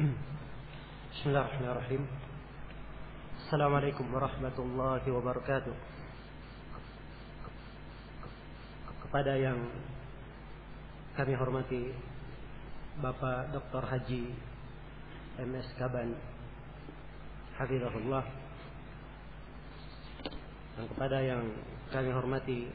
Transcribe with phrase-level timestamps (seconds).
[1.12, 2.08] Bismillahirrahmanirrahim.
[3.44, 5.76] Assalamualaikum warahmatullahi wabarakatuh.
[9.04, 9.60] Kepada yang
[11.20, 11.92] kami hormati
[13.04, 13.82] Bapak Dr.
[13.84, 14.24] Haji
[15.44, 16.16] MS Kaban
[17.60, 18.24] Hafizahullah
[20.80, 21.44] dan kepada yang
[21.92, 22.72] kami hormati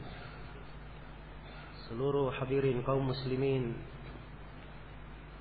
[1.90, 3.74] seluruh hadirin kaum muslimin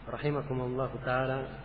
[0.10, 1.65] rahimakumullah taala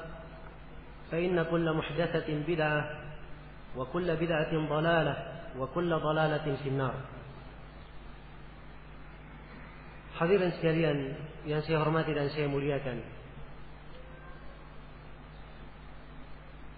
[1.11, 2.81] فإن كل محدثة بدعة
[3.77, 5.15] وكل بدعة ضلالة
[5.59, 6.95] وكل ضلالة في النار
[10.21, 11.17] Hadirin sekalian
[11.49, 13.01] yang saya hormati dan saya muliakan.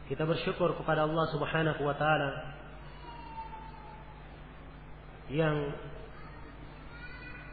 [0.08, 2.56] Kita bersyukur kepada Allah Subhanahu wa taala
[5.28, 5.75] yang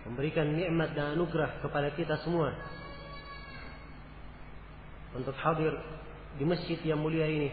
[0.06, 2.55] memberikan nikmat dan anugerah kepada kita semua
[5.19, 5.75] untuk hadir
[6.39, 7.51] di masjid yang mulia ini.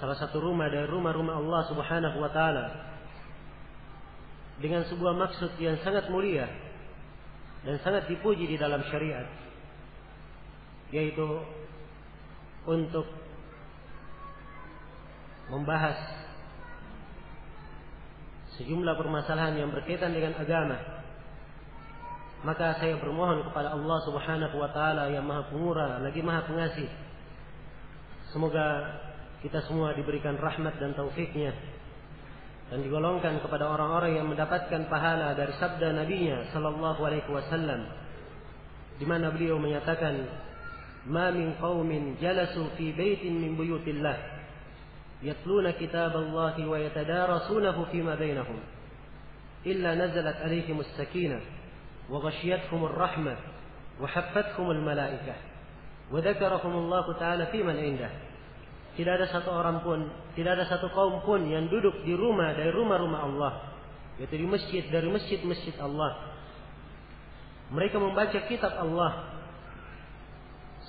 [0.00, 2.66] Salah satu rumah dari rumah-rumah Allah Subhanahu wa taala
[4.60, 6.48] dengan sebuah maksud yang sangat mulia
[7.64, 9.28] dan sangat dipuji di dalam syariat
[10.92, 11.24] yaitu
[12.68, 13.08] untuk
[15.48, 15.96] membahas
[18.60, 20.99] sejumlah permasalahan yang berkaitan dengan agama
[22.40, 26.88] maka saya bermohon kepada Allah Subhanahu wa taala yang Maha Pemurah lagi Maha Pengasih.
[28.32, 28.96] Semoga
[29.44, 31.52] kita semua diberikan rahmat dan taufiknya
[32.70, 37.82] dan digolongkan kepada orang-orang yang mendapatkan pahala dari sabda nabinya sallallahu alaihi wasallam
[38.96, 40.22] di mana beliau menyatakan
[41.10, 44.16] ma min qaumin jalasu fi baitin min buyutillah
[45.24, 48.60] yatluna kitab Allah wa yatadarasunahu fima bainahum
[49.66, 51.59] illa nazalat alaihim as-sakinah
[52.10, 55.38] wa haffathum al-malaikah
[56.10, 58.10] wa dhakarahum Allah ta'ala fi man indah
[58.98, 60.02] tidak ada satu orang pun,
[60.34, 63.52] tidak ada satu kaum pun yang duduk di rumah dari rumah-rumah Allah,
[64.18, 66.34] yaitu di masjid dari masjid-masjid Allah.
[67.70, 69.30] Mereka membaca kitab Allah,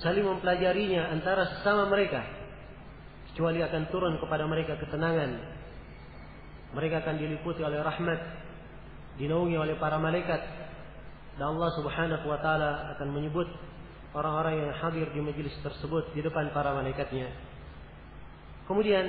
[0.02, 2.26] saling mempelajarinya antara sesama mereka,
[3.30, 5.62] kecuali akan turun kepada mereka ketenangan.
[6.74, 8.20] Mereka akan diliputi oleh rahmat,
[9.22, 10.42] dinaungi oleh para malaikat,
[11.40, 13.48] dan Allah Subhanahu wa taala akan menyebut
[14.12, 17.32] orang-orang yang hadir di majelis tersebut di depan para malaikatnya.
[18.68, 19.06] Kemudian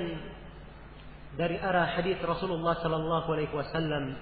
[1.35, 4.16] dari arah hadis Rasulullah sallallahu alaihi wasallam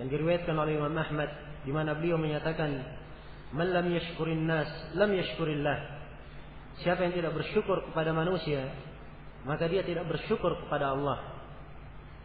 [0.00, 1.28] yang diriwayatkan oleh Imam Ahmad
[1.62, 2.72] di mana beliau menyatakan
[3.52, 5.78] man lam yashkurin nas lam yashkurillah
[6.80, 8.72] siapa yang tidak bersyukur kepada manusia
[9.44, 11.20] maka dia tidak bersyukur kepada Allah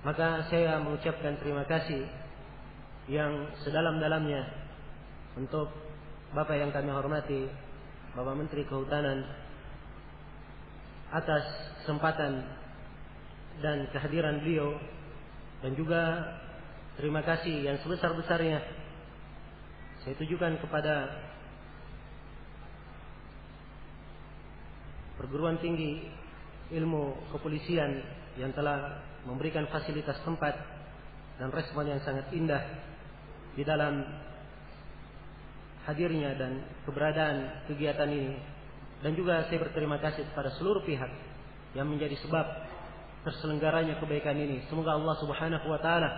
[0.07, 2.07] maka saya mengucapkan terima kasih
[3.11, 4.66] yang sedalam-dalamnya
[5.37, 5.69] untuk
[6.33, 7.45] Bapak yang kami hormati
[8.17, 9.21] Bapak Menteri Kehutanan
[11.13, 11.45] atas
[11.79, 12.43] kesempatan
[13.63, 14.75] dan kehadiran beliau
[15.63, 16.03] dan juga
[16.99, 18.59] terima kasih yang sebesar-besarnya
[20.03, 21.15] saya tujukan kepada
[25.15, 26.11] perguruan tinggi
[26.75, 28.03] ilmu kepolisian
[28.35, 30.53] yang telah memberikan fasilitas tempat
[31.39, 32.61] dan respon yang sangat indah
[33.55, 34.05] di dalam
[35.87, 38.35] hadirnya dan keberadaan kegiatan ini
[38.99, 41.09] dan juga saya berterima kasih kepada seluruh pihak
[41.77, 42.45] yang menjadi sebab
[43.23, 44.67] terselenggaranya kebaikan ini.
[44.67, 46.09] Semoga Allah Subhanahu wa taala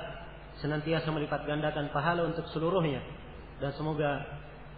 [0.60, 3.00] senantiasa melipat gandakan pahala untuk seluruhnya
[3.62, 4.26] dan semoga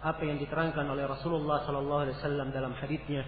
[0.02, 3.22] apa yang diterangkan oleh Rasulullah sallallahu alaihi wasallam dalam hadisnya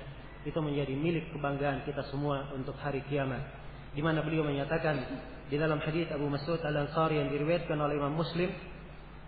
[0.45, 3.41] itu menjadi milik kebanggaan kita semua untuk hari kiamat.
[3.95, 5.01] Di mana beliau menyatakan
[5.49, 8.51] di dalam hadis Abu Mas'ud Al-Ansari yang diriwayatkan oleh Imam Muslim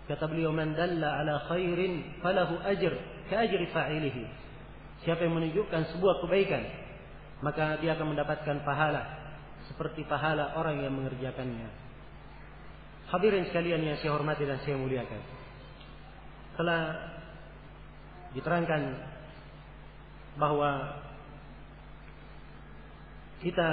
[0.07, 2.95] kata beliau man dalla ala khairin falahu ajr
[3.27, 4.23] ka ajri fa'ilihi.
[5.03, 6.63] Siapa yang menunjukkan sebuah kebaikan
[7.45, 9.03] maka dia akan mendapatkan pahala
[9.69, 11.69] seperti pahala orang yang mengerjakannya.
[13.07, 15.21] Hadirin sekalian yang saya hormati dan saya muliakan
[16.57, 16.81] telah
[18.33, 18.81] diterangkan
[20.41, 20.97] bahwa
[23.45, 23.69] kita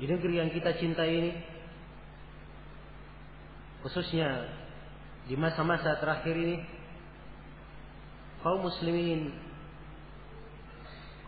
[0.00, 1.32] di negeri yang kita cintai ini
[3.84, 4.48] khususnya
[5.30, 6.58] di masa-masa terakhir ini
[8.42, 9.30] kaum muslimin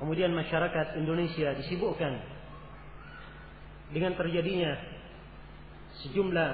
[0.02, 2.18] kemudian masyarakat Indonesia disibukkan
[3.94, 4.74] dengan terjadinya
[6.02, 6.50] sejumlah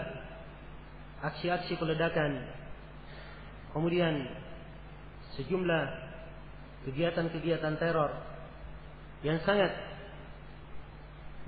[1.24, 2.44] aksi-aksi peledakan
[3.72, 4.28] kemudian
[5.40, 5.84] sejumlah
[6.84, 8.12] kegiatan-kegiatan teror
[9.24, 9.72] yang sangat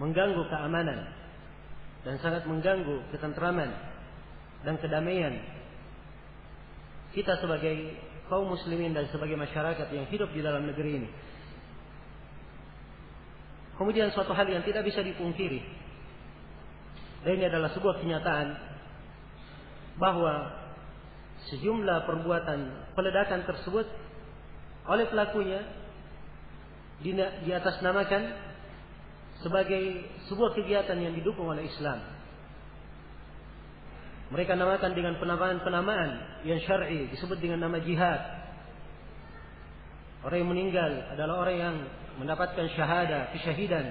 [0.00, 1.12] mengganggu keamanan
[2.08, 3.68] dan sangat mengganggu ketentraman
[4.64, 5.59] dan kedamaian
[7.10, 7.98] kita sebagai
[8.30, 11.08] kaum muslimin dan sebagai masyarakat yang hidup di dalam negeri ini.
[13.74, 15.64] Kemudian suatu hal yang tidak bisa dipungkiri.
[17.24, 18.48] Dan ini adalah sebuah kenyataan
[19.96, 20.52] bahwa
[21.48, 23.88] sejumlah perbuatan peledakan tersebut
[24.84, 25.60] oleh pelakunya
[27.00, 28.36] di atas namakan
[29.40, 32.19] sebagai sebuah kegiatan yang didukung oleh Islam.
[34.30, 36.10] Mereka namakan dengan penamaan-penamaan
[36.46, 38.20] yang syar'i disebut dengan nama jihad.
[40.22, 41.76] Orang yang meninggal adalah orang yang
[42.22, 43.90] mendapatkan syahada, kesyahidan.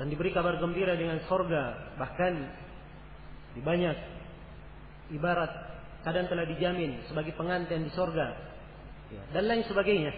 [0.00, 1.92] Dan diberi kabar gembira dengan sorga.
[2.00, 2.32] Bahkan
[3.58, 3.96] di banyak
[5.12, 5.52] ibarat
[6.06, 8.32] kadang telah dijamin sebagai pengantin di sorga.
[9.12, 10.12] Ya, dan lain sebagainya.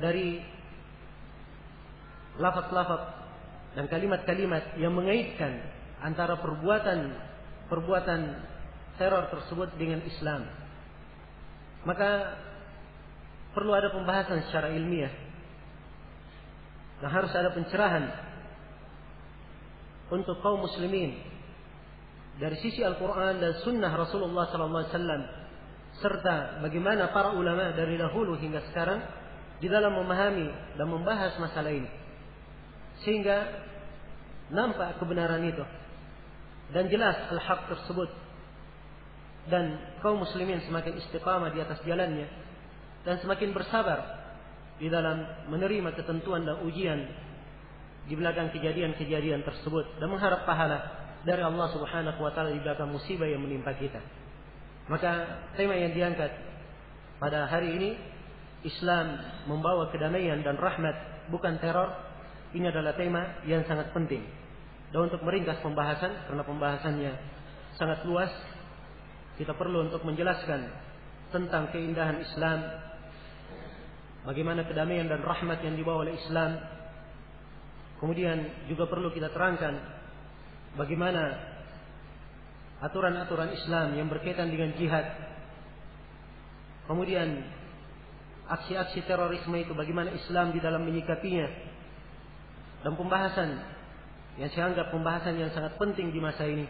[0.00, 0.42] Dari
[2.36, 3.19] lafaz-lafaz
[3.74, 5.62] dan kalimat-kalimat yang mengaitkan
[6.02, 7.14] antara perbuatan
[7.70, 8.20] perbuatan
[8.98, 10.42] teror tersebut dengan Islam.
[11.86, 12.36] Maka
[13.54, 15.12] perlu ada pembahasan secara ilmiah.
[17.00, 18.12] Dan harus ada pencerahan
[20.12, 21.16] untuk kaum muslimin
[22.36, 25.24] dari sisi Al-Quran dan Sunnah Rasulullah SAW
[26.00, 29.00] serta bagaimana para ulama dari dahulu hingga sekarang
[29.60, 31.99] di dalam memahami dan membahas masalah ini.
[33.02, 33.66] Sehingga
[34.52, 35.64] nampak kebenaran itu.
[36.70, 38.10] Dan jelas al-haq tersebut.
[39.48, 42.28] Dan kaum muslimin semakin istiqamah di atas jalannya.
[43.02, 44.20] Dan semakin bersabar
[44.80, 47.04] di dalam menerima ketentuan dan ujian
[48.08, 53.28] di belakang kejadian-kejadian tersebut dan mengharap pahala dari Allah Subhanahu wa taala di belakang musibah
[53.28, 54.00] yang menimpa kita.
[54.88, 56.32] Maka tema yang diangkat
[57.20, 57.90] pada hari ini
[58.64, 61.92] Islam membawa kedamaian dan rahmat bukan teror
[62.50, 64.26] ini adalah tema yang sangat penting.
[64.90, 67.12] Dan untuk meringkas pembahasan, karena pembahasannya
[67.78, 68.32] sangat luas,
[69.38, 70.66] kita perlu untuk menjelaskan
[71.30, 72.58] tentang keindahan Islam,
[74.26, 76.58] bagaimana kedamaian dan rahmat yang dibawa oleh Islam.
[78.02, 79.76] Kemudian juga perlu kita terangkan
[80.74, 81.36] bagaimana
[82.80, 85.06] aturan-aturan Islam yang berkaitan dengan jihad.
[86.88, 87.44] Kemudian
[88.50, 91.69] aksi-aksi terorisme itu bagaimana Islam di dalam menyikapinya
[92.80, 93.60] dan pembahasan
[94.40, 96.64] yang saya anggap pembahasan yang sangat penting di masa ini.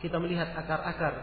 [0.00, 1.14] Kita melihat akar-akar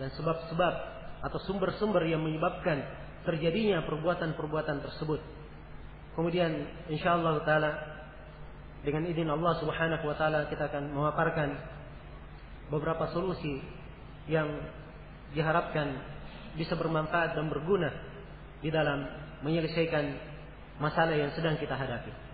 [0.00, 0.74] dan sebab-sebab
[1.20, 2.80] atau sumber-sumber yang menyebabkan
[3.24, 5.20] terjadinya perbuatan-perbuatan tersebut.
[6.16, 6.52] Kemudian
[6.88, 7.70] insyaallah taala
[8.80, 11.52] dengan izin Allah Subhanahu wa taala kita akan memaparkan
[12.72, 13.60] beberapa solusi
[14.24, 14.48] yang
[15.36, 16.00] diharapkan
[16.56, 17.92] bisa bermanfaat dan berguna
[18.64, 19.04] di dalam
[19.44, 20.16] menyelesaikan
[20.80, 22.29] masalah yang sedang kita hadapi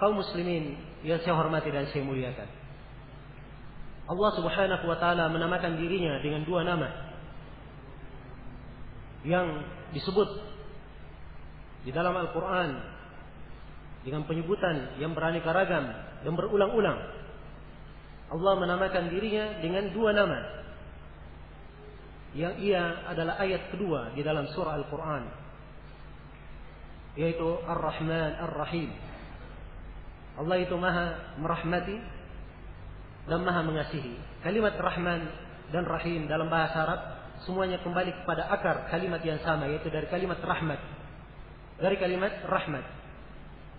[0.00, 2.48] kaum muslimin yang saya hormati dan saya muliakan.
[4.10, 6.88] Allah Subhanahu wa taala menamakan dirinya dengan dua nama
[9.22, 10.28] yang disebut
[11.84, 12.70] di dalam Al-Qur'an
[14.00, 15.84] dengan penyebutan yang beraneka ragam
[16.24, 16.98] dan berulang-ulang.
[18.32, 20.38] Allah menamakan dirinya dengan dua nama
[22.34, 25.24] yang ia adalah ayat kedua di dalam surah Al-Qur'an
[27.18, 29.09] yaitu Ar-Rahman Ar-Rahim
[30.40, 32.00] Allah itu maha merahmati
[33.28, 34.16] dan maha mengasihi.
[34.40, 35.28] Kalimat Rahman
[35.68, 37.00] dan Rahim dalam bahasa Arab
[37.44, 40.80] semuanya kembali kepada akar kalimat yang sama yaitu dari kalimat rahmat.
[41.80, 42.84] dari kalimat rahmat.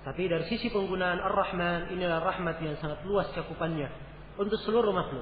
[0.02, 3.86] Tapi dari sisi penggunaan Ar-Rahman inilah rahmat yang sangat luas cakupannya
[4.42, 5.22] untuk seluruh makhluk.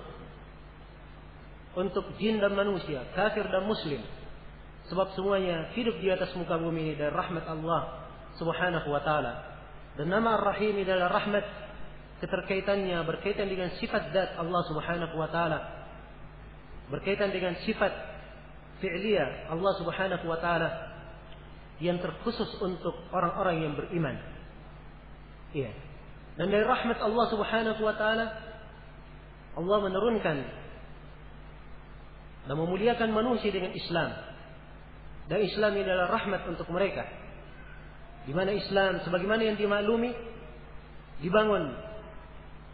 [1.75, 3.99] Untuk jin dan manusia, kafir dan muslim.
[4.87, 8.07] Sebab semuanya hidup di atas muka bumi ini dari rahmat Allah
[8.39, 9.58] Subhanahu wa taala.
[9.99, 11.43] Dan nama Ar-Rahim adalah rahmat
[12.23, 15.59] keterkaitannya berkaitan dengan sifat zat Allah Subhanahu wa taala.
[16.87, 17.91] Berkaitan dengan sifat
[18.79, 20.71] fi'liyah Allah Subhanahu wa taala
[21.83, 24.15] yang terkhusus untuk orang-orang yang beriman.
[25.51, 25.75] Iya.
[26.39, 28.25] Dan dari rahmat Allah Subhanahu wa taala
[29.59, 30.37] Allah menurunkan
[32.47, 34.15] dan memuliakan manusia dengan Islam.
[35.27, 37.03] Dan Islam ini adalah rahmat untuk mereka.
[38.29, 40.13] Di mana Islam sebagaimana yang dimaklumi
[41.25, 41.73] dibangun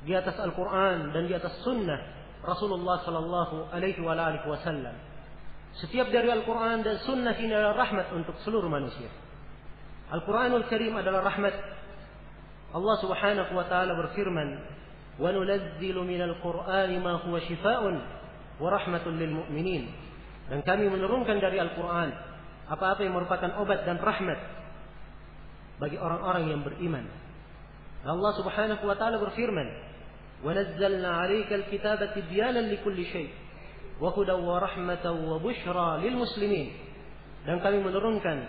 [0.03, 4.99] di atas Al-Qur'an dan di atas sunnah Rasulullah sallallahu alaihi wasallam.
[5.79, 9.11] Setiap dari Al-Quran dan Sunnah ini adalah rahmat untuk seluruh manusia.
[10.07, 11.51] Al-Quranul Karim adalah rahmat.
[12.71, 14.59] Allah Subhanahu wa taala berfirman,
[15.19, 17.95] "Wa nunazzilu minal Qur'ani ma huwa shifaa'un
[18.59, 19.87] wa rahmatun lil mu'minin."
[20.47, 22.11] Dan kami menurunkan dari Al-Quran
[22.71, 24.64] apa-apa yang merupakan obat dan rahmat
[25.81, 27.05] bagi orang-orang yang beriman.
[28.05, 29.67] Allah Subhanahu wa taala berfirman,
[30.45, 33.45] "Wa nazzalna 'alaikal kitaba tibyanan likulli syai'."
[33.99, 36.75] wa hudaw wa rahmatan wa bushra lil muslimin
[37.47, 38.43] dan kami menurunkan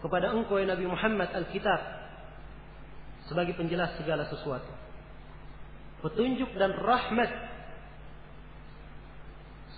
[0.00, 1.80] kepada engkau ya Nabi Muhammad Alkitab
[3.28, 4.72] sebagai penjelas segala sesuatu
[6.00, 7.28] petunjuk dan rahmat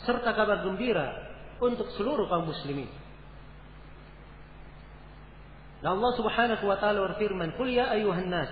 [0.06, 2.86] serta kabar gembira untuk seluruh kaum muslimin
[5.78, 8.50] Dan Allah Subhanahu wa taala berfirman, "Qul ya ayuhan nas,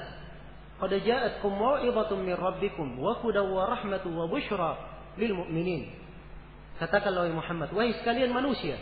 [0.79, 4.79] qad ja'atkum mau'izatun min rabbikum wa hudaw wa rahmatun wa bushra
[5.19, 5.91] lil mu'minin."
[6.79, 8.77] Katakanlah Muhammad, wahai sekalian manusia,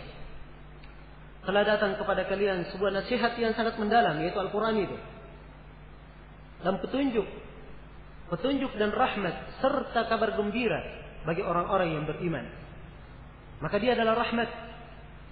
[1.45, 4.97] telah datang kepada kalian sebuah nasihat yang sangat mendalam yaitu Al-Qur'an itu.
[6.65, 7.29] Dan petunjuk,
[8.33, 10.81] petunjuk dan rahmat serta kabar gembira
[11.29, 12.49] bagi orang-orang yang beriman.
[13.61, 14.49] Maka dia adalah rahmat.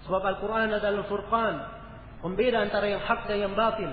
[0.04, 1.81] Sebab Al-Qur'an adalah furqan,
[2.22, 3.90] pembeda antara yang hak dan yang batil,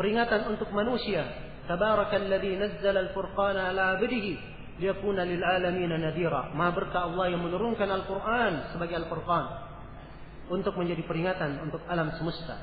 [0.00, 1.28] peringatan untuk manusia.
[1.68, 6.48] Tabarakalladzi nazzala al-furqana ala 'abdihi liyakuna lil alamin nadira.
[6.56, 9.44] Maha berkah Allah yang menurunkan Al-Qur'an sebagai Al-Furqan
[10.48, 12.56] untuk menjadi peringatan untuk alam semesta.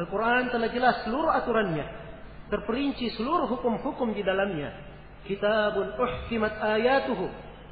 [0.00, 1.84] Al-Qur'an telah jelas seluruh aturannya,
[2.48, 4.72] terperinci seluruh hukum-hukum di dalamnya.
[5.28, 7.26] Kitabun uhkimat ayatuhu,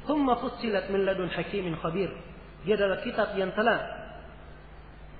[0.05, 2.11] thumma fussilat min ladun hakimin khabir.
[2.67, 4.04] Dia adalah kitab yang telah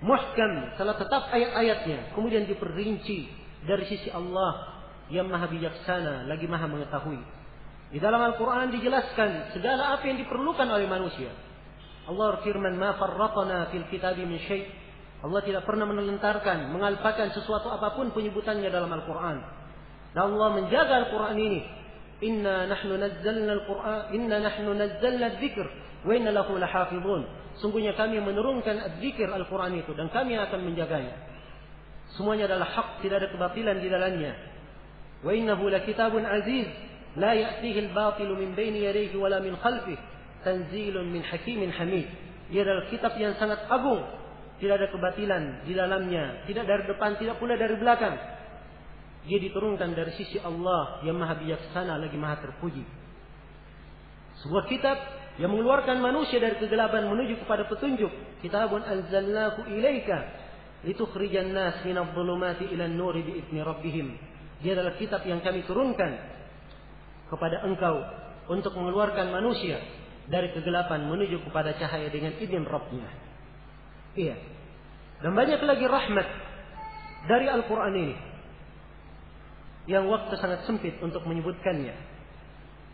[0.06, 3.26] muhkam, telah tetap ayat-ayatnya, kemudian diperinci
[3.66, 4.78] dari sisi Allah
[5.10, 7.18] yang maha bijaksana, lagi maha mengetahui.
[7.90, 11.34] Di dalam Al-Quran dijelaskan segala apa yang diperlukan oleh manusia.
[12.06, 14.86] Allah berfirman, "Ma farratna fil kitabi min syai'."
[15.26, 19.38] Allah tidak pernah menelentarkan, mengalpakan sesuatu apa pun penyebutannya dalam Al-Quran.
[20.14, 21.62] Dan Allah menjaga Al-Quran ini.
[22.22, 25.66] Inna nahnu nazzalna Al-Quran, inna nahnu nazzalna dzikr
[26.06, 27.26] wa inna lahu lahafizun.
[27.64, 31.16] Sungguhnya kami menurunkan zikir Al-Quran itu dan kami akan menjaganya.
[32.20, 34.34] Semuanya adalah hak, tidak ada kebatilan di dalamnya.
[35.24, 36.68] Wa innahu lakitabun aziz,
[37.16, 39.98] la ya'tihi al-batilu min baini yadayhi wala min khalfih,
[40.44, 42.08] tanzilun min hakimin hamid.
[42.52, 44.04] Ia adalah kitab yang sangat agung,
[44.62, 48.16] tidak ada kebatilan di dalamnya, tidak dari depan, tidak pula dari belakang.
[49.26, 52.86] Dia diturunkan dari sisi Allah yang maha bijaksana lagi maha terpuji.
[54.46, 54.98] Sebuah kitab
[55.36, 60.32] yang mengeluarkan manusia dari kegelapan menuju kepada petunjuk kitabun anzalnahu ilaika
[60.88, 64.16] litukhrijan nas minadh dhulumati ila an-nuri bi rabbihim
[64.64, 66.16] dia adalah kitab yang kami turunkan
[67.28, 68.00] kepada engkau
[68.48, 69.82] untuk mengeluarkan manusia
[70.26, 73.10] dari kegelapan menuju kepada cahaya dengan izin Rabbnya.
[74.18, 74.36] Iya.
[75.22, 76.28] Dan banyak lagi rahmat
[77.30, 78.16] dari Al-Quran ini.
[79.86, 81.94] Yang waktu sangat sempit untuk menyebutkannya.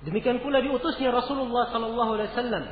[0.01, 2.63] Demikian pula diutusnya Rasulullah Sallallahu Alaihi Wasallam.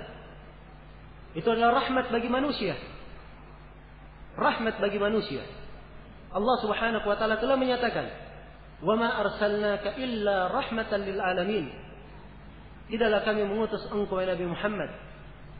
[1.37, 2.73] Itu adalah rahmat bagi manusia.
[4.33, 5.45] Rahmat bagi manusia.
[6.33, 8.05] Allah Subhanahu Wa Taala telah menyatakan,
[8.81, 11.65] "Wama arsalnaka illa rahmatan lil alamin."
[12.89, 14.89] Tidaklah kami mengutus engkau Nabi Muhammad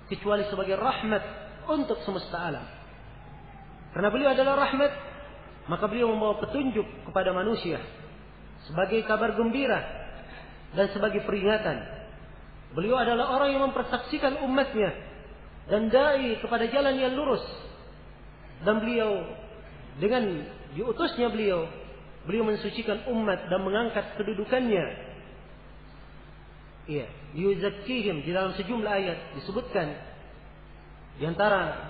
[0.10, 1.22] kecuali sebagai rahmat
[1.70, 2.66] untuk semesta alam.
[3.94, 4.92] Karena beliau adalah rahmat,
[5.70, 7.78] maka beliau membawa petunjuk kepada manusia
[8.66, 9.99] sebagai kabar gembira
[10.74, 11.82] dan sebagai peringatan.
[12.74, 14.94] Beliau adalah orang yang mempersaksikan umatnya
[15.70, 17.42] dan dai kepada jalan yang lurus.
[18.62, 19.24] Dan beliau
[19.98, 20.46] dengan
[20.76, 21.66] diutusnya beliau
[22.30, 24.86] Beliau mensucikan umat dan mengangkat kedudukannya.
[26.90, 29.94] Iya, yuzakkihim di dalam sejumlah ayat disebutkan
[31.22, 31.90] di antara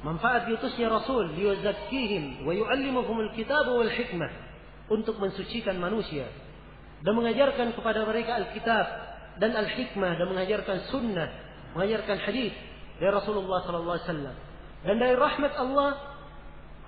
[0.00, 4.32] Manfaat diutusnya Rasul liyuzakkihim wa yu'allimuhumul kitab wal hikmah
[4.88, 6.24] untuk mensucikan manusia
[7.00, 8.86] dan mengajarkan kepada mereka Alkitab
[9.40, 11.28] dan Al-Hikmah dan mengajarkan sunnah,
[11.72, 12.52] mengajarkan hadis
[13.00, 14.36] dari Rasulullah sallallahu alaihi wasallam.
[14.84, 15.90] Dan dari rahmat Allah,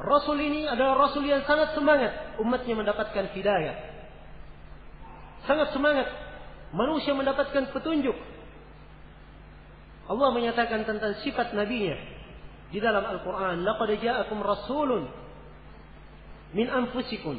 [0.01, 3.77] Rasul ini adalah Rasul yang sangat semangat umatnya mendapatkan hidayah.
[5.49, 6.09] Sangat semangat
[6.73, 8.17] manusia mendapatkan petunjuk.
[10.09, 11.95] Allah menyatakan tentang sifat nabinya
[12.69, 13.63] di dalam Al-Quran.
[13.63, 15.09] Laqad ja'akum rasulun
[16.57, 17.39] min anfusikum.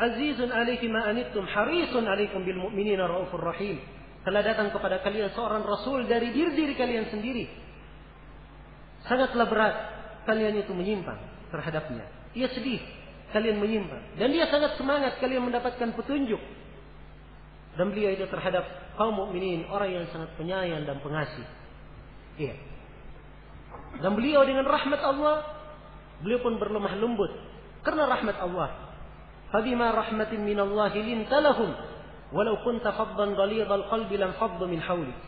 [0.00, 3.76] Azizun alaihi ma anittum harisun alaikum bil mu'minina raufur rahim.
[4.24, 7.44] Telah datang kepada kalian seorang rasul dari diri diri kalian sendiri.
[9.04, 9.76] Sangatlah berat
[10.24, 11.20] kalian itu menyimpang
[11.52, 12.04] terhadapnya.
[12.32, 12.80] Ia sedih
[13.32, 14.16] kalian menyimpang.
[14.16, 16.40] Dan dia sangat semangat kalian mendapatkan petunjuk.
[17.76, 18.66] Dan beliau itu terhadap
[18.98, 21.46] kaum mukminin orang yang sangat penyayang dan pengasih.
[22.40, 22.54] Iya.
[24.00, 25.44] Dan beliau dengan rahmat Allah,
[26.24, 27.32] beliau pun berlemah lembut
[27.84, 28.89] karena rahmat Allah.
[29.50, 31.74] Fabima rahmatin min Allah linta lahum
[32.30, 35.18] walau kunta faddan ghalidhal qalbi lam faddu min hawlik.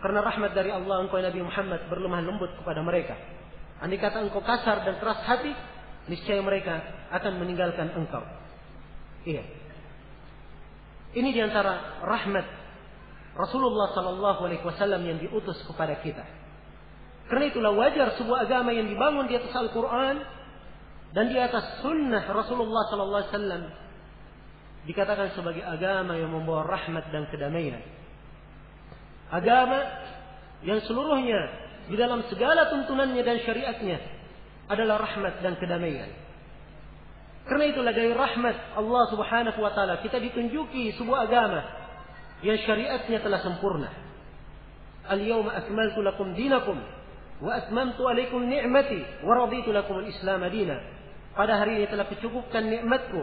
[0.00, 3.20] Karena rahmat dari Allah engkau Nabi Muhammad berlemah lembut kepada mereka.
[3.84, 5.52] Andai kata engkau kasar dan keras hati,
[6.08, 6.80] niscaya mereka
[7.12, 8.24] akan meninggalkan engkau.
[9.28, 9.44] Iya.
[11.12, 12.46] Ini di antara rahmat
[13.36, 16.24] Rasulullah Sallallahu Alaihi Wasallam yang diutus kepada kita.
[17.28, 20.18] Karena itulah wajar sebuah agama yang dibangun di atas Al-Quran
[21.10, 23.62] dan di atas sunnah Rasulullah Sallallahu Alaihi Wasallam
[24.86, 27.82] dikatakan sebagai agama yang membawa rahmat dan kedamaian.
[29.30, 29.78] Agama
[30.62, 31.40] yang seluruhnya
[31.90, 33.98] di dalam segala tuntunannya dan syariatnya
[34.70, 36.08] adalah rahmat dan kedamaian.
[37.50, 41.60] Karena itulah dari rahmat Allah Subhanahu wa taala kita ditunjuki sebuah agama
[42.46, 43.90] yang syariatnya telah sempurna.
[45.10, 46.78] Al-yawma akmaltu lakum dinakum
[47.40, 50.99] wa atmamtu alaikum ni'mati wa raditu lakum al-islam dina.
[51.30, 53.22] Pada hari ini telah kucukupkan nikmatku,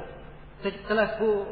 [0.88, 1.44] telah ku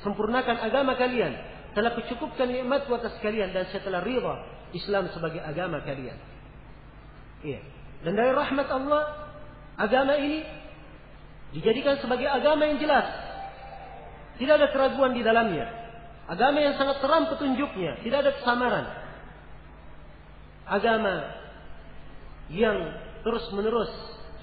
[0.00, 1.36] sempurnakan agama kalian,
[1.76, 4.34] telah kucukupkan nikmatku atas kalian dan saya telah ridha
[4.72, 6.16] Islam sebagai agama kalian.
[7.44, 7.60] Iya.
[8.00, 9.28] Dan dari rahmat Allah,
[9.76, 10.40] agama ini
[11.52, 13.06] dijadikan sebagai agama yang jelas.
[14.40, 15.68] Tidak ada keraguan di dalamnya.
[16.24, 18.86] Agama yang sangat terang petunjuknya, tidak ada kesamaran.
[20.64, 21.14] Agama
[22.48, 22.78] yang
[23.20, 23.90] terus menerus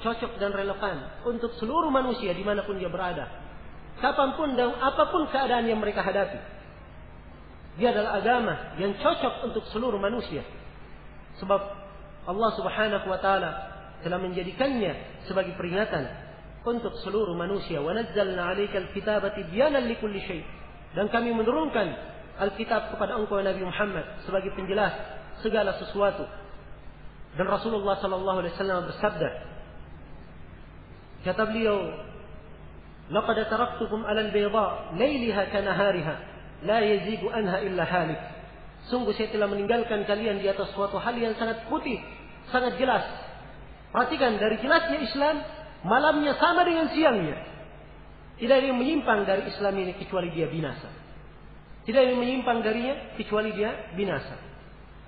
[0.02, 3.28] cocok dan relevan untuk seluruh manusia di mana pun dia berada.
[3.98, 6.38] Kapan pun dan apa pun keadaan yang mereka hadapi.
[7.82, 10.46] Dia adalah agama yang cocok untuk seluruh manusia.
[11.42, 11.62] Sebab
[12.26, 13.52] Allah subhanahu wa ta'ala
[14.02, 16.06] telah menjadikannya sebagai peringatan
[16.66, 17.82] untuk seluruh manusia.
[17.82, 20.42] Nazzalna alaikal kitaba tibyanan likulli syai.
[20.94, 24.94] Dan kami menurunkan Alkitab kepada engkau Nabi Muhammad sebagai penjelas
[25.42, 26.26] segala sesuatu
[27.38, 29.30] dan Rasulullah sallallahu alaihi wasallam bersabda,
[31.28, 31.92] kata beliau,
[33.12, 36.16] "Laqad taraktukum 'ala al-bayda, layliha kanahariha,
[36.64, 38.20] la yazigu anha illa halik."
[38.88, 42.00] Sungguh saya telah meninggalkan kalian di atas suatu hal yang sangat putih,
[42.50, 43.04] sangat jelas.
[43.92, 45.36] Perhatikan dari jelasnya Islam,
[45.84, 47.36] malamnya sama dengan siangnya.
[48.40, 50.88] Tidak ada yang menyimpang dari Islam ini kecuali dia binasa.
[51.84, 54.36] Tidak ada yang menyimpang darinya kecuali dia binasa.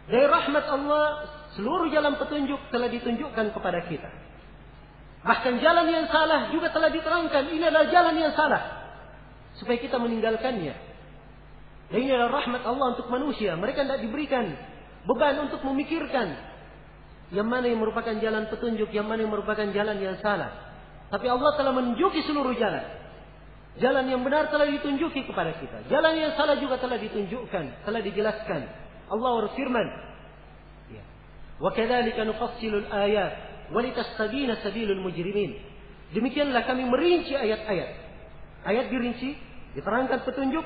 [0.09, 1.05] Dari rahmat Allah
[1.57, 4.09] Seluruh jalan petunjuk telah ditunjukkan kepada kita.
[5.24, 7.48] Bahkan jalan yang salah juga telah diterangkan.
[7.48, 8.62] Ini adalah jalan yang salah.
[9.56, 10.74] Supaya kita meninggalkannya.
[11.88, 13.56] Dan ini adalah rahmat Allah untuk manusia.
[13.56, 14.52] Mereka tidak diberikan
[15.08, 16.36] beban untuk memikirkan.
[17.32, 18.92] Yang mana yang merupakan jalan petunjuk.
[18.92, 20.52] Yang mana yang merupakan jalan yang salah.
[21.08, 22.84] Tapi Allah telah menunjuki seluruh jalan.
[23.80, 25.88] Jalan yang benar telah ditunjuki kepada kita.
[25.88, 27.88] Jalan yang salah juga telah ditunjukkan.
[27.88, 28.60] Telah dijelaskan.
[29.08, 29.88] Allah berfirman.
[31.60, 33.36] وكذلك نفصل الآيات
[33.73, 35.57] walitastabina sabilul mujrimin.
[36.13, 37.89] Demikianlah kami merinci ayat-ayat.
[38.65, 39.37] Ayat dirinci,
[39.77, 40.65] diterangkan petunjuk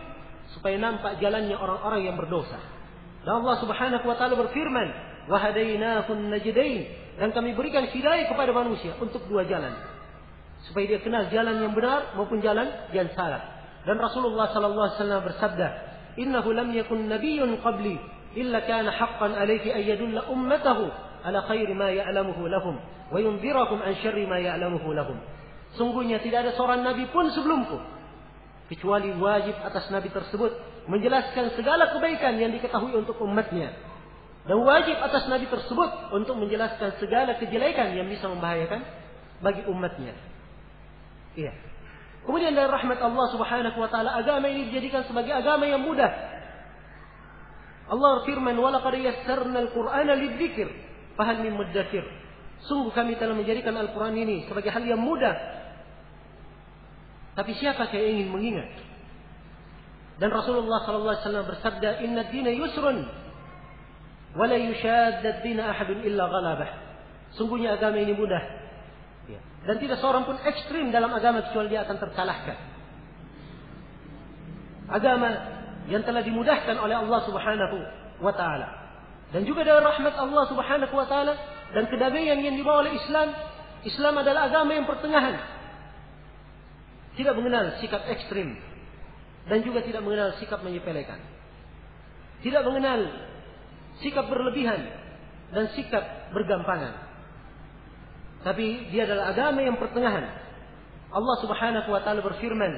[0.55, 2.59] supaya nampak jalannya orang-orang yang berdosa.
[3.23, 4.87] Dan Allah Subhanahu wa taala berfirman,
[5.31, 6.83] "Wa hadainahun najdain."
[7.19, 9.71] Dan kami berikan hidayah kepada manusia untuk dua jalan.
[10.67, 13.63] Supaya dia kenal jalan yang benar maupun jalan yang salah.
[13.83, 15.67] Dan Rasulullah sallallahu alaihi wasallam bersabda,
[16.17, 17.99] "Innahu lam yakun nabiyyun qabli
[18.33, 20.89] illa kana haqqan alayhi ayyadulla ummatahu
[21.23, 22.75] ala khairi ma ya'lamuhu lahum
[23.11, 25.17] wa yunzirakum an syarri ma ya'lamuhu lahum.
[25.79, 27.79] Sungguhnya tidak ada seorang nabi pun sebelumku
[28.69, 30.51] kecuali wajib atas nabi tersebut
[30.87, 33.73] menjelaskan segala kebaikan yang diketahui untuk umatnya
[34.43, 38.83] dan wajib atas nabi tersebut untuk menjelaskan segala kejelekan yang bisa membahayakan
[39.39, 40.11] bagi umatnya.
[41.39, 41.55] Iya.
[42.23, 46.11] Kemudian dari rahmat Allah Subhanahu wa taala agama ini dijadikan sebagai agama yang mudah.
[47.83, 50.71] Allah firman, walaqad yassarna al-Qur'ana lidzikr."
[51.15, 52.03] Fahal min mudzakir.
[52.63, 55.35] Sungguh kami telah menjadikan Al-Quran ini sebagai hal yang mudah.
[57.33, 58.69] Tapi siapa yang ingin mengingat?
[60.21, 63.03] Dan Rasulullah SAW bersabda, Inna dina yusrun.
[64.37, 66.69] Wala yushadda dina ahadun illa ghalabah.
[67.33, 68.41] Sungguhnya agama ini mudah.
[69.25, 69.41] Ya.
[69.65, 72.57] Dan tidak seorang pun ekstrim dalam agama kecuali dia akan terkalahkan.
[74.93, 75.29] Agama
[75.89, 77.77] yang telah dimudahkan oleh Allah Subhanahu
[78.21, 78.82] wa taala.
[79.33, 81.33] Dan juga dari rahmat Allah Subhanahu wa taala
[81.73, 83.33] dan kedamaian yang dibawa oleh Islam,
[83.81, 85.41] Islam adalah agama yang pertengahan.
[87.17, 88.53] Tidak mengenal sikap ekstrim
[89.49, 91.17] dan juga tidak mengenal sikap menyepelekan.
[92.45, 93.09] Tidak mengenal
[94.05, 94.85] sikap berlebihan
[95.49, 96.93] dan sikap bergampangan.
[98.45, 100.29] Tapi dia adalah agama yang pertengahan.
[101.09, 102.73] Allah Subhanahu wa taala berfirman,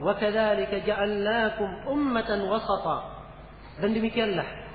[0.00, 3.28] "Wa kadzalika ja'alnakum ummatan wasata."
[3.84, 4.67] Dan demikianlah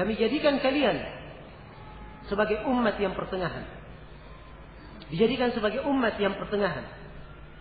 [0.00, 0.96] kami jadikan kalian
[2.24, 3.68] sebagai umat yang pertengahan.
[5.12, 6.88] Dijadikan sebagai umat yang pertengahan.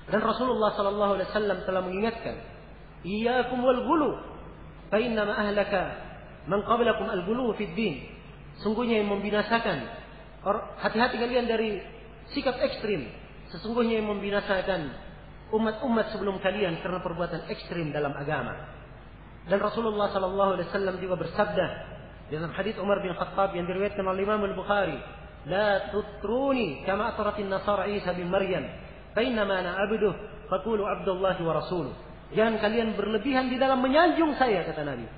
[0.07, 2.39] Dan Rasulullah sallallahu alaihi wasallam telah mengingatkan,
[3.03, 4.11] "Iyyakum wal ghulu,
[4.87, 5.99] fa inna ma ahlaka
[6.47, 8.07] man qablakum al ghulu fid din."
[8.63, 9.83] Sungguhnya yang membinasakan
[10.79, 11.83] hati-hati kalian dari
[12.31, 13.03] sikap ekstrim.
[13.51, 14.95] Sesungguhnya yang membinasakan
[15.51, 18.79] umat-umat sebelum kalian karena perbuatan ekstrim dalam agama.
[19.43, 21.98] Dan Rasulullah sallallahu alaihi wasallam juga bersabda
[22.29, 24.97] dalam hadis Umar bin Khattab yang diriwayatkan oleh Imam Al-Bukhari,
[25.49, 28.69] "La tutruni kama atratin Nasara Isa bin Maryam,
[29.17, 30.13] fa inna ma ana abduh,
[30.47, 31.93] faqulu Abdullah wa rasuluh."
[32.37, 35.09] Jangan kalian berlebihan di dalam menyanjung saya kata Nabi.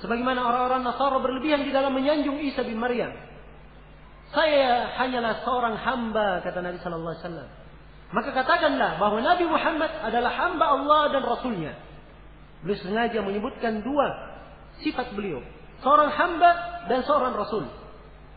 [0.00, 3.12] Sebagaimana orang-orang Nasara berlebihan di dalam menyanjung Isa bin Maryam.
[4.32, 7.48] Saya hanyalah seorang hamba kata Nabi sallallahu alaihi wasallam.
[8.06, 11.72] Maka katakanlah bahwa Nabi Muhammad adalah hamba Allah dan Rasulnya.
[12.64, 14.06] Beliau sengaja menyebutkan dua
[14.80, 15.42] sifat beliau.
[15.84, 16.50] Seorang hamba
[16.88, 17.64] dan seorang Rasul.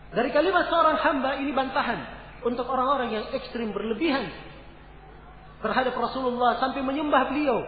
[0.09, 1.99] Dari kalimat seorang hamba ini bantahan
[2.41, 4.31] untuk orang-orang yang ekstrim berlebihan
[5.61, 7.61] terhadap Rasulullah sampai menyembah beliau.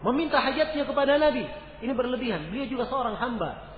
[0.00, 1.44] Meminta hajatnya kepada Nabi.
[1.80, 2.48] Ini berlebihan.
[2.48, 3.76] Beliau juga seorang hamba.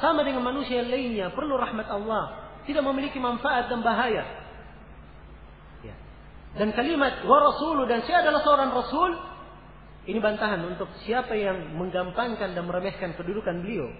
[0.00, 1.26] Sama dengan manusia yang lainnya.
[1.36, 2.56] Perlu rahmat Allah.
[2.64, 4.44] Tidak memiliki manfaat dan bahaya.
[6.54, 9.10] Dan kalimat wa rasulu dan saya adalah seorang rasul
[10.06, 13.90] ini bantahan untuk siapa yang menggampangkan dan meremehkan kedudukan beliau.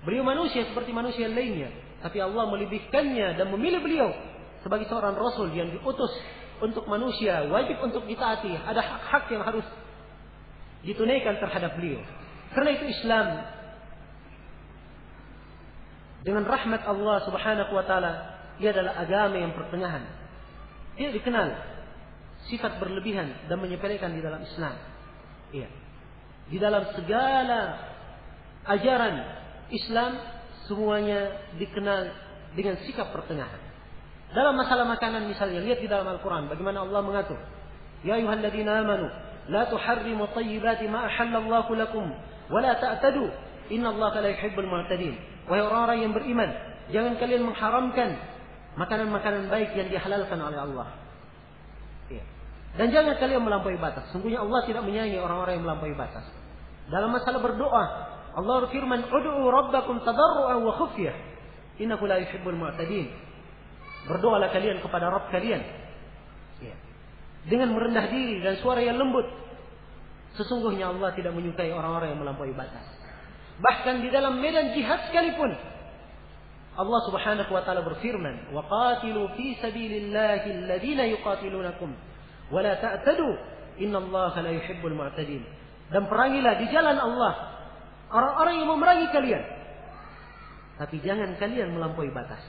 [0.00, 1.68] Beliau manusia seperti manusia lainnya,
[2.00, 4.10] tapi Allah melebihkannya dan memilih beliau
[4.64, 6.12] sebagai seorang rasul yang diutus
[6.60, 9.64] untuk manusia, wajib untuk ditaati, ada hak-hak yang harus
[10.84, 12.00] ditunaikan terhadap beliau.
[12.52, 13.26] Karena itu Islam
[16.20, 18.12] dengan rahmat Allah Subhanahu wa taala
[18.60, 20.04] ia adalah agama yang pertengahan.
[20.96, 21.48] Tidak dikenal
[22.52, 24.76] sifat berlebihan dan menyepelekan di dalam Islam.
[25.52, 25.68] Iya.
[26.52, 27.60] Di dalam segala
[28.68, 29.39] ajaran
[29.70, 30.18] Islam
[30.66, 32.10] semuanya dikenal
[32.54, 33.58] dengan sikap pertengahan.
[34.30, 37.38] Dalam masalah makanan misalnya, lihat di dalam Al-Quran bagaimana Allah mengatur.
[38.06, 39.10] Ya ayuhalladzina amanu,
[39.50, 42.06] la tuharrimu tayyibati ma ahallallahu lakum,
[42.46, 43.26] wa la ta'tadu,
[43.74, 45.18] inna Allah la yuhibbul mu'tadin.
[45.50, 46.50] Wahai orang-orang yang beriman,
[46.94, 48.14] jangan kalian mengharamkan
[48.78, 50.88] makanan-makanan baik yang dihalalkan oleh Allah.
[52.78, 54.06] Dan jangan kalian melampaui batas.
[54.14, 56.22] Sungguhnya Allah tidak menyayangi orang-orang yang melampaui batas.
[56.86, 57.84] Dalam masalah berdoa,
[58.36, 61.14] Allah berfirman, "Ud'u rabbakum tadarru'an wa khufyah,
[61.82, 63.10] innahu la yuhibbul mu'tadin."
[64.06, 65.60] Berdoalah kalian kepada Rabb kalian.
[66.64, 66.74] Ya.
[67.48, 69.26] Dengan merendah diri dan suara yang lembut.
[70.38, 72.86] Sesungguhnya Allah tidak menyukai orang-orang yang melampaui batas.
[73.60, 75.52] Bahkan di dalam medan jihad sekalipun
[76.80, 81.92] Allah Subhanahu wa taala berfirman, "Wa qatilu fi sabilillahi alladziina yuqatilunakum
[82.48, 83.28] wala ta'tadu
[83.76, 85.44] innallaha la yuhibbul mu'tadin
[85.92, 87.59] dan perangilah di jalan Allah
[88.10, 89.44] orang-orang yang memerangi kalian.
[90.76, 92.40] Tapi jangan kalian melampaui batas.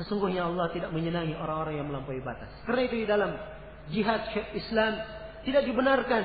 [0.00, 2.48] Sesungguhnya Allah tidak menyenangi orang-orang yang melampaui batas.
[2.64, 3.36] Karena itu di dalam
[3.92, 4.24] jihad
[4.56, 4.92] Islam
[5.44, 6.24] tidak dibenarkan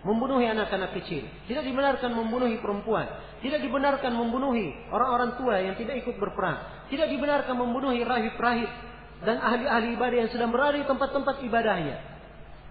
[0.00, 3.04] membunuhi anak-anak kecil, tidak dibenarkan membunuhi perempuan,
[3.44, 8.70] tidak dibenarkan membunuhi orang-orang tua yang tidak ikut berperang, tidak dibenarkan membunuhi rahib-rahib
[9.20, 11.96] dan ahli-ahli ibadah yang sedang berada di tempat-tempat ibadahnya.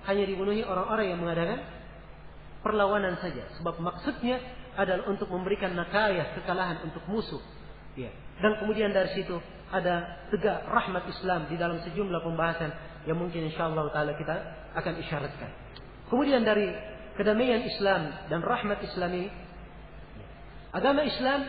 [0.10, 1.60] Hanya dibunuhi orang-orang yang mengadakan
[2.66, 3.46] perlawanan saja.
[3.62, 4.42] Sebab maksudnya
[4.80, 7.44] adalah untuk memberikan nakayah, kekalahan untuk musuh.
[8.00, 8.16] Ya.
[8.40, 9.36] Dan kemudian dari situ
[9.70, 12.72] ada tegak rahmat Islam di dalam sejumlah pembahasan
[13.04, 14.36] yang mungkin insya Allah taala kita
[14.80, 15.52] akan isyaratkan.
[16.08, 16.72] Kemudian dari
[17.20, 19.30] kedamaian Islam dan rahmat Islam ini,
[20.72, 21.44] agama Islam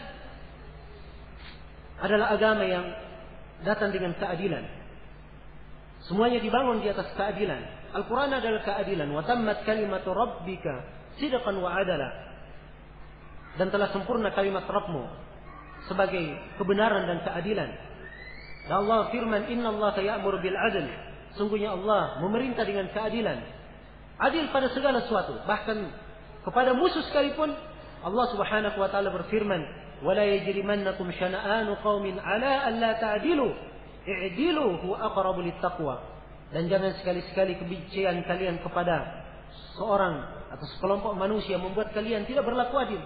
[2.03, 2.87] adalah agama yang
[3.63, 4.65] datang dengan keadilan.
[6.09, 7.61] Semuanya dibangun di atas keadilan.
[7.93, 9.09] Al-Quran adalah keadilan.
[9.13, 10.83] Wa tammat kalimatu rabbika
[11.21, 12.30] sidqan wa adala.
[13.59, 15.03] Dan telah sempurna kalimat Rabbmu
[15.91, 16.23] sebagai
[16.61, 17.71] kebenaran dan keadilan.
[18.69, 20.87] Dan Allah firman, Inna Allah ya'mur bil adl.
[21.35, 23.39] Sungguhnya Allah memerintah dengan keadilan.
[24.21, 25.41] Adil pada segala sesuatu.
[25.49, 25.79] Bahkan
[26.45, 27.55] kepada musuh sekalipun
[28.01, 29.61] Allah Subhanahu wa taala berfirman,
[30.05, 33.49] "Wala yajrimannakum syana'anu qaumin ala an la ta'dilu.
[34.05, 36.01] I'dilu huwa aqrabu littaqwa."
[36.51, 39.23] Dan jangan sekali-sekali kebencian kalian kepada
[39.79, 40.19] seorang
[40.51, 43.01] atau sekelompok manusia membuat kalian tidak berlaku adil.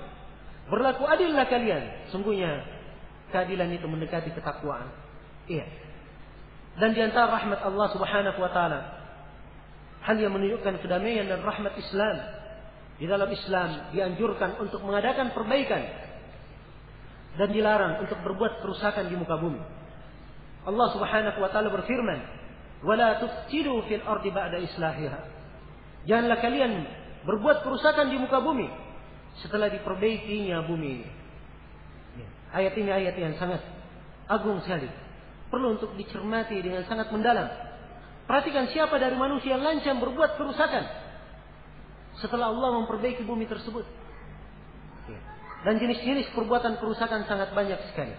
[0.69, 2.09] Berlaku adillah kalian.
[2.09, 2.65] Sungguhnya
[3.29, 4.89] keadilan itu mendekati ketakwaan.
[5.45, 5.69] Iya.
[6.81, 8.81] Dan di antara rahmat Allah Subhanahu wa taala
[10.05, 12.17] hal yang menunjukkan kedamaian dan rahmat Islam.
[12.95, 15.83] Di dalam Islam dianjurkan untuk mengadakan perbaikan
[17.35, 19.59] dan dilarang untuk berbuat kerusakan di muka bumi.
[20.65, 22.19] Allah Subhanahu wa taala berfirman,
[22.87, 25.21] "Wala tufsidu fil ardi ba'da islahiha."
[26.07, 26.73] Janganlah kalian
[27.27, 28.84] berbuat kerusakan di muka bumi
[29.43, 31.09] setelah diperbaikinya bumi ini.
[32.21, 32.29] Ya.
[32.55, 33.63] Ayat ini ayat yang sangat
[34.31, 34.87] agung sekali.
[35.51, 37.47] Perlu untuk dicermati dengan sangat mendalam.
[38.25, 40.85] Perhatikan siapa dari manusia yang lancang berbuat kerusakan.
[42.19, 43.85] Setelah Allah memperbaiki bumi tersebut.
[45.11, 45.21] Ya.
[45.67, 48.15] Dan jenis-jenis perbuatan kerusakan sangat banyak sekali.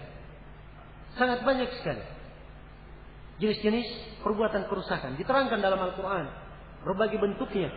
[1.16, 2.04] Sangat banyak sekali.
[3.40, 5.16] Jenis-jenis perbuatan kerusakan.
[5.16, 6.28] Diterangkan dalam Al-Quran.
[6.84, 7.72] Berbagai bentuknya.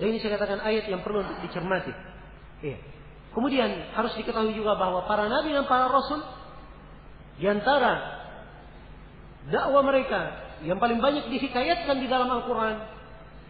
[0.00, 1.92] Dan ini saya katakan ayat yang perlu untuk dicermati.
[2.60, 2.78] Iya.
[3.30, 6.18] Kemudian harus diketahui juga bahwa para nabi dan para rasul
[7.38, 8.20] di antara
[9.48, 12.76] dakwah mereka yang paling banyak dihikayatkan di dalam Al-Quran,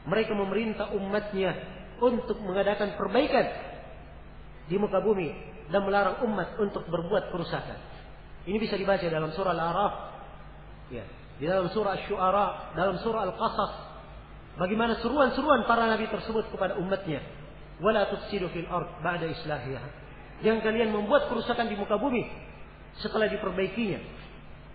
[0.07, 1.59] mereka memerintah umatnya
[1.99, 3.46] untuk mengadakan perbaikan
[4.70, 5.35] di muka bumi
[5.75, 7.79] dan melarang umat untuk berbuat kerusakan.
[8.46, 9.94] Ini bisa dibaca dalam surah Al-A'raf,
[10.94, 11.05] ya,
[11.40, 13.73] di dalam surah Asy-Syu'ara, dalam surah Al-Qasas.
[14.61, 17.39] Bagaimana seruan-seruan para nabi tersebut kepada umatnya
[17.80, 19.88] wala tufsidu fil ard ba'da islahiha.
[20.40, 22.24] Yang kalian membuat kerusakan di muka bumi
[23.00, 24.00] setelah diperbaikinya.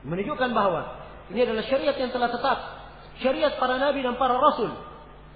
[0.05, 0.81] Menunjukkan bahwa
[1.33, 2.59] ini adalah syariat yang telah tetap.
[3.21, 4.69] Syariat para nabi dan para rasul.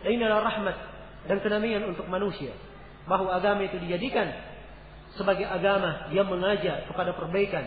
[0.05, 0.77] Dan ini adalah rahmat
[1.25, 2.53] dan kedamaian untuk manusia.
[3.09, 4.29] Bahwa agama itu dijadikan
[5.17, 7.65] sebagai agama yang mengajak kepada perbaikan.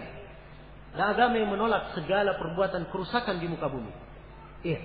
[0.94, 3.90] Dan agama yang menolak segala perbuatan kerusakan di muka bumi.
[4.62, 4.78] Iya.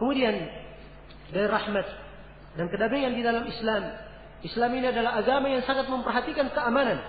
[0.00, 0.34] Kemudian
[1.28, 1.86] dari rahmat
[2.54, 3.82] dan kedamaian di dalam Islam.
[4.44, 7.00] Islam ini adalah agama yang sangat memperhatikan keamanan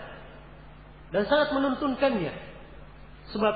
[1.11, 2.33] dan sangat menuntunkannya.
[3.35, 3.55] Sebab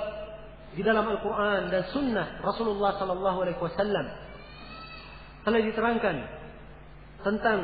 [0.74, 4.06] di dalam Al-Quran dan Sunnah Rasulullah Sallallahu Alaihi Wasallam
[5.48, 6.16] telah diterangkan
[7.26, 7.60] tentang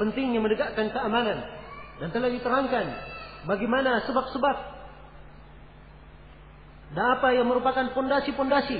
[0.00, 1.44] pentingnya menegakkan keamanan
[2.00, 2.86] dan telah diterangkan
[3.46, 4.56] bagaimana sebab-sebab
[6.94, 8.78] dan apa yang merupakan pondasi-pondasi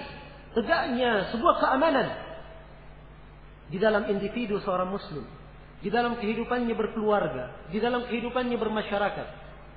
[0.54, 2.06] tegaknya sebuah keamanan
[3.68, 5.24] di dalam individu seorang muslim,
[5.80, 9.28] di dalam kehidupannya berkeluarga, di dalam kehidupannya bermasyarakat.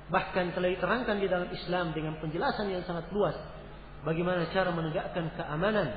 [0.08, 3.36] Bahkan telah diterangkan di dalam Islam dengan penjelasan yang sangat luas
[4.08, 5.92] bagaimana cara menegakkan keamanan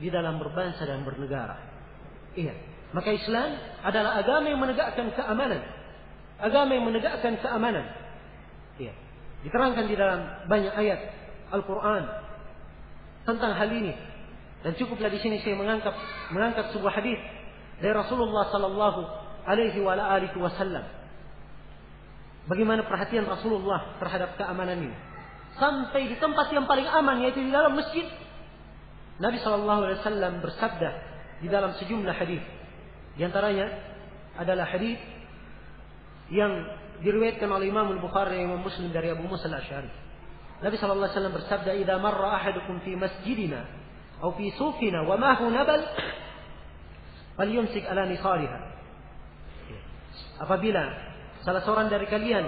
[0.00, 1.56] di dalam berbangsa dan bernegara.
[2.36, 2.56] Iya,
[2.96, 5.60] maka Islam adalah agama yang menegakkan keamanan.
[6.36, 7.84] Agama yang menegakkan keamanan.
[8.76, 8.92] Iya.
[9.44, 11.00] Diterangkan di dalam banyak ayat
[11.52, 12.04] Al-Quran
[13.26, 13.92] tentang hal ini
[14.66, 15.94] dan cukuplah di sini saya mengangkat
[16.34, 17.22] mengangkat sebuah hadis
[17.78, 19.00] dari Rasulullah sallallahu
[19.46, 20.82] alaihi wa alihi wasallam.
[22.50, 24.96] Bagaimana perhatian Rasulullah terhadap keamanan ini?
[25.54, 28.10] Sampai di tempat yang paling aman yaitu di dalam masjid.
[29.22, 30.90] Nabi sallallahu alaihi wasallam bersabda
[31.38, 32.42] di dalam sejumlah hadis.
[33.14, 33.70] Di antaranya
[34.34, 34.98] adalah hadis
[36.26, 36.50] yang
[37.06, 39.94] diriwayatkan oleh Imam Al-Bukhari dan Imam Muslim dari Abu Musa Al-Asy'ari.
[40.58, 43.85] Nabi sallallahu alaihi wasallam bersabda, "Idza marra ahadukum fi masjidina
[44.23, 45.81] أو في سوقنا ومعه نبل
[47.37, 48.59] فليمسك على نصارها
[50.41, 50.83] apabila
[51.45, 52.45] salah seorang dari kalian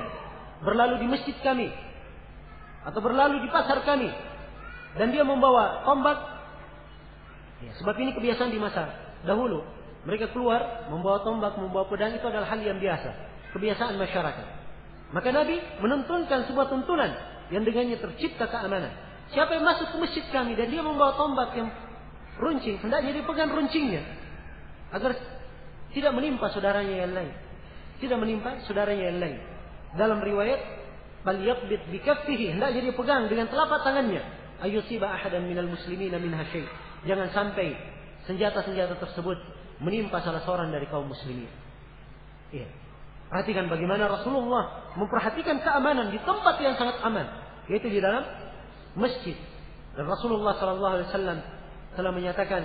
[0.65, 1.69] berlalu di masjid kami
[2.84, 4.10] atau berlalu di pasar kami
[4.97, 6.17] dan dia membawa tombak
[7.62, 8.89] ya, sebab ini kebiasaan di masa
[9.23, 9.62] dahulu
[10.03, 13.10] mereka keluar membawa tombak membawa pedang itu adalah hal yang biasa
[13.56, 14.47] kebiasaan masyarakat
[15.13, 17.13] maka Nabi menuntunkan sebuah tuntunan
[17.53, 18.91] yang dengannya tercipta keamanan
[19.28, 21.68] Siapa yang masuk ke masjid kami dan dia membawa tombak yang
[22.40, 24.02] runcing, hendaknya dia pegang runcingnya
[24.88, 25.12] agar
[25.92, 27.32] tidak menimpa saudaranya yang lain.
[27.98, 29.38] Tidak menimpa saudaranya yang lain.
[29.98, 30.60] Dalam riwayat,
[31.26, 31.98] bal yaqbid bi
[32.48, 34.22] hendaknya dia pegang dengan telapak tangannya.
[34.58, 36.66] Ayusiba ahadan minal muslimin min hasyai.
[37.06, 37.78] Jangan sampai
[38.26, 39.38] senjata-senjata tersebut
[39.78, 41.48] menimpa salah seorang dari kaum muslimin.
[42.50, 42.68] Iya.
[43.28, 47.28] Perhatikan bagaimana Rasulullah memperhatikan keamanan di tempat yang sangat aman,
[47.68, 48.24] yaitu di dalam
[48.94, 49.37] masjid.
[49.96, 51.38] Dan Rasulullah Sallallahu Alaihi Wasallam
[51.98, 52.62] telah menyatakan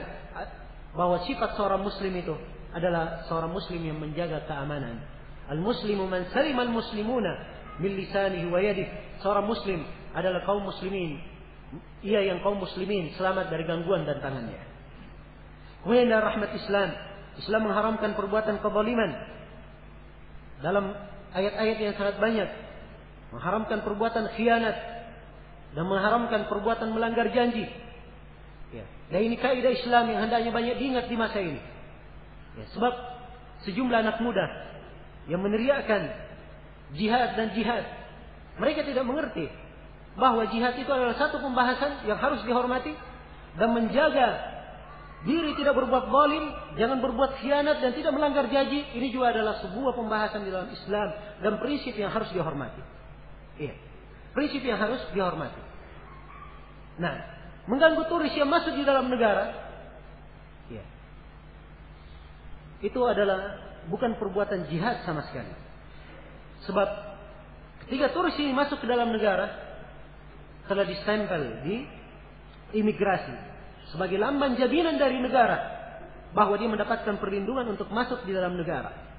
[0.93, 2.35] bahwa sifat seorang muslim itu
[2.73, 5.01] adalah seorang muslim yang menjaga keamanan.
[5.49, 7.33] Al muslimu man salim al muslimuna
[7.81, 8.85] min lisanihi wa yadih.
[9.19, 9.81] Seorang muslim
[10.13, 11.33] adalah kaum muslimin
[12.05, 14.61] ia yang kaum muslimin selamat dari gangguan dan tangannya.
[15.81, 16.89] Kemudian rahmat Islam,
[17.39, 19.11] Islam mengharamkan perbuatan kezaliman
[20.63, 20.95] dalam
[21.33, 22.49] ayat-ayat yang sangat banyak,
[23.35, 24.75] mengharamkan perbuatan khianat
[25.73, 27.65] dan mengharamkan perbuatan melanggar janji.
[28.73, 28.85] Ya.
[29.09, 31.61] Dan ini kaidah Islam yang hendaknya banyak diingat di masa ini.
[32.53, 32.93] Ya, sebab
[33.65, 34.45] sejumlah anak muda
[35.25, 36.13] yang meneriakkan
[36.93, 37.85] jihad dan jihad,
[38.61, 39.49] mereka tidak mengerti
[40.13, 42.93] bahwa jihad itu adalah satu pembahasan yang harus dihormati
[43.57, 44.53] dan menjaga
[45.23, 48.83] diri tidak berbuat zalim, jangan berbuat khianat dan tidak melanggar janji.
[48.93, 51.07] Ini juga adalah sebuah pembahasan di dalam Islam
[51.39, 52.83] dan prinsip yang harus dihormati.
[53.57, 53.92] Iya.
[54.33, 55.61] Prinsip yang harus dihormati.
[56.97, 57.13] Nah,
[57.69, 59.53] mengganggu turis yang masuk di dalam negara,
[60.69, 60.85] iya.
[62.81, 65.53] Itu adalah bukan perbuatan jihad sama sekali.
[66.65, 66.89] Sebab
[67.87, 69.49] ketika turis ini masuk ke dalam negara,
[70.65, 71.85] telah distempel di
[72.73, 73.35] imigrasi
[73.91, 75.59] sebagai lambang jaminan dari negara
[76.33, 79.12] bahwa dia mendapatkan perlindungan untuk masuk di dalam negara.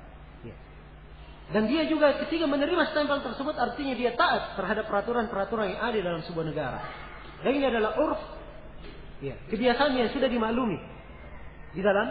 [1.52, 6.22] Dan dia juga ketika menerima stempel tersebut artinya dia taat terhadap peraturan-peraturan yang ada dalam
[6.24, 6.80] sebuah negara.
[7.44, 8.20] Dan ini adalah urf,
[9.20, 10.80] ya, kebiasaan yang sudah dimaklumi
[11.76, 12.08] di dalam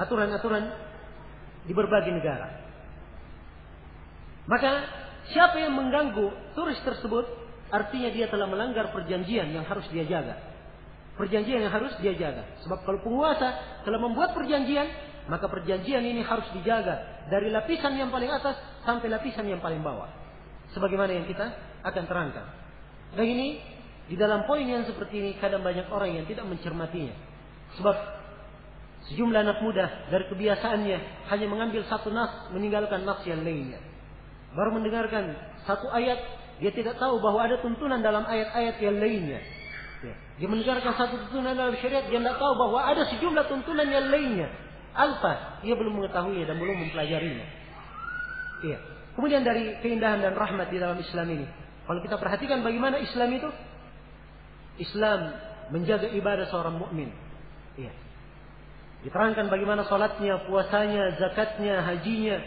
[0.00, 0.72] aturan-aturan
[1.68, 2.48] di berbagai negara.
[4.48, 4.70] Maka
[5.30, 7.28] siapa yang mengganggu turis tersebut
[7.70, 10.40] artinya dia telah melanggar perjanjian yang harus dia jaga.
[11.20, 12.48] Perjanjian yang harus dia jaga.
[12.64, 14.88] Sebab kalau penguasa telah membuat perjanjian,
[15.28, 18.56] maka perjanjian ini harus dijaga dari lapisan yang paling atas
[18.86, 20.08] sampai lapisan yang paling bawah.
[20.72, 21.50] Sebagaimana yang kita
[21.82, 22.46] akan terangkan.
[23.18, 23.58] Dan ini
[24.06, 27.14] di dalam poin yang seperti ini kadang banyak orang yang tidak mencermatinya.
[27.78, 27.96] Sebab
[29.10, 30.98] sejumlah anak muda dari kebiasaannya
[31.30, 33.78] hanya mengambil satu nas meninggalkan nas yang lainnya.
[34.54, 36.18] Baru mendengarkan satu ayat
[36.60, 39.40] dia tidak tahu bahwa ada tuntunan dalam ayat-ayat yang lainnya.
[40.00, 40.14] Ya.
[40.40, 44.48] Dia mendengarkan satu tuntunan dalam syariat, dia tidak tahu bahwa ada sejumlah tuntunan yang lainnya.
[44.90, 47.46] Alfa, dia belum mengetahui dan belum mempelajarinya.
[48.66, 48.78] Iya.
[49.14, 51.46] Kemudian dari keindahan dan rahmat di dalam Islam ini.
[51.86, 53.50] Kalau kita perhatikan bagaimana Islam itu,
[54.78, 55.34] Islam
[55.70, 57.10] menjaga ibadah seorang mukmin.
[57.78, 57.92] Iya.
[59.00, 62.38] Diterangkan bagaimana sholatnya, puasanya, zakatnya, hajinya.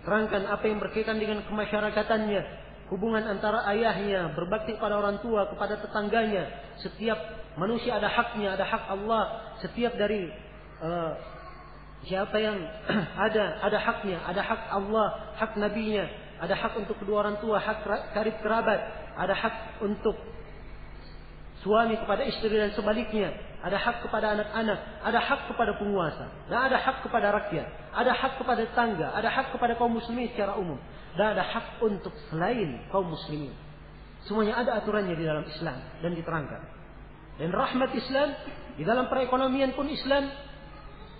[0.00, 2.42] Diterangkan apa yang berkaitan dengan kemasyarakatannya,
[2.88, 6.48] hubungan antara ayahnya, berbakti kepada orang tua, kepada tetangganya.
[6.80, 7.18] Setiap
[7.60, 9.24] manusia ada haknya, ada hak Allah.
[9.60, 10.30] Setiap dari
[10.80, 11.12] uh,
[12.04, 12.56] siapa yang
[13.26, 16.08] ada, ada haknya, ada hak Allah, hak nabinya,
[16.40, 17.84] ada hak untuk kedua orang tua, hak
[18.16, 18.80] karib kerabat,
[19.16, 20.16] ada hak untuk
[21.60, 26.80] suami kepada istri dan sebaliknya, ada hak kepada anak-anak, ada hak kepada penguasa, dan ada
[26.80, 30.80] hak kepada rakyat, ada hak kepada tangga, ada hak kepada kaum muslimin secara umum,
[31.20, 33.52] dan ada hak untuk selain kaum muslimin.
[34.24, 36.62] Semuanya ada aturannya di dalam Islam dan diterangkan.
[37.40, 38.36] Dan rahmat Islam
[38.76, 40.28] di dalam perekonomian pun Islam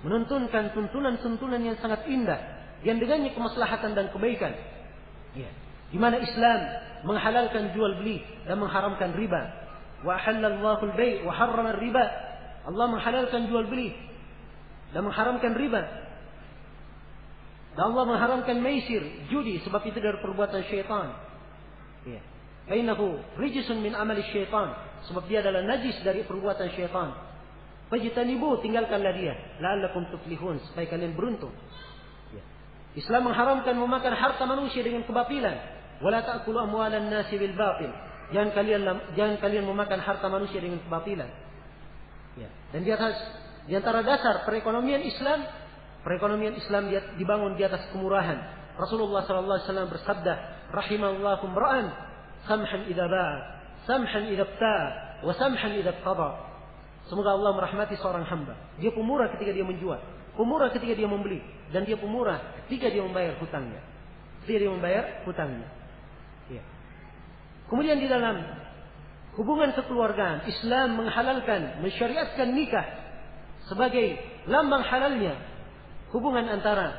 [0.01, 2.41] menuntunkan tuntunan-tuntunan yang sangat indah
[2.81, 4.57] yang dengannya kemaslahatan dan kebaikan.
[5.37, 5.51] Ya.
[5.93, 6.61] Di mana Islam
[7.05, 9.43] menghalalkan jual beli dan mengharamkan riba.
[10.01, 12.05] Wa halallahu al-bai' wa harrama riba
[12.65, 13.97] Allah menghalalkan jual beli
[14.93, 15.83] dan mengharamkan riba.
[17.77, 21.15] Dan Allah mengharamkan maisir, judi sebab itu dari perbuatan syaitan.
[22.05, 22.21] Ya.
[22.69, 24.75] Fainahu rijsun min amali syaitan
[25.09, 27.17] sebab dia adalah najis dari perbuatan syaitan.
[27.91, 31.51] Fajtanibu tinggalkanlah dia la'allakum tuflihun supaya kalian beruntung.
[32.31, 32.43] Ya.
[32.95, 35.59] Islam mengharamkan memakan harta manusia dengan kebatilan.
[35.99, 37.91] Wala ta'kulu amwalan nasi bil batil.
[38.31, 38.81] Jangan kalian
[39.19, 41.27] jangan kalian memakan harta manusia dengan kebatilan.
[42.39, 42.47] Ya.
[42.71, 43.19] Dan di atas
[43.67, 45.43] di antara dasar perekonomian Islam,
[46.07, 48.39] perekonomian Islam dibangun di atas kemurahan.
[48.79, 50.33] Rasulullah sallallahu alaihi wasallam bersabda,
[50.71, 51.91] "Rahimallahu ra'an
[52.47, 53.35] samhan idza ba'a,
[53.85, 54.47] samhan idza
[55.27, 56.50] wa samhan idza qada."
[57.11, 58.55] Semoga Allah merahmati seorang hamba.
[58.79, 59.99] Dia pemurah ketika dia menjual,
[60.39, 61.43] pemurah ketika dia membeli,
[61.75, 62.39] dan dia pemurah
[62.71, 63.83] ketika dia membayar hutangnya.
[64.47, 65.67] Ketika dia membayar hutangnya.
[66.47, 66.63] Ya.
[67.67, 68.47] Kemudian di dalam
[69.35, 70.47] hubungan kekeluargaan.
[70.47, 72.87] Islam menghalalkan, mensyariatkan nikah
[73.67, 74.15] sebagai
[74.47, 75.35] lambang halalnya
[76.15, 76.95] hubungan antara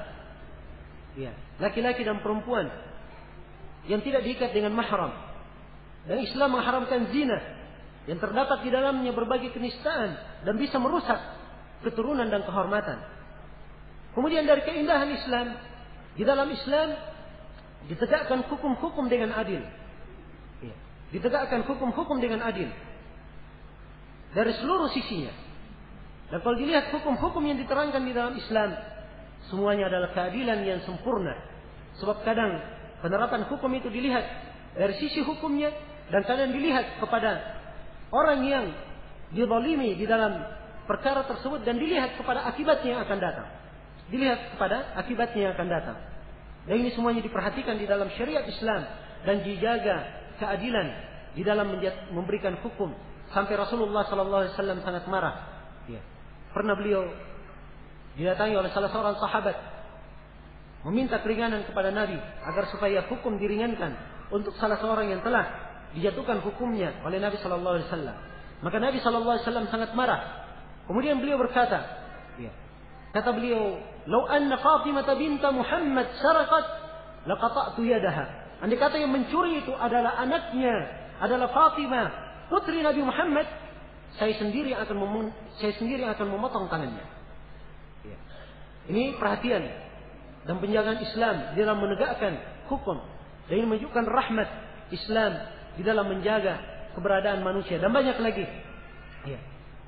[1.15, 2.67] ya, laki-laki dan perempuan
[3.88, 5.15] yang tidak diikat dengan mahram.
[6.03, 7.61] Dan Islam mengharamkan zina
[8.09, 11.21] yang terdapat di dalamnya berbagai kenistaan dan bisa merusak
[11.85, 12.97] keturunan dan kehormatan.
[14.17, 15.55] Kemudian dari keindahan Islam,
[16.17, 16.97] di dalam Islam
[17.87, 19.61] ditegakkan hukum-hukum dengan adil.
[21.11, 22.71] Ditegakkan hukum-hukum dengan adil.
[24.31, 25.35] Dari seluruh sisinya.
[26.31, 28.79] Dan kalau dilihat hukum-hukum yang diterangkan di dalam Islam.
[29.51, 31.35] Semuanya adalah keadilan yang sempurna.
[31.99, 32.63] Sebab kadang
[33.03, 34.23] penerapan hukum itu dilihat
[34.79, 35.75] dari sisi hukumnya.
[36.07, 37.59] Dan kalian dilihat kepada
[38.12, 38.66] orang yang
[39.32, 40.43] dizalimi di dalam
[40.86, 43.47] perkara tersebut dan dilihat kepada akibatnya yang akan datang.
[44.12, 45.97] Dilihat kepada akibatnya yang akan datang.
[46.68, 48.86] Dan ini semuanya diperhatikan di dalam syariat Islam
[49.24, 49.97] dan dijaga
[50.38, 50.88] keadilan
[51.32, 51.72] di dalam
[52.12, 52.91] memberikan hukum
[53.32, 55.36] sampai Rasulullah Sallallahu Alaihi Wasallam sangat marah.
[55.88, 56.03] Ya.
[56.51, 57.07] Pernah beliau
[58.20, 59.55] didatangi oleh salah seorang sahabat
[60.84, 63.95] meminta keringanan kepada Nabi agar supaya hukum diringankan
[64.34, 68.17] untuk salah seorang yang telah dijatuhkan hukumnya oleh Nabi Sallallahu Alaihi Wasallam.
[68.61, 70.21] Maka Nabi Sallallahu Alaihi Wasallam sangat marah.
[70.85, 71.81] Kemudian beliau berkata,
[72.39, 72.51] ya,
[73.15, 76.65] kata beliau, "Lau anna Fatimah binta Muhammad sarqat,
[77.27, 78.25] laqata'tu yadaha."
[78.61, 80.73] Andai kata yang mencuri itu adalah anaknya,
[81.17, 82.07] adalah Fatimah,
[82.53, 83.47] putri Nabi Muhammad,
[84.19, 87.05] saya sendiri akan saya sendiri akan memotong tangannya.
[88.03, 88.17] Ya.
[88.91, 89.63] Ini perhatian
[90.43, 92.33] dan penjagaan Islam dalam menegakkan
[92.67, 92.97] hukum
[93.47, 94.49] dan menunjukkan rahmat
[94.91, 95.31] Islam
[95.76, 96.59] di dalam menjaga
[96.97, 98.45] keberadaan manusia dan banyak lagi.
[99.28, 99.39] Ya.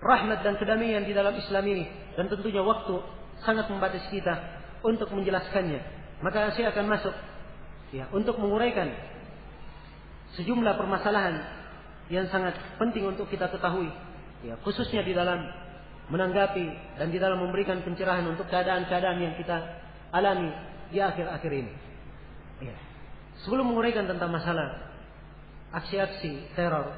[0.03, 1.85] Rahmat dan kedamaian di dalam Islam ini
[2.19, 2.99] dan tentunya waktu
[3.43, 4.35] sangat membatasi kita
[4.83, 5.79] untuk menjelaskannya.
[6.23, 7.15] Maka saya akan masuk
[7.95, 8.91] ya untuk menguraikan
[10.39, 11.39] sejumlah permasalahan
[12.11, 13.87] yang sangat penting untuk kita ketahui
[14.43, 15.39] ya khususnya di dalam
[16.11, 19.55] menanggapi dan di dalam memberikan pencerahan untuk keadaan-keadaan yang kita
[20.11, 20.51] alami
[20.91, 21.73] di akhir-akhir ini.
[22.59, 22.75] Ya.
[23.47, 24.92] Sebelum menguraikan tentang masalah
[25.73, 26.93] aksi-aksi teror,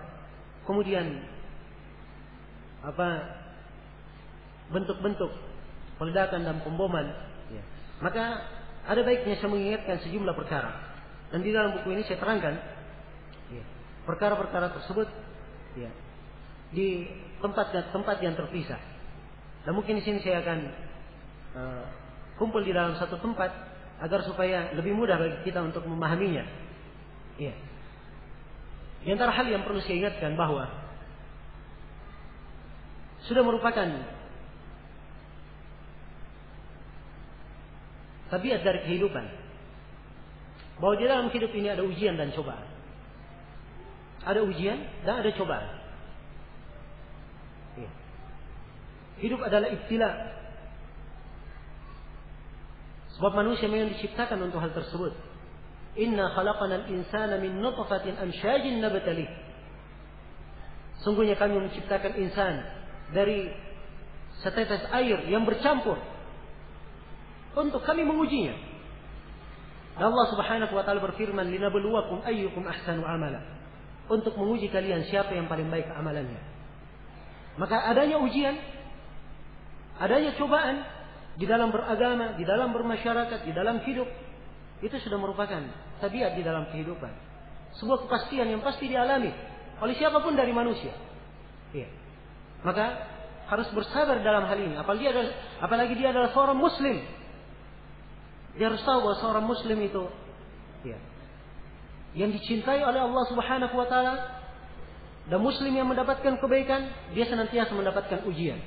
[0.67, 1.23] kemudian
[2.83, 3.23] apa
[4.69, 5.31] bentuk-bentuk
[5.95, 7.07] peledakan dan pemboman,
[7.49, 7.63] ya.
[8.03, 8.43] maka
[8.85, 10.93] ada baiknya saya mengingatkan sejumlah perkara.
[11.33, 12.53] Dan di dalam buku ini saya terangkan
[13.49, 13.63] ya,
[14.05, 15.07] perkara-perkara tersebut
[15.79, 15.89] ya,
[16.75, 17.09] di
[17.39, 18.77] tempat-tempat yang terpisah.
[19.65, 20.59] Dan mungkin di sini saya akan
[21.57, 21.85] uh,
[22.37, 23.49] kumpul di dalam satu tempat
[24.03, 26.45] agar supaya lebih mudah bagi kita untuk memahaminya.
[27.39, 27.55] Iya.
[29.05, 30.65] Di antara hal yang perlu saya ingatkan bahwa
[33.29, 33.85] sudah merupakan
[38.33, 39.25] tabiat dari kehidupan.
[40.81, 42.65] Bahwa di dalam hidup ini ada ujian dan cobaan.
[44.25, 45.69] Ada ujian dan ada cobaan.
[47.77, 47.91] Iya.
[49.21, 50.09] Hidup adalah ibtila,
[53.15, 55.15] Sebab manusia memang diciptakan untuk hal tersebut.
[55.95, 59.27] Inna khalaqanal insana min nutfatin amsyajin nabtalih.
[61.03, 62.63] Sungguhnya kami menciptakan insan
[63.15, 63.51] dari
[64.43, 65.95] setetes air yang bercampur
[67.55, 68.55] untuk kami mengujinya.
[69.95, 73.39] Dan Allah Subhanahu wa taala berfirman, "Linabluwakum ayyukum ahsanu amala."
[74.11, 76.37] Untuk menguji kalian siapa yang paling baik amalannya.
[77.55, 78.53] Maka adanya ujian,
[79.97, 80.83] adanya cobaan
[81.39, 84.05] di dalam beragama, di dalam bermasyarakat, di dalam hidup,
[84.83, 85.61] itu sudah merupakan
[86.03, 87.11] tabiat di dalam kehidupan.
[87.79, 89.31] Sebuah kepastian yang pasti dialami
[89.83, 90.95] oleh siapa pun dari manusia.
[91.75, 91.91] Iya.
[92.63, 92.85] Maka
[93.51, 94.75] harus bersabar dalam hal ini.
[94.79, 96.97] Apalagi dia adalah, apalagi dia adalah seorang muslim.
[98.55, 100.03] Dia harus tahu bahwa seorang muslim itu
[100.87, 100.95] ya,
[102.15, 104.15] yang dicintai oleh Allah Subhanahu wa taala
[105.27, 108.61] dan muslim yang mendapatkan kebaikan, dia senantiasa mendapatkan ujian.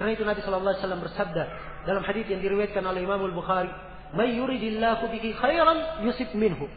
[0.00, 1.44] Karena itu Nabi Shallallahu alaihi wasallam bersabda,
[1.84, 3.70] dalam hadis yang diriwayatkan oleh Imam Al-Bukhari,
[4.14, 6.70] "May yuridillahu bihi khairan yusib minhu."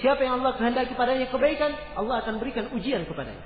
[0.00, 3.44] Siapa yang Allah kehendaki padanya kebaikan, Allah akan berikan ujian kepadanya.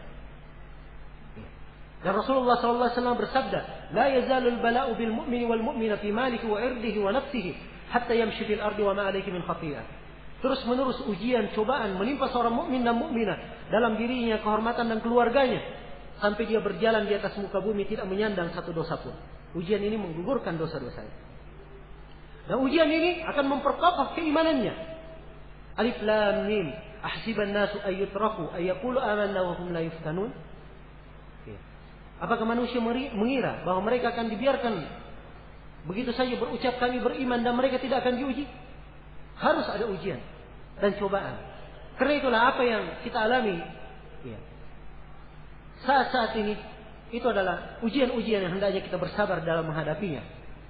[2.05, 7.01] Dan Rasulullah wasallam bersabda, "La yazalu al-bala'u bil mu'mini wal mu'mina fi malihi wa irdihi
[7.01, 7.57] wa nafsihi
[7.89, 10.05] hatta yamshi fil ardi wa ma alayhi min khati'ah."
[10.45, 15.65] Terus menerus ujian, cobaan menimpa seorang mukmin dan mukminah dalam dirinya, kehormatan dan keluarganya
[16.21, 19.17] sampai dia berjalan di atas muka bumi tidak menyandang satu dosa pun.
[19.57, 21.24] Ujian ini menggugurkan dosa-dosanya.
[22.45, 24.75] Dan ujian ini akan memperkokoh keimanannya.
[25.81, 26.69] Alif lam mim.
[27.05, 30.33] Ahsiban nasu ayyutraku ayyakulu amanna wa hum la yuftanun.
[31.45, 31.59] Ya.
[32.21, 35.05] Apakah manusia mengira bahwa mereka akan dibiarkan
[35.85, 38.49] begitu saja berucap kami beriman dan mereka tidak akan diuji?
[39.37, 40.21] Harus ada ujian
[40.81, 41.37] dan cobaan.
[42.01, 43.61] Karena itulah apa yang kita alami
[44.25, 44.39] ya.
[45.85, 46.57] saat-saat ini
[47.13, 50.25] itu adalah ujian-ujian yang hendaknya kita bersabar dalam menghadapinya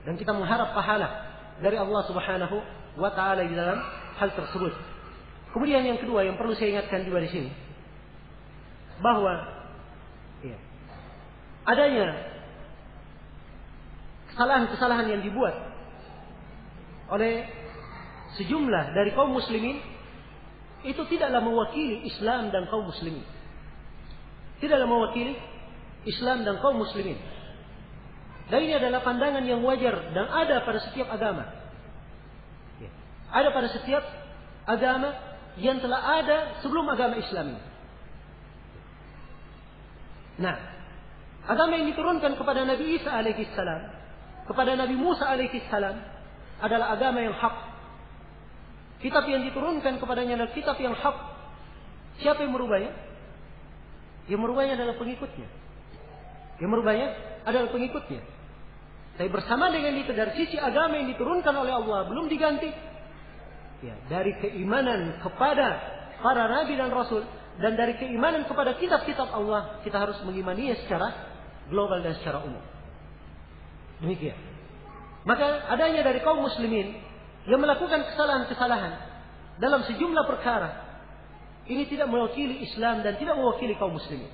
[0.04, 2.56] dan kita mengharap pahala dari Allah Subhanahu
[2.98, 3.78] wa taala di dalam
[4.18, 4.74] hal tersebut.
[5.54, 7.50] Kemudian yang kedua yang perlu saya ingatkan juga di sini
[8.98, 9.42] bahwa
[10.42, 10.58] ya,
[11.66, 12.06] adanya
[14.34, 15.54] kesalahan-kesalahan yang dibuat
[17.10, 17.46] oleh
[18.34, 19.78] sejumlah dari kaum muslimin
[20.84, 23.24] itu tidaklah mewakili Islam dan kaum muslimin.
[24.58, 25.38] Tidaklah mewakili
[26.04, 27.16] Islam dan kaum muslimin.
[28.52, 31.48] Dan ini adalah pandangan yang wajar dan ada pada setiap agama.
[32.76, 32.92] Ya.
[33.32, 34.04] Ada pada setiap
[34.68, 35.16] agama
[35.56, 37.56] yang telah ada sebelum agama Islam.
[40.34, 40.56] Nah,
[41.46, 43.80] agama yang diturunkan kepada Nabi Isa alaihissalam,
[44.50, 45.96] kepada Nabi Musa alaihissalam
[46.60, 47.56] adalah agama yang hak.
[49.00, 51.16] Kitab yang diturunkan kepadanya adalah kitab yang hak.
[52.20, 52.92] Siapa yang merubahnya?
[54.28, 55.48] Yang merubahnya adalah pengikutnya.
[56.56, 57.08] Yang merubahnya
[57.44, 58.22] adalah pengikutnya.
[59.14, 62.70] Tapi bersama dengan itu dari sisi agama yang diturunkan oleh Allah belum diganti.
[63.84, 65.68] Ya, dari keimanan kepada
[66.18, 67.22] para nabi dan rasul
[67.60, 71.08] dan dari keimanan kepada kitab-kitab Allah kita harus mengimaninya secara
[71.70, 72.64] global dan secara umum.
[74.02, 74.36] Demikian.
[75.24, 76.98] Maka adanya dari kaum muslimin
[77.46, 78.92] yang melakukan kesalahan-kesalahan
[79.62, 80.84] dalam sejumlah perkara
[81.64, 84.28] ini tidak mewakili Islam dan tidak mewakili kaum muslimin.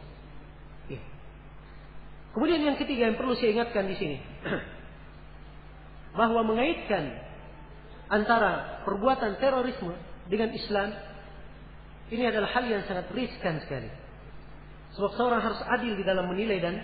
[2.30, 4.16] Kemudian yang ketiga yang perlu saya ingatkan di sini
[6.18, 7.10] bahwa mengaitkan
[8.10, 9.94] antara perbuatan terorisme
[10.30, 10.94] dengan Islam
[12.10, 13.90] ini adalah hal yang sangat riskan sekali.
[14.98, 16.74] Sebab seorang harus adil di dalam menilai dan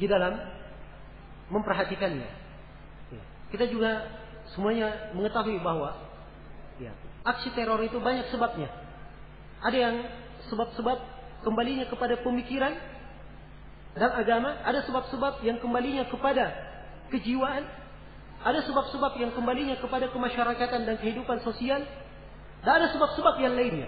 [0.00, 0.40] di dalam
[1.52, 2.30] memperhatikannya.
[3.12, 3.22] Ya.
[3.52, 4.08] Kita juga
[4.56, 5.92] semuanya mengetahui bahwa
[6.80, 6.96] ya,
[7.28, 8.72] aksi teror itu banyak sebabnya.
[9.60, 9.96] Ada yang
[10.48, 10.98] sebab-sebab
[11.44, 12.72] kembalinya kepada pemikiran
[13.94, 16.50] dan agama, ada sebab-sebab yang kembalinya kepada
[17.14, 17.62] kejiwaan,
[18.42, 21.86] ada sebab-sebab yang kembalinya kepada kemasyarakatan dan kehidupan sosial,
[22.66, 23.86] dan ada sebab-sebab yang lainnya.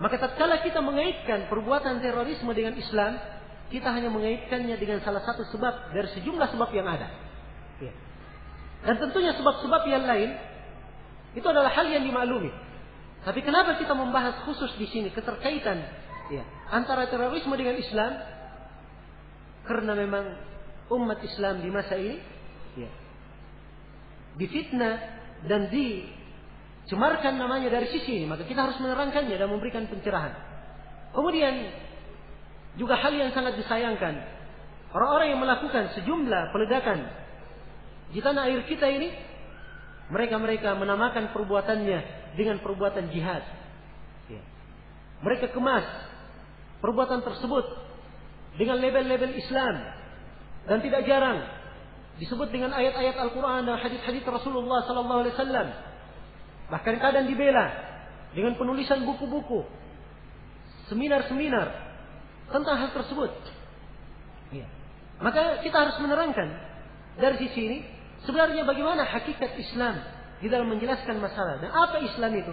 [0.00, 3.16] Maka tatkala kita mengaitkan perbuatan terorisme dengan Islam,
[3.68, 7.08] kita hanya mengaitkannya dengan salah satu sebab dari sejumlah sebab yang ada.
[7.80, 7.92] Ya.
[8.84, 10.36] Dan tentunya sebab-sebab yang lain
[11.36, 12.52] itu adalah hal yang dimaklumi.
[13.24, 15.82] Tapi kenapa kita membahas khusus di sini keterkaitan
[16.30, 18.35] ya, antara terorisme dengan Islam?
[19.66, 20.24] Karena memang
[20.94, 22.16] umat Islam di masa ini
[22.78, 22.90] ya,
[24.38, 24.96] difitnah
[25.50, 26.06] dan di
[26.86, 30.32] cemarkan namanya dari sisi ini, maka kita harus menerangkannya dan memberikan pencerahan.
[31.10, 31.54] Kemudian
[32.78, 34.14] juga hal yang sangat disayangkan,
[34.94, 37.10] orang-orang yang melakukan sejumlah peledakan
[38.14, 39.10] di tanah air kita ini,
[40.14, 41.98] mereka-mereka menamakan perbuatannya
[42.38, 43.42] dengan perbuatan jihad.
[44.30, 44.42] Ya.
[45.26, 45.86] Mereka kemas
[46.78, 47.64] perbuatan tersebut
[48.56, 49.74] dengan label-label Islam
[50.66, 51.44] dan tidak jarang
[52.16, 55.68] disebut dengan ayat-ayat Al-Quran dan hadis-hadis Rasulullah Sallallahu Alaihi Wasallam
[56.66, 57.66] Bahkan kadang dibela
[58.34, 59.62] dengan penulisan buku-buku,
[60.90, 61.70] seminar-seminar
[62.50, 63.30] tentang hal tersebut.
[64.50, 64.66] Ya.
[65.22, 66.48] Maka kita harus menerangkan
[67.16, 67.78] dari sisi ini
[68.26, 70.02] sebenarnya bagaimana hakikat Islam
[70.42, 72.52] di dalam menjelaskan masalah dan apa Islam itu?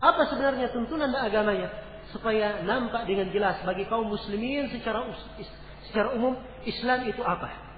[0.00, 1.68] Apa sebenarnya tuntunan dan agamanya
[2.10, 5.06] supaya nampak dengan jelas bagi kaum muslimin secara
[5.86, 6.34] secara umum
[6.66, 7.70] Islam itu apa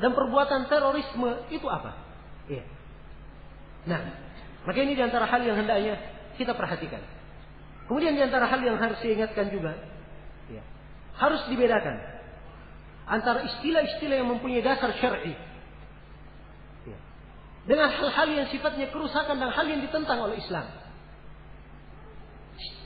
[0.00, 1.92] dan perbuatan terorisme itu apa?
[2.48, 2.64] Ya.
[3.84, 4.00] Nah,
[4.64, 6.00] maka ini di antara hal yang hendaknya
[6.40, 7.02] kita perhatikan.
[7.90, 9.76] Kemudian di antara hal yang harus diingatkan juga,
[10.48, 10.62] ya,
[11.18, 11.98] harus dibedakan
[13.04, 15.34] antara istilah-istilah yang mempunyai dasar syar'i
[16.86, 16.98] ya,
[17.66, 20.66] dengan hal-hal yang sifatnya kerusakan dan hal yang ditentang oleh Islam.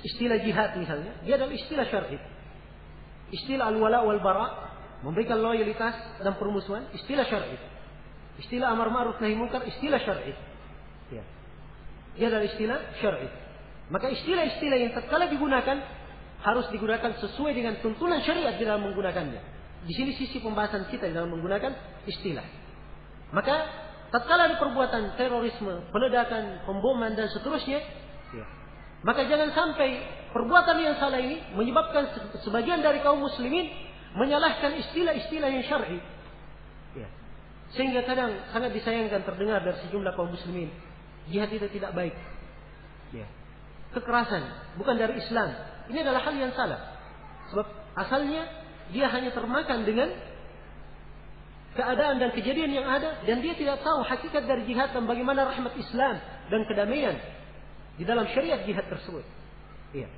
[0.07, 2.18] Istilah jihad misalnya, dia adalah istilah syar'i.
[3.34, 4.46] Istilah al-wala wal bara
[5.02, 7.59] memberikan loyalitas dan permusuhan, istilah syar'i.
[8.38, 10.30] Istilah amar ma'ruf nahi munkar, istilah syar'i.
[11.11, 11.26] Ya.
[12.14, 13.28] Dia adalah istilah syar'i.
[13.90, 15.82] Maka istilah-istilah yang tatkala digunakan
[16.42, 19.40] harus digunakan sesuai dengan tuntunan syariat di dalam menggunakannya.
[19.86, 21.72] Di sini sisi pembahasan kita di dalam menggunakan
[22.07, 22.46] istilah.
[23.34, 23.57] Maka
[24.14, 28.05] tatkala ada perbuatan terorisme, peledakan, pemboman dan seterusnya, ya,
[29.07, 30.02] maka jangan sampai
[30.34, 32.11] perbuatan yang salah ini menyebabkan
[32.42, 33.70] sebagian dari kaum muslimin
[34.18, 36.02] menyalahkan istilah-istilah yang syar'i.
[36.98, 37.07] Ya.
[37.78, 40.74] Sehingga kadang sangat disayangkan terdengar dari sejumlah kaum muslimin
[41.30, 42.14] Jihad itu tidak baik.
[43.14, 43.26] Ya.
[43.94, 45.54] Kekerasan bukan dari Islam.
[45.86, 46.98] Ini adalah hal yang salah.
[47.54, 48.42] Sebab asalnya
[48.90, 50.11] dia hanya termakan dengan
[51.78, 55.76] keadaan dan kejadian yang ada dan dia tidak tahu hakikat dari jihad dan bagaimana rahmat
[55.76, 57.14] Islam dan kedamaian
[57.97, 59.24] di dalam syariat jihad tersebut.
[59.97, 60.09] Iya.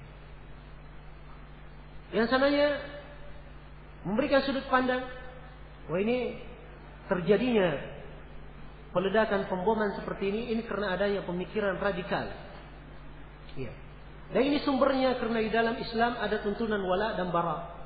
[2.14, 2.68] Yang sananya
[4.02, 5.06] memberikan sudut pandang,
[5.86, 6.38] wah ini
[7.06, 7.98] terjadinya
[8.90, 12.26] peledakan pemboman seperti ini ini karena adanya pemikiran radikal.
[13.54, 13.72] Ya.
[14.28, 17.76] Dan ini sumbernya karena di dalam Islam ada tuntunan wala dan bara.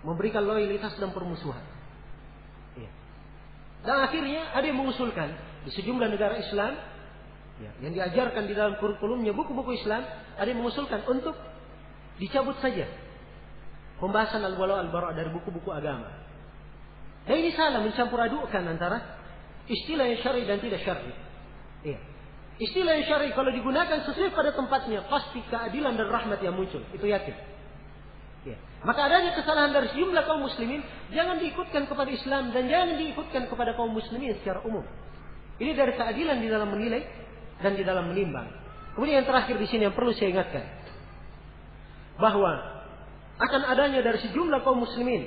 [0.00, 1.60] Memberikan loyalitas dan permusuhan.
[2.76, 2.90] Ya.
[3.84, 5.36] Dan akhirnya ada yang mengusulkan
[5.68, 6.72] di sejumlah negara Islam
[7.60, 10.02] ya, yang diajarkan di dalam kurikulumnya buku-buku Islam
[10.40, 11.36] ada yang mengusulkan untuk
[12.16, 12.88] dicabut saja
[14.00, 16.08] pembahasan al-wala al-bara dari buku-buku agama.
[17.28, 19.20] Dan ini salah mencampur adukkan antara
[19.68, 21.12] istilah yang syar'i dan tidak syar'i.
[21.84, 22.00] Iya.
[22.60, 26.80] Istilah yang syar'i kalau digunakan sesuai pada tempatnya pasti keadilan dan rahmat yang muncul.
[26.96, 27.36] Itu yakin.
[28.48, 28.56] Ya.
[28.88, 30.80] Maka adanya kesalahan dari sejumlah kaum muslimin
[31.12, 34.82] jangan diikutkan kepada Islam dan jangan diikutkan kepada kaum muslimin secara umum.
[35.60, 37.04] Ini dari keadilan di dalam menilai
[37.60, 38.48] dan di dalam menimbang.
[38.96, 40.64] Kemudian yang terakhir di sini yang perlu saya ingatkan
[42.20, 42.52] bahwa
[43.40, 45.24] akan adanya dari sejumlah kaum muslimin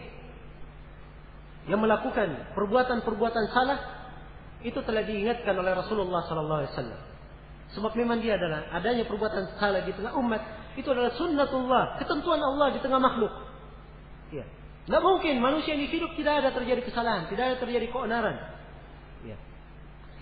[1.65, 3.79] yang melakukan perbuatan-perbuatan salah
[4.61, 7.01] itu telah diingatkan oleh Rasulullah sallallahu alaihi wasallam.
[7.73, 10.41] Sebab memang dia adalah adanya perbuatan salah di tengah umat
[10.77, 13.33] itu adalah sunnatullah, ketentuan Allah di tengah makhluk.
[14.29, 14.45] Ya.
[14.83, 18.52] Tidak mungkin manusia ini hidup tidak ada terjadi kesalahan, tidak ada terjadi keonaran.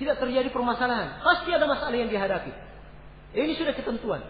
[0.01, 1.21] Tidak terjadi permasalahan.
[1.21, 2.49] Pasti ada masalah yang dihadapi.
[3.37, 4.25] Ini sudah ketentuan.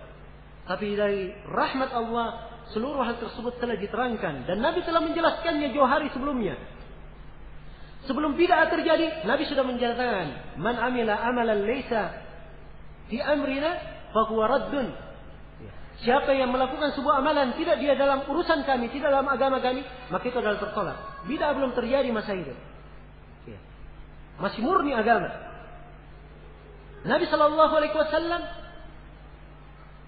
[0.68, 4.52] Tapi dari rahmat Allah, seluruh hal tersebut telah diterangkan.
[4.52, 6.60] Dan Nabi telah menjelaskannya jauh hari sebelumnya.
[8.04, 12.20] Sebelum bid'ah terjadi, Nabi sudah menjelaskan, "Man amila amalan laysa
[13.08, 13.72] fi amrina
[14.12, 14.92] fahuwa raddun."
[16.04, 20.24] Siapa yang melakukan sebuah amalan tidak dia dalam urusan kami, tidak dalam agama kami, maka
[20.28, 20.98] itu adalah tertolak.
[21.32, 22.52] Bid'ah belum terjadi masa itu.
[24.42, 25.51] Masih murni agama.
[27.07, 28.43] Nabi Shallallahu Alaihi Wasallam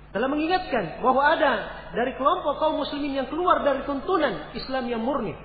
[0.08, 1.52] telah mengingatkan bahwa ada
[1.94, 5.36] dari kelompok kaum muslimin yang keluar dari tuntunan Islam yang murni.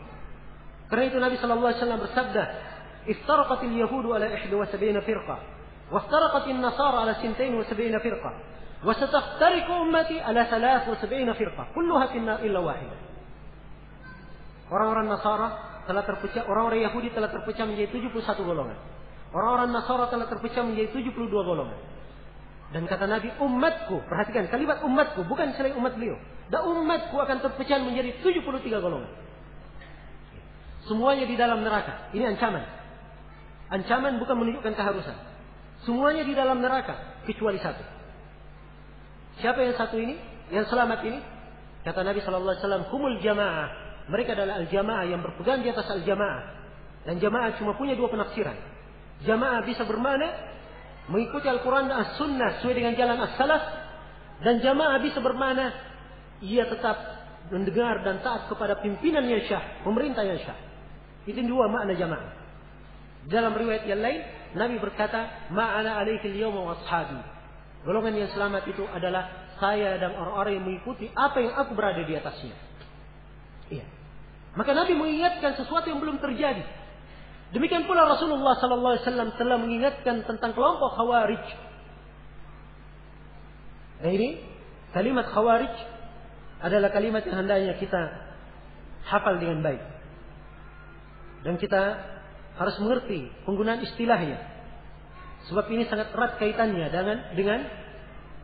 [0.88, 2.44] Karena itu Nabi Shallallahu Alaihi Wasallam bersabda,
[3.12, 5.40] "Iftaraqatil Yahudu ala 71 firqah,
[5.92, 8.54] waftaraqatil Nasara ala 72 firqah,
[8.84, 12.98] وستفترق أمتي على 73 فرقة كلها في النار إلا واحدة
[14.74, 15.48] Orang-orang Nasara
[15.86, 18.74] telah terpecah, orang-orang Yahudi telah terpecah menjadi 71 golongan.
[19.29, 21.79] Orang-orang Nasara telah terpecah menjadi 72 golongan.
[22.69, 26.17] Dan kata Nabi, umatku, perhatikan kalimat umatku, bukan selain umat beliau.
[26.49, 29.09] Dan umatku akan terpecah menjadi 73 golongan.
[30.89, 32.13] Semuanya di dalam neraka.
[32.17, 32.65] Ini ancaman.
[33.69, 35.17] Ancaman bukan menunjukkan keharusan.
[35.85, 37.85] Semuanya di dalam neraka, kecuali satu.
[39.45, 40.17] Siapa yang satu ini?
[40.49, 41.21] Yang selamat ini?
[41.85, 43.69] Kata Nabi Shallallahu Alaihi Wasallam, kumul jamaah.
[44.09, 46.57] Mereka adalah al-jamaah yang berpegang di atas al-jamaah.
[47.05, 48.57] Dan jamaah cuma punya dua penafsiran.
[49.27, 50.31] Jamaah bisa bermana
[51.11, 53.65] mengikuti Al-Quran dan As-Sunnah sesuai dengan jalan As-Salaf.
[54.39, 55.75] Dan jamaah bisa bermana
[56.39, 56.95] ia tetap
[57.51, 60.55] mendengar dan taat kepada pimpinan yang syah, pemerintah yang syah.
[61.27, 62.31] Itu dua makna jamaah.
[63.27, 64.21] Dalam riwayat yang lain,
[64.55, 66.77] Nabi berkata, Ma'ana alaihi al-yawma wa.
[67.83, 72.15] Golongan yang selamat itu adalah saya dan orang-orang yang mengikuti apa yang aku berada di
[72.15, 72.57] atasnya.
[73.69, 73.87] Iya.
[74.55, 76.63] Maka Nabi mengingatkan sesuatu yang belum terjadi.
[77.49, 81.45] Demikian pula Rasulullah sallallahu alaihi wasallam telah mengingatkan tentang kelompok Khawarij.
[84.05, 84.29] Nah ini
[84.93, 85.73] kalimat Khawarij
[86.61, 88.29] adalah kalimat yang hendaknya kita
[89.09, 89.81] hafal dengan baik.
[91.47, 91.83] Dan kita
[92.61, 94.39] harus mengerti penggunaan istilahnya.
[95.49, 97.61] Sebab ini sangat erat kaitannya dengan dengan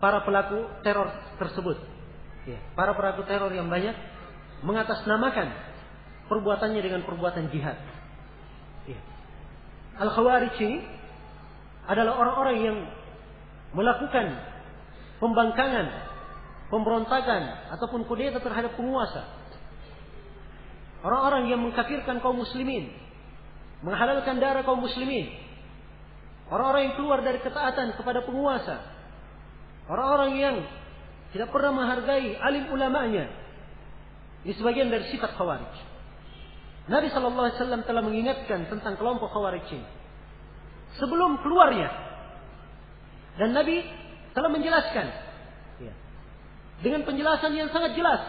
[0.00, 1.76] para pelaku teror tersebut.
[2.48, 3.92] Ya, para pelaku teror yang banyak
[4.64, 5.52] mengatasnamakan
[6.32, 7.76] perbuatannya dengan perbuatan jihad.
[9.94, 10.78] Al-Khawarij ini
[11.86, 12.76] adalah orang-orang yang
[13.76, 14.38] melakukan
[15.22, 15.86] pembangkangan,
[16.72, 17.42] pemberontakan
[17.78, 19.26] ataupun kudeta terhadap penguasa.
[21.04, 22.88] Orang-orang yang mengkafirkan kaum muslimin,
[23.84, 25.44] menghalalkan darah kaum muslimin,
[26.52, 28.84] Orang-orang yang keluar dari ketaatan kepada penguasa.
[29.88, 30.56] Orang-orang yang
[31.32, 33.32] tidak pernah menghargai alim ulamanya.
[34.44, 35.93] Ini sebagian dari sifat khawarij.
[36.84, 39.70] Nabi Shallallahu Alaihi Wasallam telah mengingatkan tentang kelompok khawarij.
[41.00, 41.88] Sebelum keluarnya.
[43.40, 43.82] Dan Nabi
[44.36, 45.06] telah menjelaskan.
[45.82, 45.94] Ya,
[46.84, 48.20] dengan penjelasan yang sangat jelas.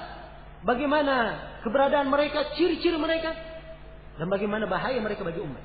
[0.65, 3.35] Bagaimana keberadaan mereka, ciri-ciri mereka.
[4.15, 5.61] Dan bagaimana bahaya mereka bagi umat.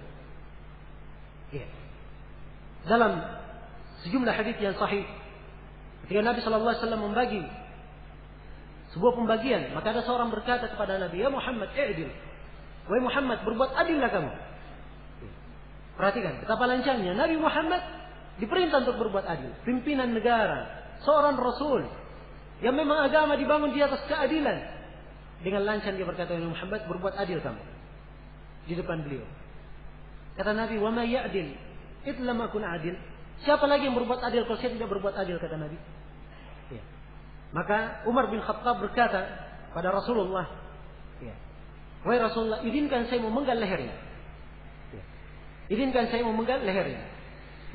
[1.55, 1.80] Ya
[2.88, 3.20] dalam
[4.07, 5.05] sejumlah hadis yang sahih
[6.07, 7.43] ketika Nabi Shallallahu Alaihi Wasallam membagi
[8.97, 12.09] sebuah pembagian maka ada seorang berkata kepada Nabi ya Muhammad i'dil
[12.91, 14.32] wahai Muhammad berbuat adillah kamu
[15.95, 17.82] perhatikan betapa lancangnya Nabi Muhammad
[18.43, 21.86] diperintah untuk berbuat adil pimpinan negara seorang rasul
[22.61, 24.59] yang memang agama dibangun di atas keadilan
[25.41, 27.62] dengan lancang dia berkata Nabi Muhammad berbuat adil kamu
[28.66, 29.24] di depan beliau
[30.34, 31.70] kata Nabi wa ma ya'dil
[32.07, 32.97] akun adil.
[33.41, 35.76] Siapa lagi yang berbuat adil kalau saya tidak berbuat adil kata Nabi?
[36.72, 36.82] Ya.
[37.57, 39.20] Maka Umar bin Khattab berkata
[39.72, 40.49] pada Rasulullah.
[42.01, 43.92] Wahai Rasulullah, izinkan saya memenggal lehernya.
[44.92, 45.03] Ya.
[45.68, 47.05] Izinkan saya memenggal lehernya.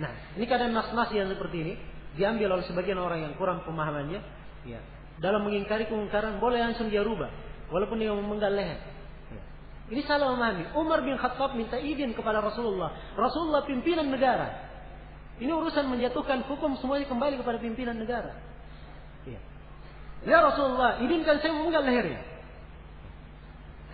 [0.01, 1.73] Nah, ini keadaan nas-nas yang seperti ini
[2.17, 4.19] diambil oleh sebagian orang yang kurang pemahamannya.
[4.65, 4.81] Ya.
[5.21, 7.29] Dalam mengingkari kemungkaran boleh langsung dia rubah,
[7.69, 8.95] walaupun dia memenggal leher.
[9.85, 10.73] Ini salah memahami.
[10.73, 13.13] Umar bin Khattab minta izin kepada Rasulullah.
[13.13, 14.65] Rasulullah pimpinan negara.
[15.37, 18.33] Ini urusan menjatuhkan hukum semuanya kembali kepada pimpinan negara.
[19.29, 19.37] Ya,
[20.25, 22.34] ya Rasulullah, izinkan saya memenggal lehernya.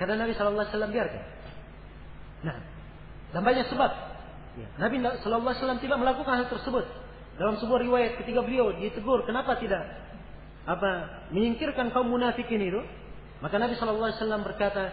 [0.01, 1.23] Kata Nabi Shallallahu Alaihi Wasallam biarkan.
[2.41, 2.57] Nah,
[3.37, 3.91] dan banyak sebab.
[4.57, 4.67] Ya.
[4.81, 6.89] Nabi Shallallahu Alaihi Wasallam tidak melakukan hal tersebut.
[7.37, 9.85] Dalam sebuah riwayat ketika beliau ditegur, kenapa tidak
[10.65, 12.81] apa menyingkirkan kaum munafikin itu?
[13.45, 14.83] Maka Nabi Shallallahu Alaihi Wasallam berkata,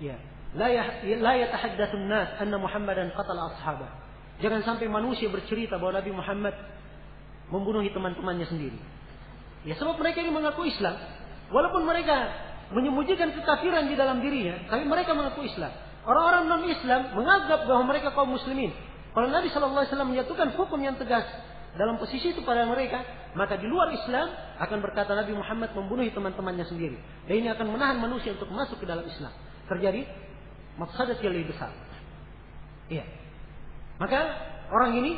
[0.00, 0.16] ya,
[0.56, 0.72] la
[1.20, 3.92] la yatahaddatsun nas anna Muhammadan qatala ashabah.
[4.40, 6.56] Jangan sampai manusia bercerita bahwa Nabi Muhammad
[7.52, 8.80] membunuh teman-temannya sendiri.
[9.68, 10.96] Ya sebab mereka ini mengaku Islam.
[11.52, 15.70] Walaupun mereka menyembunyikan kekafiran di dalam dirinya, tapi mereka mengaku Islam.
[16.06, 18.72] Orang-orang non-Islam menganggap bahwa mereka kaum muslimin.
[19.10, 21.26] Kalau Nabi Shallallahu Alaihi menyatukan hukum yang tegas
[21.74, 23.02] dalam posisi itu pada mereka,
[23.34, 26.98] maka di luar Islam akan berkata Nabi Muhammad membunuh teman-temannya sendiri.
[27.26, 29.30] Dan ini akan menahan manusia untuk masuk ke dalam Islam.
[29.66, 30.06] Terjadi
[30.78, 31.70] maksadat yang lebih besar.
[32.90, 33.06] Iya.
[34.02, 34.18] Maka
[34.72, 35.12] orang ini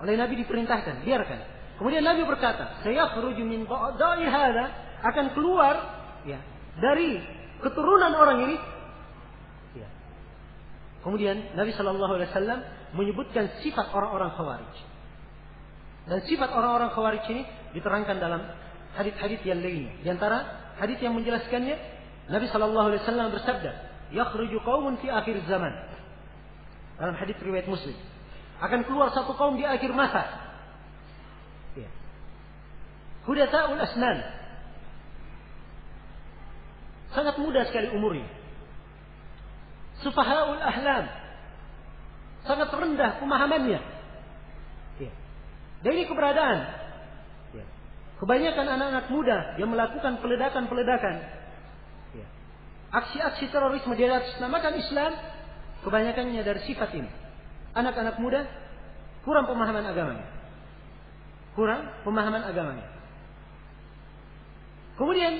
[0.00, 1.40] oleh Nabi diperintahkan, biarkan.
[1.76, 3.66] Kemudian Nabi berkata, saya min
[4.28, 4.64] hada
[5.02, 6.38] akan keluar ya
[6.80, 7.20] dari
[7.62, 8.56] keturunan orang ini.
[9.76, 9.88] Ya.
[11.06, 12.60] Kemudian Nabi Shallallahu Alaihi Wasallam
[12.98, 14.76] menyebutkan sifat orang-orang khawarij.
[16.10, 17.42] Dan sifat orang-orang khawarij ini
[17.78, 18.42] diterangkan dalam
[18.98, 19.94] hadis-hadis yang lainnya.
[20.02, 20.38] Di antara
[20.76, 21.76] hadis yang menjelaskannya,
[22.28, 23.70] Nabi Shallallahu Alaihi Wasallam bersabda,
[24.10, 25.72] "Yakhruju qaumun fi akhir zaman."
[26.98, 27.96] Dalam hadis riwayat Muslim,
[28.62, 30.22] akan keluar satu kaum di akhir masa.
[31.74, 31.90] Ya.
[33.82, 34.41] Asnan.
[37.12, 38.28] Sangat muda sekali umurnya.
[40.00, 41.04] Sufahaul ahlam.
[42.42, 43.80] Sangat rendah pemahamannya.
[44.98, 45.12] Ya.
[45.84, 46.58] Dan ini keberadaan.
[47.54, 47.64] Ya.
[48.18, 51.16] Kebanyakan anak-anak muda yang melakukan peledakan-peledakan.
[52.16, 52.26] Ya.
[52.90, 55.12] Aksi-aksi terorisme di atas namakan Islam.
[55.82, 57.10] Kebanyakannya dari sifat ini
[57.72, 58.44] anak-anak muda
[59.24, 60.26] kurang pemahaman agamanya.
[61.52, 62.86] Kurang pemahaman agamanya.
[64.96, 65.32] Kemudian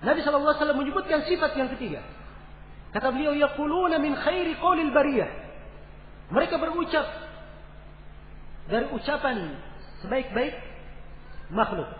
[0.00, 2.00] Nabi SAW menyebutkan sifat yang ketiga.
[2.90, 5.30] Kata beliau, Yaquluna min khairi qawlil bariyah.
[6.30, 7.06] Mereka berucap
[8.70, 9.60] dari ucapan
[10.00, 10.54] sebaik-baik
[11.52, 11.90] makhluk.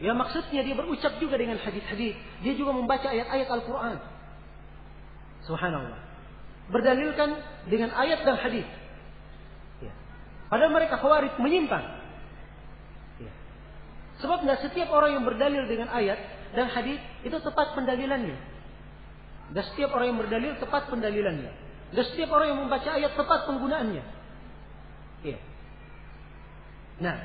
[0.00, 2.16] Ya maksudnya dia berucap juga dengan hadis-hadis.
[2.44, 3.96] Dia juga membaca ayat-ayat Al-Quran.
[5.48, 6.12] Subhanallah
[6.70, 7.36] berdalilkan
[7.66, 8.66] dengan ayat dan hadis.
[9.82, 9.92] Ya.
[10.46, 11.82] Padahal mereka khawarij menyimpang.
[13.18, 13.32] Ya.
[14.22, 16.18] Sebab tidak setiap orang yang berdalil dengan ayat
[16.52, 18.36] dan hadis itu tepat pendalilannya.
[19.52, 21.52] Dan setiap orang yang berdalil tepat pendalilannya.
[21.92, 24.04] Dan setiap orang yang membaca ayat tepat penggunaannya.
[25.22, 25.38] Ya.
[27.04, 27.16] Nah,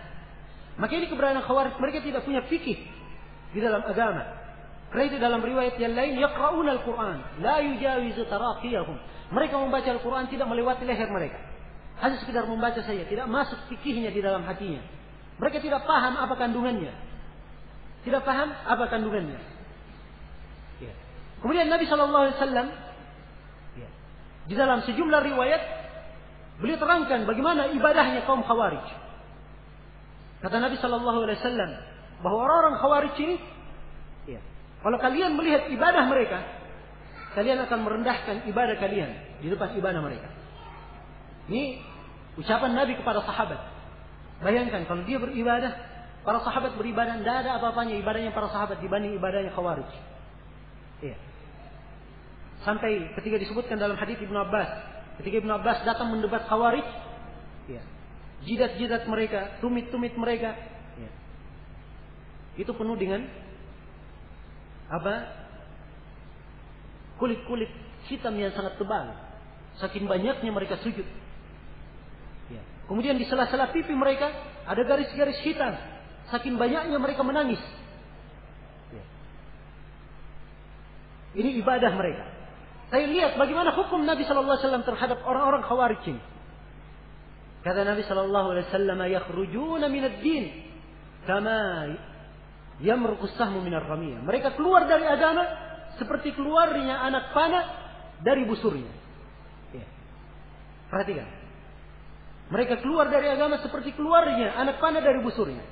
[0.75, 2.79] maka ini keberadaan khawarij mereka tidak punya fikih
[3.55, 4.27] di dalam agama.
[4.87, 8.95] Karena itu dalam riwayat yang lain yaqra'una al-Qur'an la yujawizu taraqiyahum.
[9.35, 11.35] Mereka membaca Al-Qur'an tidak melewati leher mereka.
[11.99, 14.79] Hanya sekedar membaca saja, tidak masuk fikihnya di dalam hatinya.
[15.41, 17.06] Mereka tidak paham apa kandungannya.
[18.07, 19.35] Tidak paham apa kandungannya.
[20.79, 20.93] Ya.
[21.43, 22.71] Kemudian Nabi Wasallam
[23.75, 23.89] ya,
[24.47, 25.61] di dalam sejumlah riwayat
[26.63, 28.87] beliau terangkan bagaimana ibadahnya kaum Khawarij.
[30.39, 31.83] Kata Nabi Shallallahu Alaihi
[32.23, 33.35] bahwa orang-orang Khawarij ini
[34.31, 34.39] ya,
[34.79, 36.47] kalau kalian melihat ibadah mereka,
[37.35, 39.11] kalian akan merendahkan ibadah kalian
[39.43, 40.31] di depan ibadah mereka.
[41.51, 41.83] Ini
[42.39, 43.59] ucapan Nabi kepada sahabat.
[44.39, 45.96] Bayangkan kalau dia beribadah,
[46.27, 49.87] para sahabat beribadah, tidak ada apa-apanya ibadahnya para sahabat dibanding ibadahnya khawarij.
[50.99, 51.15] Iya.
[52.67, 54.67] Sampai ketika disebutkan dalam hadis Ibnu Abbas,
[55.23, 56.83] ketika Ibnu Abbas datang mendebat khawarij,
[57.71, 57.79] iya.
[58.43, 60.51] jidat-jidat mereka, tumit-tumit mereka,
[60.99, 61.11] iya.
[62.59, 63.23] itu penuh dengan
[64.91, 65.31] apa
[67.23, 67.71] kulit-kulit
[68.11, 69.15] hitam yang sangat tebal
[69.83, 71.03] saking banyaknya mereka sujud
[72.47, 72.61] ya.
[72.87, 74.31] kemudian di sela-sela pipi mereka
[74.63, 75.75] ada garis-garis hitam
[76.33, 77.61] saking banyaknya mereka menangis
[78.91, 79.03] ya.
[81.39, 82.25] ini ibadah mereka
[82.87, 86.23] saya lihat bagaimana hukum Nabi Shallallahu Alaihi Wasallam terhadap orang-orang khawarij ini
[87.63, 90.45] kata Nabi Shallallahu Alaihi Wasallam yakhrujuna min ad-din
[91.27, 91.59] kama
[92.77, 94.21] Yamruqus sahmu minar ramiyah.
[94.21, 95.41] Mereka keluar dari agama
[95.97, 97.65] seperti keluarnya anak panah
[98.21, 98.93] dari busurnya.
[99.73, 99.87] Ya.
[100.93, 101.25] Perhatikan.
[102.53, 105.65] Mereka keluar dari agama seperti keluarnya anak panah dari busurnya.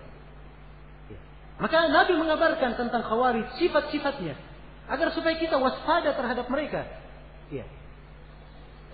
[1.56, 1.62] Ya.
[1.64, 4.36] Maka Nabi mengabarkan tentang khawarij sifat-sifatnya
[4.92, 6.84] agar supaya kita waspada terhadap mereka.
[7.50, 7.64] Ya.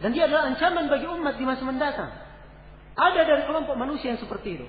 [0.01, 2.09] Dan dia adalah ancaman bagi umat di masa mendatang.
[2.97, 4.68] Ada dari kelompok manusia yang seperti itu.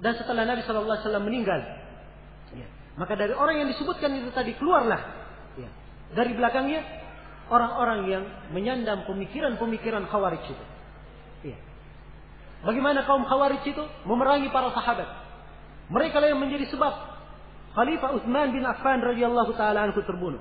[0.00, 1.60] Dan setelah Nabi Shallallahu Alaihi Wasallam meninggal,
[2.96, 5.00] maka dari orang yang disebutkan itu tadi keluarlah
[5.60, 5.68] ya,
[6.16, 6.80] dari belakangnya
[7.52, 8.24] orang-orang yang
[8.56, 10.64] menyandang pemikiran-pemikiran khawarij itu.
[11.52, 11.56] Ya.
[12.64, 15.08] Bagaimana kaum khawarij itu memerangi para sahabat?
[15.92, 16.92] Mereka lah yang menjadi sebab
[17.76, 20.40] Khalifah Utsman bin Affan radhiyallahu taala anhu terbunuh.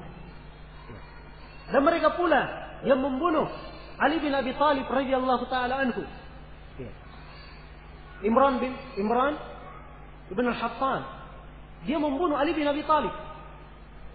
[1.68, 2.48] Dan mereka pula
[2.88, 3.52] yang membunuh
[4.00, 6.04] Ali bin Abi Thalib radhiyallahu taala anhu.
[8.24, 9.36] Imran bin Imran
[10.32, 11.04] ibn al-Hattan.
[11.84, 13.12] Dia membunuh Ali bin Abi Thalib.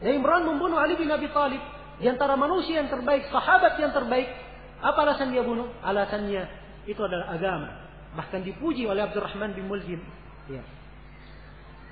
[0.01, 1.61] Dan Imran membunuh Ali bin Abi Thalib
[2.01, 4.33] di antara manusia yang terbaik, sahabat yang terbaik.
[4.81, 5.69] Apa alasan dia bunuh?
[5.85, 6.49] Alasannya
[6.89, 7.69] itu adalah agama.
[8.17, 10.01] Bahkan dipuji oleh Abdurrahman bin Muljim.
[10.49, 10.65] Ya.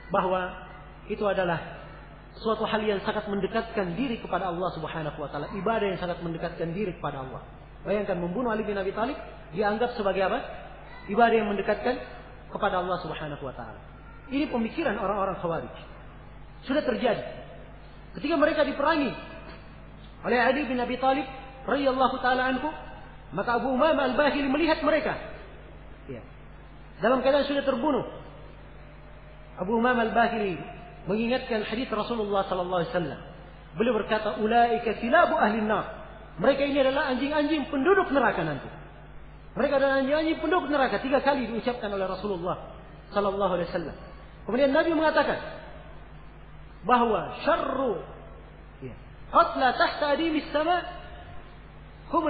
[0.09, 0.68] Bahwa
[1.09, 1.79] itu adalah
[2.39, 6.71] suatu hal yang sangat mendekatkan diri kepada Allah Subhanahu wa taala, ibadah yang sangat mendekatkan
[6.71, 7.43] diri kepada Allah.
[7.83, 9.17] Bayangkan membunuh Ali bin Abi Thalib
[9.57, 10.39] dianggap sebagai apa?
[11.09, 11.99] Ibadah yang mendekatkan
[12.53, 13.81] kepada Allah Subhanahu wa taala.
[14.29, 15.77] Ini pemikiran orang-orang Khawarij.
[16.69, 17.25] Sudah terjadi.
[18.19, 19.09] Ketika mereka diperangi
[20.27, 21.25] oleh Ali bin Abi Thalib
[21.65, 22.69] radhiyallahu taala anhu,
[23.33, 25.17] maka Abu Umamah Al-Bahili melihat mereka.
[26.09, 26.21] Ya.
[27.01, 28.05] Dalam keadaan sudah terbunuh.
[29.59, 33.20] Abu Umamah Al-Bahili mengingatkan hadis Rasulullah sallallahu alaihi wasallam.
[33.78, 35.99] Beliau berkata, "Ulaika kilabu ahli nar."
[36.38, 38.70] Mereka ini adalah anjing-anjing penduduk neraka nanti.
[39.59, 41.03] Mereka adalah anjing-anjing penduduk neraka.
[41.03, 42.78] Tiga kali diucapkan oleh Rasulullah
[43.11, 43.96] sallallahu alaihi wasallam.
[44.46, 45.38] Kemudian Nabi mengatakan
[46.86, 48.01] bahwa syarru
[48.80, 48.94] ya,
[49.34, 50.78] qatla tahta adimis sama
[52.14, 52.24] hum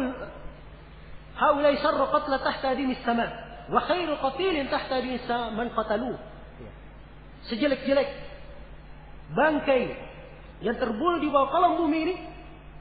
[1.36, 3.28] haulai syarru qatla tahta adimis sama
[3.68, 6.16] wa khairu qatilin tahta adimis sama man qatalu.
[6.58, 6.72] Ya.
[7.52, 8.08] Sejelek-jelek
[9.33, 9.83] bangkai
[10.64, 12.14] yang terbunuh di bawah kolong bumi ini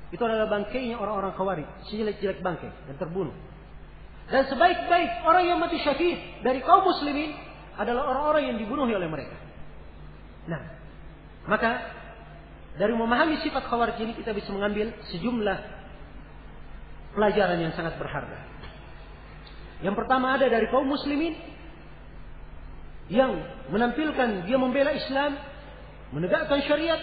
[0.08, 3.36] itu adalah bangkainya orang-orang khawarij, sejelek-jelek bangkai yang terbunuh.
[4.28, 7.36] Dan sebaik-baik orang yang mati syahid dari kaum muslimin
[7.76, 9.36] adalah orang-orang yang dibunuh oleh mereka.
[10.48, 10.64] Nah,
[11.48, 11.72] maka
[12.80, 15.60] dari memahami sifat khawarij ini kita bisa mengambil sejumlah
[17.16, 18.48] pelajaran yang sangat berharga.
[19.84, 21.36] Yang pertama ada dari kaum muslimin
[23.08, 23.40] yang
[23.72, 25.40] menampilkan dia membela Islam
[26.12, 27.00] menegakkan syariat,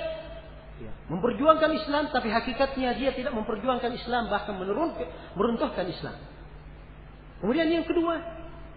[0.80, 4.56] ya, memperjuangkan Islam, tapi hakikatnya dia tidak memperjuangkan Islam, bahkan
[5.36, 6.16] meruntuhkan Islam.
[7.44, 8.20] Kemudian yang kedua,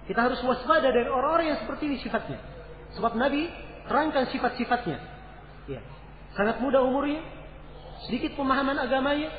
[0.07, 2.39] kita harus waspada dari orang-orang yang seperti ini sifatnya.
[2.99, 3.47] Sebab Nabi
[3.87, 4.97] terangkan sifat-sifatnya.
[5.67, 5.83] Ya.
[6.35, 7.23] Sangat muda umurnya,
[8.07, 9.31] sedikit pemahaman agamanya,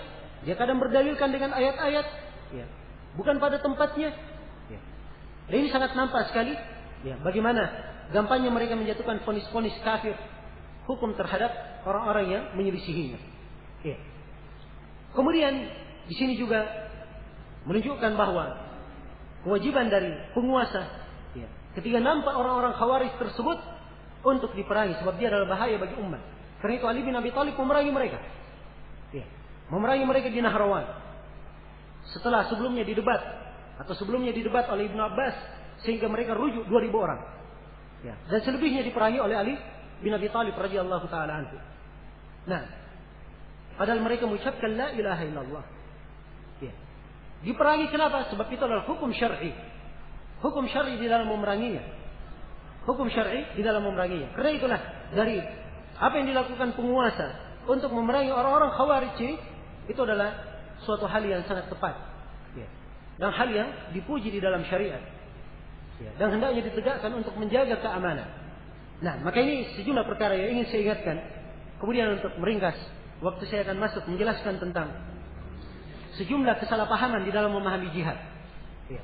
[0.45, 2.07] dia kadang berdalilkan dengan ayat-ayat,
[2.57, 2.66] ya.
[3.16, 4.16] bukan pada tempatnya.
[4.72, 4.80] Ya.
[5.53, 6.57] Dan ini sangat nampak sekali,
[7.05, 7.20] ya.
[7.20, 7.68] bagaimana
[8.12, 10.16] gampangnya mereka menjatuhkan fonis-fonis kafir
[10.89, 13.20] hukum terhadap orang-orang yang menyelisihinya.
[13.84, 14.01] Ya.
[15.12, 15.68] Kemudian
[16.09, 16.64] di sini juga
[17.68, 18.57] menunjukkan bahwa
[19.45, 20.89] kewajiban dari penguasa
[21.36, 23.61] ya, ketika nampak orang-orang khawarij tersebut
[24.24, 26.24] untuk diperangi sebab dia adalah bahaya bagi umat.
[26.59, 28.18] Karena itu Ali bin Abi Thalib memerangi mereka.
[29.12, 29.28] Ya,
[29.70, 30.89] memerangi mereka di Nahrawan.
[32.09, 33.20] Setelah sebelumnya didebat
[33.78, 35.36] atau sebelumnya didebat oleh Ibnu Abbas
[35.86, 37.20] sehingga mereka rujuk 2000 orang.
[38.03, 39.55] Ya, dan selebihnya diperangi oleh Ali
[40.03, 41.57] bin Abi Talib radhiyallahu taala anhu.
[42.46, 42.62] Nah,
[43.76, 45.64] padahal mereka mengucapkan la ilaha illallah.
[46.62, 46.74] Ya.
[47.44, 48.30] Diperangi kenapa?
[48.30, 49.53] Sebab itu adalah hukum syar'i.
[50.42, 51.82] Hukum syar'i di dalam memeranginya.
[52.86, 54.32] Hukum syar'i di dalam memeranginya.
[54.32, 54.80] Karena itulah
[55.12, 55.38] dari
[55.99, 57.26] apa yang dilakukan penguasa
[57.66, 59.18] untuk memerangi orang-orang khawarij
[59.90, 60.46] itu adalah
[60.86, 61.94] suatu hal yang sangat tepat.
[62.55, 62.68] Ya.
[63.18, 65.03] Dan hal yang dipuji di dalam syariat.
[65.99, 66.14] Ya.
[66.16, 68.47] Dan hendaknya ditegakkan untuk menjaga keamanan.
[68.99, 71.16] Nah, maka ini sejumlah perkara yang ingin saya ingatkan.
[71.78, 72.74] Kemudian untuk meringkas,
[73.22, 74.90] waktu saya akan masuk menjelaskan tentang
[76.18, 78.18] sejumlah kesalahpahaman di dalam memahami jihad.
[78.90, 79.03] Ya.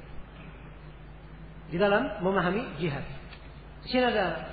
[1.71, 3.07] Di dalam memahami jihad.
[3.87, 4.51] Di sini ada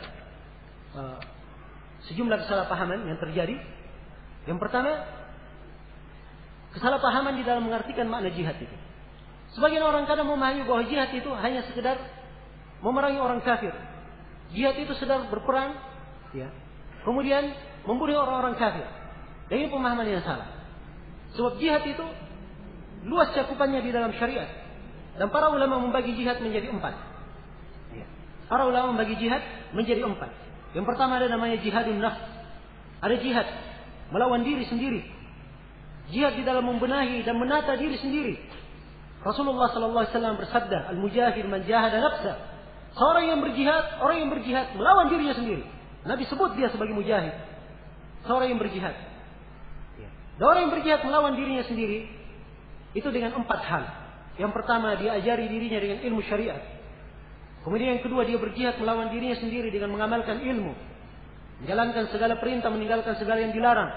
[0.93, 1.17] uh,
[2.05, 3.57] sejumlah kesalahpahaman yang terjadi.
[4.45, 5.01] Yang pertama,
[6.77, 8.77] kesalahpahaman di dalam mengartikan makna jihad itu.
[9.57, 11.97] Sebagian orang kadang memahami bahwa jihad itu hanya sekedar
[12.79, 13.73] memerangi orang kafir,
[14.51, 15.79] Jihad itu sedang berperang,
[16.35, 16.51] ya.
[17.07, 17.55] Kemudian
[17.87, 18.85] membunuh orang-orang kafir.
[19.47, 20.47] Dan ini pemahaman yang salah.
[21.35, 22.05] Sebab jihad itu
[23.07, 24.47] luas cakupannya di dalam syariat.
[25.15, 26.95] Dan para ulama membagi jihad menjadi empat.
[27.95, 28.05] Ya.
[28.47, 29.41] Para ulama membagi jihad
[29.75, 30.31] menjadi empat.
[30.71, 32.21] Yang pertama ada namanya jihadun nafs.
[33.01, 33.47] Ada jihad
[34.13, 35.01] melawan diri sendiri.
[36.11, 38.35] Jihad di dalam membenahi dan menata diri sendiri.
[39.23, 42.33] Rasulullah sallallahu alaihi wasallam bersabda, "Al-mujahid man jahada nafsa
[42.91, 45.63] Seorang yang berjihad, orang yang berjihad melawan dirinya sendiri.
[46.03, 47.31] Nabi sebut dia sebagai mujahid.
[48.27, 48.95] Seorang yang berjihad.
[49.95, 50.09] Ya.
[50.35, 52.09] Dan orang yang berjihad melawan dirinya sendiri
[52.91, 53.83] itu dengan empat hal.
[54.35, 56.59] Yang pertama dia ajari dirinya dengan ilmu syariat.
[57.61, 60.73] Kemudian yang kedua dia berjihad melawan dirinya sendiri dengan mengamalkan ilmu.
[61.61, 63.91] Menjalankan segala perintah, meninggalkan segala yang dilarang.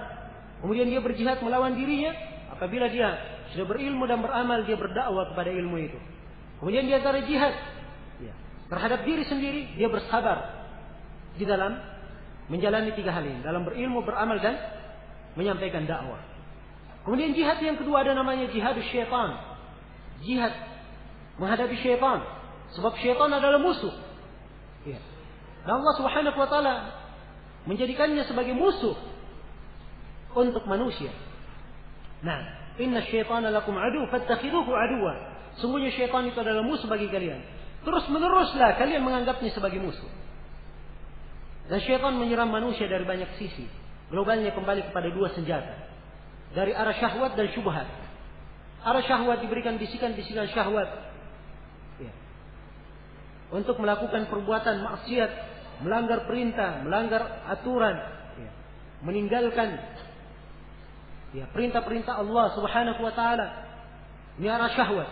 [0.61, 2.13] Kemudian dia berjihad melawan dirinya
[2.53, 3.17] apabila dia
[3.57, 5.99] sudah berilmu dan beramal dia berdakwah kepada ilmu itu.
[6.61, 7.53] Kemudian dia antara jihad
[8.69, 10.67] terhadap diri sendiri, dia bersabar
[11.37, 11.77] di dalam
[12.49, 13.41] menjalani tiga hal ini.
[13.41, 14.57] Dalam berilmu, beramal, dan
[15.35, 16.21] menyampaikan dakwah.
[17.05, 19.37] Kemudian jihad yang kedua ada namanya jihad syaitan.
[20.25, 20.53] Jihad
[21.37, 22.25] menghadapi syaitan.
[22.73, 23.93] Sebab syaitan adalah musuh.
[24.89, 25.01] Ya.
[25.65, 26.75] Dan Allah Subhanahu wa taala
[27.69, 28.97] menjadikannya sebagai musuh
[30.33, 31.13] untuk manusia.
[32.25, 32.41] Nah,
[32.81, 35.13] inna syaitana lakum adu fattakhiduhu aduwa.
[35.61, 37.41] Sungguhnya syaitan itu adalah musuh bagi kalian.
[37.85, 40.09] Terus meneruslah kalian menganggapnya sebagai musuh.
[41.69, 43.69] Dan syaitan menyerang manusia dari banyak sisi.
[44.09, 45.85] Globalnya kembali kepada dua senjata
[46.55, 47.89] dari arah syahwat dan syubhat.
[48.85, 50.89] Arah syahwat diberikan bisikan-bisikan syahwat.
[51.99, 52.13] Ya.
[53.51, 55.31] Untuk melakukan perbuatan maksiat,
[55.83, 57.97] melanggar perintah, melanggar aturan,
[58.39, 58.51] ya.
[59.03, 59.83] meninggalkan
[61.35, 63.47] ya perintah-perintah Allah Subhanahu wa taala.
[64.39, 65.11] Ini arah syahwat.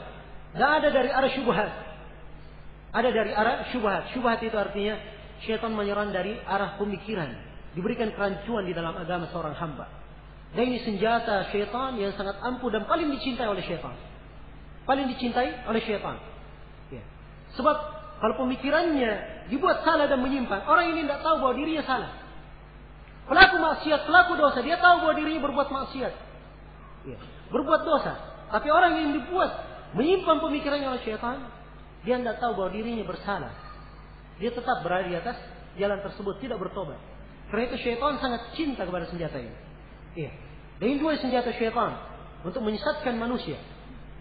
[0.55, 1.71] Dan ada dari arah syubhat.
[2.93, 4.13] Ada dari arah syubhat.
[4.13, 5.01] Syubhat itu artinya
[5.41, 7.33] syaitan menyerang dari arah pemikiran.
[7.73, 9.89] Diberikan kerancuan di dalam agama seorang hamba.
[10.53, 13.97] Dan ini senjata syaitan yang sangat ampuh dan paling dicintai oleh syaitan.
[14.85, 16.21] Paling dicintai oleh syaitan.
[16.93, 17.01] Ya.
[17.57, 17.77] Sebab
[18.21, 22.13] kalau pemikirannya dibuat salah dan menyimpang, orang ini tidak tahu bahwa dirinya salah.
[23.25, 26.13] Pelaku maksiat, pelaku dosa, dia tahu bahwa dirinya berbuat maksiat.
[27.09, 27.19] Ya.
[27.49, 28.13] Berbuat dosa.
[28.53, 29.51] Tapi orang yang dibuat
[29.97, 31.49] menyimpang pemikirannya oleh syaitan,
[32.03, 33.55] dia tidak tahu bahwa dirinya bersalah.
[34.43, 35.39] Dia tetap berada di atas
[35.79, 36.99] jalan tersebut, tidak bertobat.
[37.53, 39.55] Karena itu syaitan sangat cinta kepada senjata ini.
[40.19, 40.33] Iya.
[40.81, 41.95] Dan ini dua senjata syaitan
[42.43, 43.61] untuk menyesatkan manusia.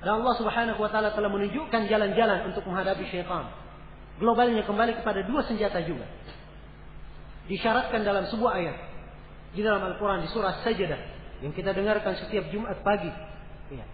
[0.01, 3.49] Dan Allah Subhanahu wa taala telah menunjukkan jalan-jalan untuk menghadapi syaitan.
[4.21, 6.05] Globalnya kembali kepada dua senjata juga.
[7.49, 8.77] Disyaratkan dalam sebuah ayat
[9.57, 11.01] di dalam Al-Qur'an di surah Sajdah
[11.41, 13.09] yang kita dengarkan setiap Jumat pagi.
[13.73, 13.87] Ya.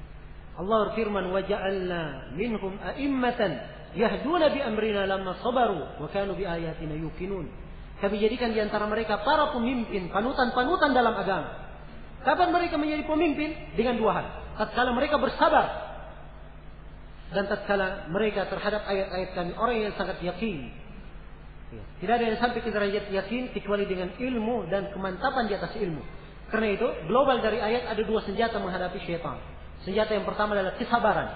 [0.57, 6.93] Allah berfirman wa ja'alna minhum a'immatan yahduna bi amrina lamma sabaru wa kanu bi ayatina
[6.93, 7.49] yuqinun.
[7.97, 11.67] Kami jadikan di antara mereka para pemimpin, panutan-panutan dalam agama
[12.27, 13.55] Kapan mereka menjadi pemimpin?
[13.79, 14.25] Dengan dua hal.
[14.59, 15.87] Tatkala mereka bersabar.
[17.31, 19.51] Dan tatkala mereka terhadap ayat-ayat kami.
[19.55, 20.67] Orang yang sangat yakin.
[21.71, 21.83] Ya.
[22.03, 26.03] Tidak ada yang sampai ke derajat yakin kecuali dengan ilmu dan kemantapan di atas ilmu.
[26.51, 29.39] Karena itu, global dari ayat ada dua senjata menghadapi syaitan.
[29.83, 31.27] Senjata yang pertama adalah kesabaran.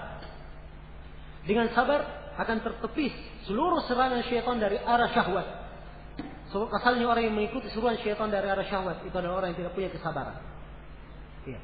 [1.48, 3.12] Dengan sabar akan tertepis
[3.44, 5.46] seluruh serangan syaitan dari arah syahwat.
[6.52, 9.72] So, asalnya orang yang mengikuti seruan syaitan dari arah syahwat itu adalah orang yang tidak
[9.72, 10.36] punya kesabaran.
[11.48, 11.60] Ya.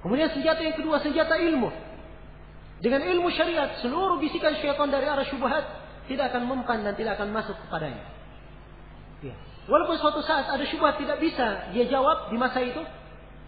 [0.00, 1.72] Kemudian senjata yang kedua senjata ilmu.
[2.84, 5.64] Dengan ilmu syariat seluruh bisikan syaitan dari arah syubhat
[6.04, 8.04] tidak akan mempan dan tidak akan masuk kepadanya.
[9.24, 9.34] Ya.
[9.64, 12.84] Walaupun suatu saat ada syubhat tidak bisa dia jawab di masa itu,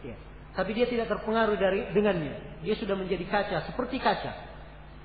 [0.00, 0.16] ya.
[0.56, 2.64] tapi dia tidak terpengaruh dari dengannya.
[2.64, 4.55] Dia sudah menjadi kaca seperti kaca.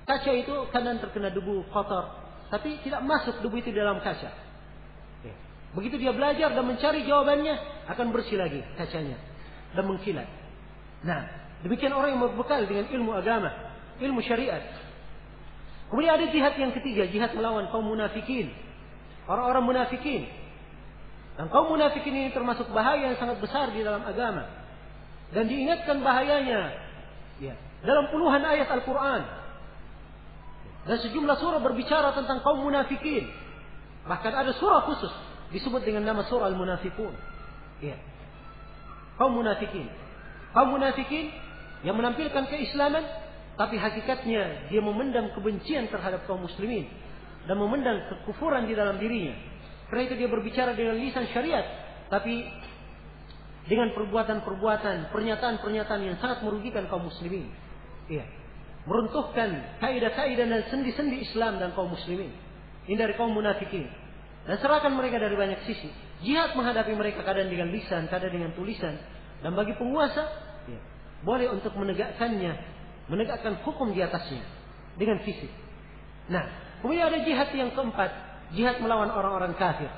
[0.06, 2.10] Kaca itu kadang terkena debu kotor,
[2.49, 4.52] tapi tidak masuk debu itu dalam kaca.
[5.72, 7.56] Begitu dia belajar dan mencari jawabannya,
[7.88, 9.16] akan bersih lagi kacanya
[9.72, 10.28] dan mengkilat.
[11.08, 11.22] Nah,
[11.64, 13.49] demikian orang yang berbekal dengan ilmu agama,
[14.04, 14.60] ilmu syariat.
[15.88, 18.52] Kemudian ada jihad yang ketiga, jihad melawan kaum munafikin.
[19.28, 20.28] Orang-orang munafikin.
[21.39, 24.47] Dan kaum munafikin ini termasuk bahaya yang sangat besar di dalam agama.
[25.32, 26.76] Dan diingatkan bahayanya
[27.39, 27.56] ya,
[27.88, 29.24] dalam puluhan ayat Al-Quran.
[30.90, 33.30] Dan sejumlah surah berbicara tentang kaum munafikin.
[34.06, 35.14] Bahkan ada surah khusus
[35.54, 37.14] disebut dengan nama surah Al-Munafikun.
[37.82, 37.98] Ya.
[39.22, 39.86] Kaum munafikin
[40.52, 41.32] kaum munafikin
[41.82, 43.04] yang menampilkan keislaman
[43.58, 46.88] tapi hakikatnya dia memendam kebencian terhadap kaum muslimin
[47.50, 49.34] dan memendam kekufuran di dalam dirinya.
[49.90, 51.66] Karena itu dia berbicara dengan lisan syariat
[52.08, 52.48] tapi
[53.68, 57.48] dengan perbuatan-perbuatan, pernyataan-pernyataan yang sangat merugikan kaum muslimin.
[58.10, 58.26] Iya.
[58.90, 62.34] Meruntuhkan kaidah-kaidah dan sendi-sendi Islam dan kaum muslimin.
[62.90, 63.86] Ini dari kaum munafikin.
[64.50, 65.90] Dan serahkan mereka dari banyak sisi.
[66.26, 68.94] Jihad menghadapi mereka kadang dengan lisan, kadang dengan tulisan,
[69.42, 70.22] dan bagi penguasa,
[70.70, 70.80] ya,
[71.26, 72.54] boleh untuk menegakkannya,
[73.10, 74.46] menegakkan hukum di atasnya
[75.02, 75.50] dengan fisik.
[76.30, 76.46] Nah,
[76.82, 78.10] kemudian ada jihad yang keempat,
[78.54, 79.90] jihad melawan orang-orang kafir.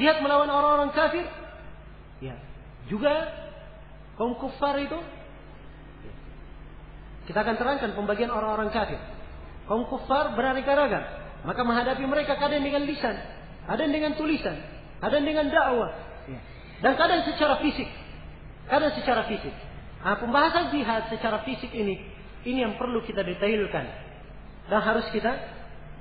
[0.00, 1.28] Jihad melawan orang-orang kafir,
[2.24, 2.36] ya,
[2.88, 3.28] juga
[4.16, 4.96] kaum kufar itu.
[7.30, 8.98] Kita akan terangkan pembagian orang-orang kafir.
[9.70, 11.06] Kaum kufar beraneka ragam.
[11.46, 13.14] Maka menghadapi mereka kadang dengan lisan,
[13.70, 14.58] ada dengan tulisan,
[14.98, 15.94] ada dengan dakwah,
[16.26, 16.40] ya.
[16.82, 17.86] Dan kadang secara fisik.
[18.66, 19.54] Kadang secara fisik.
[20.02, 22.02] Nah, pembahasan jihad secara fisik ini,
[22.42, 23.86] ini yang perlu kita detailkan.
[24.66, 25.38] Dan harus kita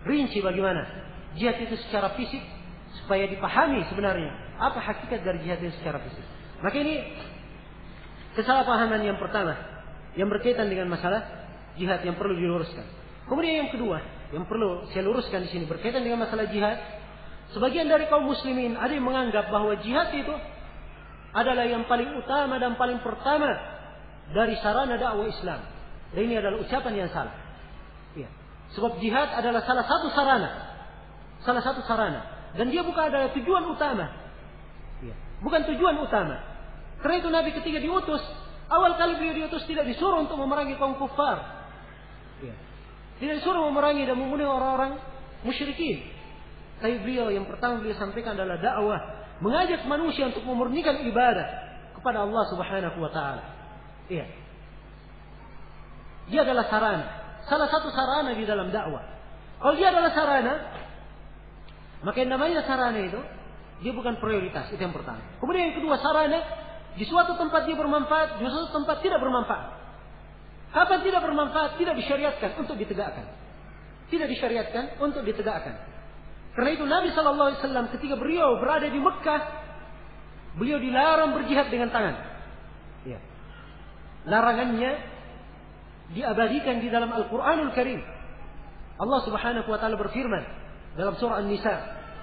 [0.10, 0.84] rinci bagaimana.
[1.38, 2.42] Jihad itu secara fisik,
[3.06, 4.34] supaya dipahami sebenarnya.
[4.58, 6.26] Apa hakikat dari jihad itu secara fisik.
[6.60, 7.06] Maka ini
[8.34, 9.79] kesalahpahaman yang pertama.
[10.20, 11.24] Yang berkaitan dengan masalah
[11.80, 12.84] jihad yang perlu diluruskan.
[13.32, 14.04] Kemudian yang kedua,
[14.36, 16.76] yang perlu saya luruskan di sini berkaitan dengan masalah jihad.
[17.56, 20.36] Sebagian dari kaum muslimin ada yang menganggap bahwa jihad itu
[21.32, 23.48] adalah yang paling utama dan paling pertama
[24.36, 25.62] dari sarana dakwah Islam.
[26.12, 27.34] Dan ini adalah ucapan yang salah.
[28.18, 28.30] Ya.
[28.74, 30.50] Sebab jihad adalah salah satu sarana.
[31.46, 32.52] Salah satu sarana.
[32.58, 34.10] Dan dia bukan adalah tujuan utama.
[35.06, 35.16] Ya.
[35.42, 36.38] Bukan tujuan utama.
[37.00, 38.22] Karena itu Nabi ketika diutus,
[38.70, 41.68] awal kali beliau diutus tidak disuruh untuk memerangi kaum kufar.
[42.40, 42.56] Ya.
[43.20, 45.02] Tidak disuruh memerangi dan membunuh orang-orang
[45.44, 46.06] musyrikin.
[46.80, 49.00] Tapi beliau yang pertama beliau sampaikan adalah dakwah,
[49.44, 51.48] mengajak manusia untuk memurnikan ibadah
[52.00, 53.44] kepada Allah Subhanahu wa taala.
[54.08, 54.26] Iya.
[56.32, 57.06] Dia adalah sarana,
[57.50, 59.04] salah satu sarana di dalam dakwah.
[59.60, 60.54] Kalau dia adalah sarana,
[62.06, 63.20] maka yang namanya sarana itu
[63.84, 65.20] dia bukan prioritas, itu yang pertama.
[65.44, 66.40] Kemudian yang kedua sarana,
[67.00, 69.80] di suatu tempat dia bermanfaat, di suatu tempat tidak bermanfaat.
[70.76, 71.80] Kapan tidak bermanfaat?
[71.80, 73.24] Tidak disyariatkan untuk ditegakkan.
[74.12, 75.80] Tidak disyariatkan untuk ditegakkan.
[76.54, 79.42] Karena itu Nabi Wasallam ketika beliau berada di Mekah,
[80.60, 82.20] beliau dilarang berjihad dengan tangan.
[83.08, 83.24] Ya.
[84.28, 85.00] Larangannya
[86.12, 88.04] diabadikan di dalam Al-Quranul Karim.
[89.00, 90.44] Allah Subhanahu wa taala berfirman
[91.00, 91.76] dalam surah An-Nisa,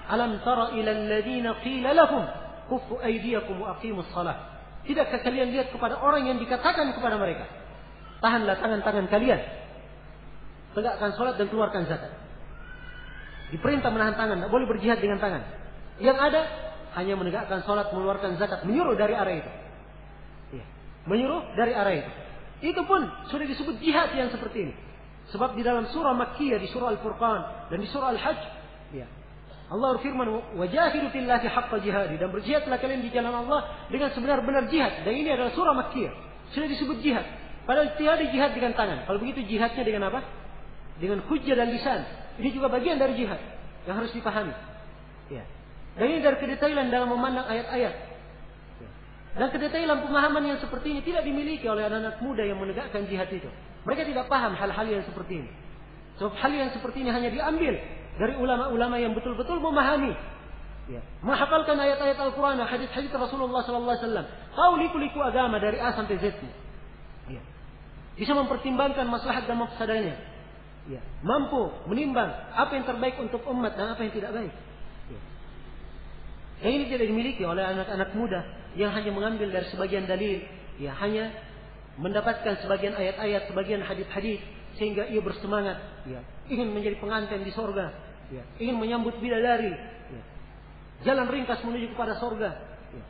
[0.05, 2.23] "Alam tara ila alladziina qila lahum
[2.69, 4.56] kuffu aydiyakum wa aqimus shalah."
[4.87, 7.43] Tidakkah kalian lihat kepada orang yang dikatakan kepada mereka,
[8.23, 9.43] tahanlah tangan-tangan kalian,
[10.71, 12.15] tegakkan salat dan keluarkan zakat.
[13.51, 15.43] Diperintah menahan tangan, tidak boleh berjihad dengan tangan.
[16.03, 16.41] Yang ada
[16.99, 19.51] hanya menegakkan sholat, mengeluarkan zakat, menyuruh dari arah itu.
[20.59, 20.65] Ya.
[21.07, 22.11] Menyuruh dari arah itu.
[22.73, 24.73] Itu pun sudah disebut jihad yang seperti ini.
[25.31, 28.41] Sebab di dalam surah Makkiyah, di surah Al-Furqan, dan di surah Al-Hajj,
[28.95, 29.07] ya.
[29.67, 35.03] Allah berfirman, "Wajahidu fillahi haqqa jihadi" dan berjihadlah kalian di jalan Allah dengan sebenar-benar jihad.
[35.03, 36.13] Dan ini adalah surah Makkiyah.
[36.55, 37.27] Sudah disebut jihad.
[37.67, 39.03] Padahal tiada jihad dengan tangan.
[39.03, 40.23] Kalau begitu jihadnya dengan apa?
[41.03, 41.99] Dengan hujjah dan lisan.
[42.39, 43.43] Ini juga bagian dari jihad
[43.83, 44.55] yang harus dipahami.
[45.27, 45.43] Ya.
[45.99, 47.93] Dan ini dari kedetailan dalam memandang ayat-ayat.
[48.79, 48.89] Ya.
[49.35, 53.51] Dan kedetailan pemahaman yang seperti ini tidak dimiliki oleh anak-anak muda yang menegakkan jihad itu.
[53.83, 55.51] Mereka tidak paham hal-hal yang seperti ini.
[56.23, 57.75] Sebab hal yang seperti ini hanya diambil
[58.17, 60.13] dari ulama-ulama yang betul-betul memahami.
[60.87, 61.03] Ya.
[61.19, 64.27] Menghafalkan ayat-ayat Al-Quran, hadis-hadis Rasulullah SAW.
[64.55, 66.35] Tahu liku-liku agama dari A sampai Z.
[67.27, 67.43] Ya.
[68.15, 70.15] Bisa mempertimbangkan maslahat dan mafsadanya
[70.87, 74.53] ya, mampu menimbang apa yang terbaik untuk umat dan apa yang tidak baik.
[75.11, 75.21] Ya.
[76.63, 78.41] Yang ini tidak dimiliki oleh anak-anak muda
[78.79, 80.41] yang hanya mengambil dari sebagian dalil,
[80.79, 81.35] ya hanya
[81.99, 84.41] mendapatkan sebagian ayat-ayat, sebagian hadis-hadis
[84.77, 87.89] sehingga ia bersemangat, ya, ingin menjadi pengantin di sorga,
[88.33, 89.71] ya, ingin menyambut bidadari,
[90.11, 90.21] ya,
[91.07, 92.57] jalan ringkas menuju kepada sorga,
[92.93, 93.03] ya,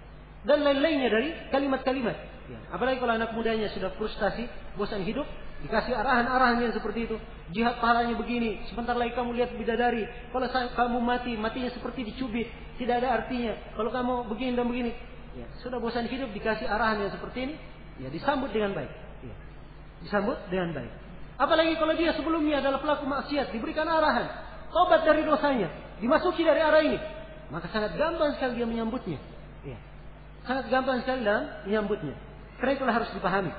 [0.45, 2.18] dan lain-lainnya dari kalimat-kalimat.
[2.47, 2.59] Ya.
[2.72, 4.47] Apalagi kalau anak mudanya sudah frustasi,
[4.80, 5.28] bosan hidup,
[5.68, 7.20] dikasih arahan-arahan yang seperti itu.
[7.51, 10.07] Jihad pahalanya begini, sebentar lagi kamu lihat bidadari.
[10.32, 12.47] Kalau kamu mati, matinya seperti dicubit,
[12.80, 13.51] tidak ada artinya.
[13.76, 14.91] Kalau kamu begini dan begini,
[15.36, 17.55] ya, sudah bosan hidup dikasih arahan yang seperti ini,
[17.99, 18.91] ya disambut dengan baik.
[19.28, 19.36] Ya.
[20.07, 20.91] Disambut dengan baik.
[21.38, 24.46] Apalagi kalau dia sebelumnya adalah pelaku maksiat, diberikan arahan,
[24.78, 27.01] tobat dari dosanya, dimasuki dari arah ini,
[27.49, 29.17] maka sangat gampang sekali dia menyambutnya.
[29.65, 29.82] Ya.
[30.45, 32.13] Sangat gampang sekali dalam menyambutnya.
[32.61, 33.49] Karena itulah harus dipahami.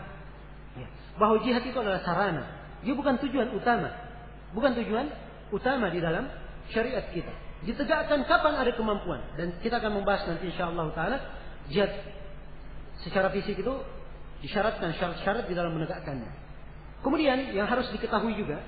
[0.78, 0.86] Ya.
[1.18, 2.46] Bahwa jihad itu adalah sarana.
[2.86, 3.90] Dia bukan tujuan utama.
[4.54, 5.10] Bukan tujuan
[5.50, 6.30] utama di dalam
[6.70, 7.34] syariat kita.
[7.66, 9.18] Ditegakkan kapan ada kemampuan.
[9.34, 11.18] Dan kita akan membahas nanti insya Allah ta'ala.
[11.66, 11.90] Jihad
[13.02, 13.74] secara fisik itu
[14.46, 16.30] disyaratkan syarat-syarat di dalam menegakkannya.
[17.02, 18.62] Kemudian yang harus diketahui juga.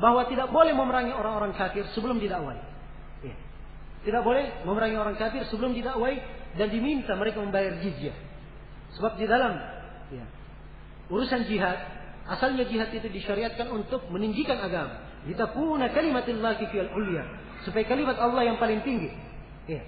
[0.00, 2.56] Bahwa tidak boleh memerangi orang-orang kafir sebelum didakwai.
[3.20, 3.36] Ya.
[4.08, 6.16] Tidak boleh memerangi orang kafir sebelum didakwai
[6.56, 8.16] dan diminta mereka membayar jizyah.
[8.96, 9.54] Sebab di dalam
[10.10, 10.24] ya,
[11.12, 11.78] urusan jihad,
[12.26, 15.04] asalnya jihad itu disyariatkan untuk meninggikan agama.
[15.28, 17.22] Litakuna kalimatillahi fil ulya.
[17.68, 19.12] Supaya kalimat Allah yang paling tinggi.
[19.68, 19.84] Ya.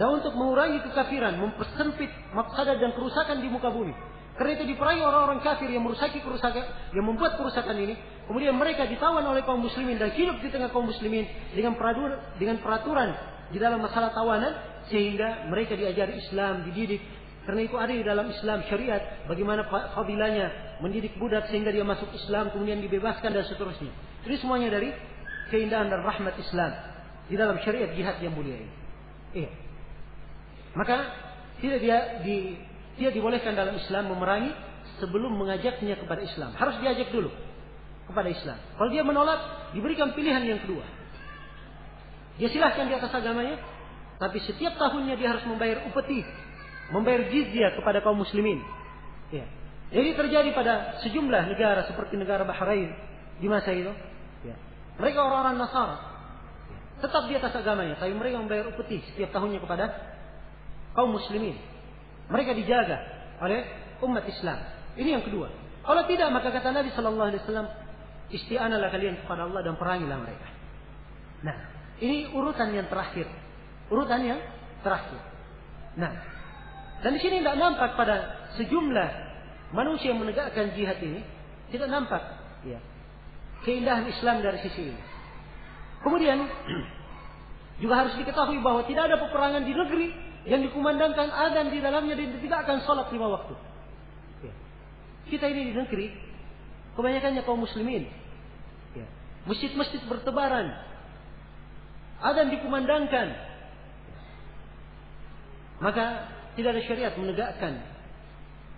[0.00, 3.92] Dan untuk mengurangi kekafiran, mempersempit mafsadah dan kerusakan di muka bumi.
[4.32, 6.64] Karena itu diperangi orang-orang kafir yang merusaki kerusakan,
[6.96, 7.94] yang membuat kerusakan ini.
[8.24, 12.56] Kemudian mereka ditawan oleh kaum muslimin dan hidup di tengah kaum muslimin dengan peraturan, dengan
[12.64, 13.12] peraturan
[13.52, 14.56] di dalam masalah tawanan
[14.88, 17.04] sehingga mereka diajari Islam, dididik
[17.42, 22.54] karena itu ada di dalam Islam syariat bagaimana fadilahnya mendidik budak sehingga dia masuk Islam
[22.54, 23.90] kemudian dibebaskan dan seterusnya.
[24.22, 24.94] Ini semuanya dari
[25.50, 26.70] keindahan dan rahmat Islam
[27.26, 28.74] di dalam syariat jihad yang mulia ini.
[29.34, 29.50] Iya.
[30.78, 30.96] Maka
[31.58, 32.54] tidak dia di
[33.00, 34.52] dia dibolehkan dalam Islam memerangi
[35.00, 36.52] sebelum mengajaknya kepada Islam.
[36.56, 37.32] Harus diajak dulu
[38.08, 38.58] kepada Islam.
[38.76, 40.84] Kalau dia menolak, diberikan pilihan yang kedua.
[42.36, 43.60] Dia silahkan di atas agamanya,
[44.20, 46.24] tapi setiap tahunnya dia harus membayar upeti
[46.92, 48.60] membayar jizyah kepada kaum muslimin.
[49.32, 49.48] Ya.
[49.92, 52.92] Jadi terjadi pada sejumlah negara seperti negara Bahrain
[53.40, 53.92] di masa itu.
[54.44, 54.56] Ya.
[55.00, 55.96] Mereka orang-orang Nasara.
[56.68, 56.78] Ya.
[57.00, 59.88] Tetap di atas agamanya, tapi mereka membayar upeti setiap tahunnya kepada
[60.92, 61.56] kaum muslimin.
[62.32, 62.98] Mereka dijaga
[63.44, 63.60] oleh
[64.00, 64.58] umat Islam.
[64.96, 65.52] Ini yang kedua.
[65.84, 67.68] Kalau tidak maka kata Nabi Shallallahu Alaihi Wasallam
[68.32, 70.48] isti'analah kalian kepada Allah dan perangilah mereka.
[71.44, 71.56] Nah,
[72.00, 73.28] ini urutan yang terakhir.
[73.92, 74.40] Urutan yang
[74.80, 75.20] terakhir.
[76.00, 76.12] Nah,
[77.04, 79.10] dan di sini tidak nampak pada sejumlah
[79.74, 81.20] manusia yang menegakkan jihad ini
[81.74, 82.22] tidak nampak
[82.62, 82.78] ya,
[83.66, 85.02] keindahan Islam dari sisi ini.
[86.00, 86.46] Kemudian
[87.82, 92.34] juga harus diketahui bahwa tidak ada peperangan di negeri yang dikumandangkan adan di dalamnya dan
[92.66, 93.54] akan sholat lima waktu.
[94.42, 94.52] Ya.
[95.30, 96.06] Kita ini di negeri
[96.98, 98.10] kebanyakannya kaum muslimin.
[98.98, 99.06] Ya.
[99.46, 100.74] Masjid-masjid bertebaran.
[102.22, 103.28] Adan dikumandangkan.
[105.82, 107.82] Maka tidak ada syariat menegakkan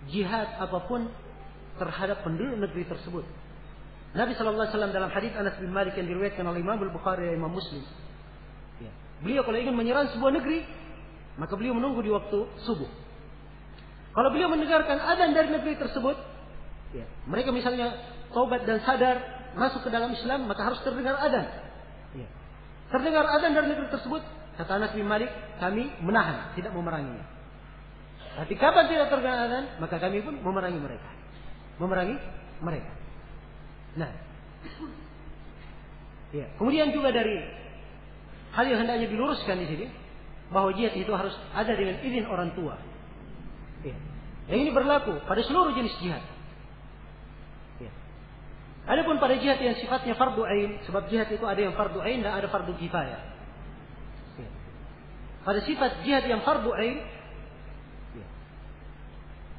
[0.09, 1.09] jihad apa pun
[1.77, 3.25] terhadap penduduk negeri tersebut.
[4.15, 7.83] Nabi Wasallam dalam hadis Anas bin Malik yang diriwayatkan oleh Imam Bukhari dan Imam Muslim.
[8.79, 8.91] Ya.
[9.19, 10.63] Beliau kalau ingin menyerang sebuah negeri,
[11.35, 12.87] maka beliau menunggu di waktu subuh.
[14.15, 16.15] Kalau beliau mendengarkan adzan dari negeri tersebut,
[16.95, 17.99] ya, mereka misalnya
[18.31, 19.19] taubat dan sadar
[19.59, 21.47] masuk ke dalam Islam, maka harus terdengar adzan.
[22.15, 22.27] Ya.
[22.95, 24.23] Terdengar adzan dari negeri tersebut,
[24.55, 25.27] kata Anas bin Malik,
[25.59, 27.27] kami menahan, tidak memeranginya.
[28.35, 31.09] Tapi kapan tidak terdengar azan, maka kami pun memerangi mereka.
[31.75, 32.15] Memerangi
[32.63, 32.91] mereka.
[33.99, 34.11] Nah.
[36.31, 36.51] Ya.
[36.59, 37.35] Kemudian juga dari
[38.55, 39.85] hal yang hendaknya diluruskan di sini
[40.53, 42.77] bahwa jihad itu harus ada dengan izin orang tua.
[43.81, 43.97] Ya.
[44.51, 46.21] Yang ini berlaku pada seluruh jenis jihad.
[47.81, 47.91] Ya.
[48.85, 52.37] Adapun pada jihad yang sifatnya fardu ain, sebab jihad itu ada yang fardu ain dan
[52.37, 53.21] ada fardu kifayah.
[54.37, 54.49] Ya.
[55.41, 57.01] Pada sifat jihad yang fardu ain,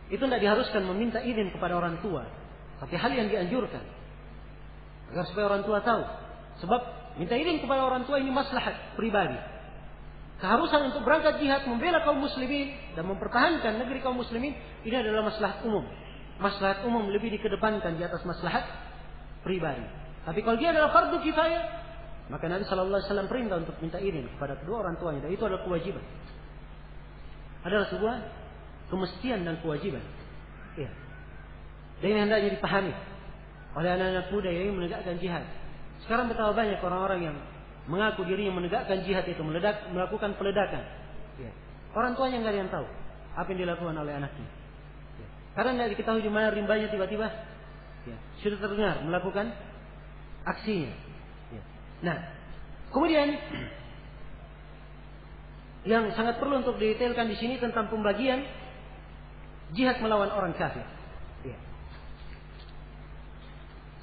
[0.07, 2.23] itu tidak diharuskan meminta izin kepada orang tua.
[2.79, 3.83] Tapi hal yang dianjurkan.
[5.11, 6.03] Agar supaya orang tua tahu.
[6.63, 6.81] Sebab
[7.19, 9.35] minta izin kepada orang tua ini maslahat pribadi.
[10.37, 14.53] Keharusan untuk berangkat jihad membela kaum muslimin dan mempertahankan negeri kaum muslimin
[14.85, 15.89] ini adalah maslahat umum.
[16.37, 18.69] Maslahat umum lebih dikedepankan di atas maslahat
[19.41, 19.81] pribadi.
[20.29, 21.63] Tapi kalau dia adalah fardu kifayah,
[22.29, 25.45] maka Nabi Shallallahu Alaihi Wasallam perintah untuk minta izin kepada kedua orang tuanya dan itu
[25.47, 26.05] adalah kewajiban.
[27.65, 28.15] Adalah sebuah
[28.93, 30.05] kemestian dan kewajiban.
[30.77, 30.93] Ya.
[32.05, 32.93] Dan ini hendaknya dipahami
[33.73, 35.49] oleh anak-anak muda yang menegakkan jihad.
[36.05, 37.37] Sekarang betapa banyak orang-orang yang
[37.87, 40.83] mengaku dirinya menegakkan jihad itu, meledak, melakukan peledakan.
[41.39, 41.51] Ya.
[41.95, 42.87] Orang tuanya nggak ada yang tahu
[43.37, 44.49] apa yang dilakukan oleh anaknya.
[45.21, 45.29] Ya.
[45.55, 47.29] Karena tidak diketahui di mana rimbanya tiba-tiba
[48.09, 49.53] ya, sudah terdengar melakukan
[50.49, 50.93] aksinya.
[51.55, 51.63] Ya.
[52.03, 52.17] Nah,
[52.91, 53.37] kemudian
[55.93, 58.43] yang sangat perlu untuk didetailkan di sini tentang pembagian
[59.77, 60.83] jihad melawan orang kafir.
[61.47, 61.59] Ya.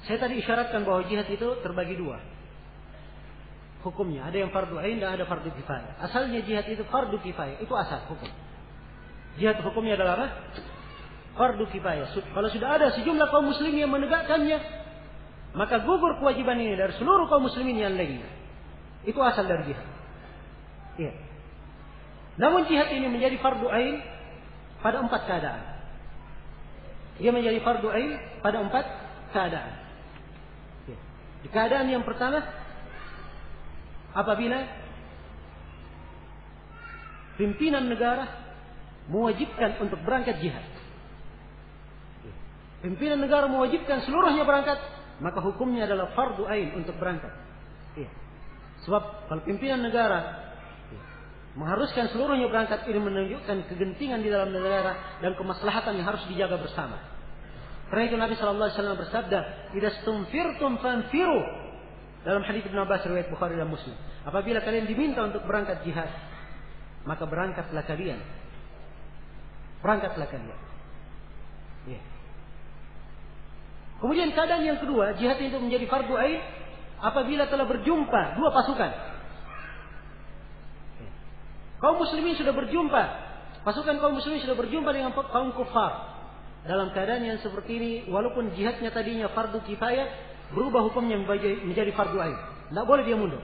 [0.08, 2.16] Saya tadi isyaratkan bahwa jihad itu terbagi dua.
[3.84, 6.00] Hukumnya ada yang fardu ain dan ada fardu kifayah.
[6.00, 8.32] Asalnya jihad itu fardu kifayah, itu asal hukum.
[9.36, 10.28] Jihad hukumnya adalah apa?
[11.36, 12.08] Fardu kifayah.
[12.16, 14.56] Kalau sudah ada sejumlah kaum muslimin yang menegakkannya,
[15.52, 18.24] maka gugur kewajiban ini dari seluruh kaum muslimin yang lainnya.
[19.04, 19.88] Itu asal dari jihad.
[20.96, 21.12] Ya.
[22.40, 24.00] Namun jihad ini menjadi fardu ain
[24.80, 25.62] pada empat keadaan.
[27.20, 28.84] Dia menjadi fardu ain pada empat
[29.36, 29.72] keadaan.
[30.88, 30.98] Ya.
[31.44, 32.63] Di keadaan yang pertama,
[34.14, 34.58] apabila
[37.34, 38.30] pimpinan negara
[39.10, 40.64] mewajibkan untuk berangkat jihad.
[42.80, 44.76] Pimpinan negara mewajibkan seluruhnya berangkat,
[45.18, 47.32] maka hukumnya adalah fardu ain untuk berangkat.
[47.96, 48.10] Ya.
[48.84, 50.44] Sebab kalau pimpinan negara
[51.54, 56.98] mengharuskan seluruhnya berangkat ini menunjukkan kegentingan di dalam negara dan kemaslahatan yang harus dijaga bersama.
[57.88, 59.38] Karena itu Nabi Shallallahu Alaihi Wasallam bersabda,
[59.70, 61.63] "Tidak stumfirtum fanfiru."
[62.24, 63.92] Dalam hadis Ibn Abbas riwayat Bukhari dan Muslim.
[64.24, 66.08] Apabila kalian diminta untuk berangkat jihad,
[67.04, 68.20] maka berangkatlah kalian.
[69.84, 70.60] Berangkatlah kalian.
[71.84, 72.00] Ya.
[74.00, 76.40] Kemudian keadaan yang kedua, jihad itu menjadi fardu ain
[77.04, 79.14] apabila telah berjumpa dua pasukan
[81.84, 83.02] Kaum muslimin sudah berjumpa.
[83.60, 86.16] Pasukan kaum muslimin sudah berjumpa dengan kaum kufar.
[86.64, 90.08] Dalam keadaan yang seperti ini, walaupun jihadnya tadinya fardu kifayah,
[90.54, 92.38] berubah hukumnya menjadi fardu ain.
[92.70, 93.42] Tidak boleh dia mundur.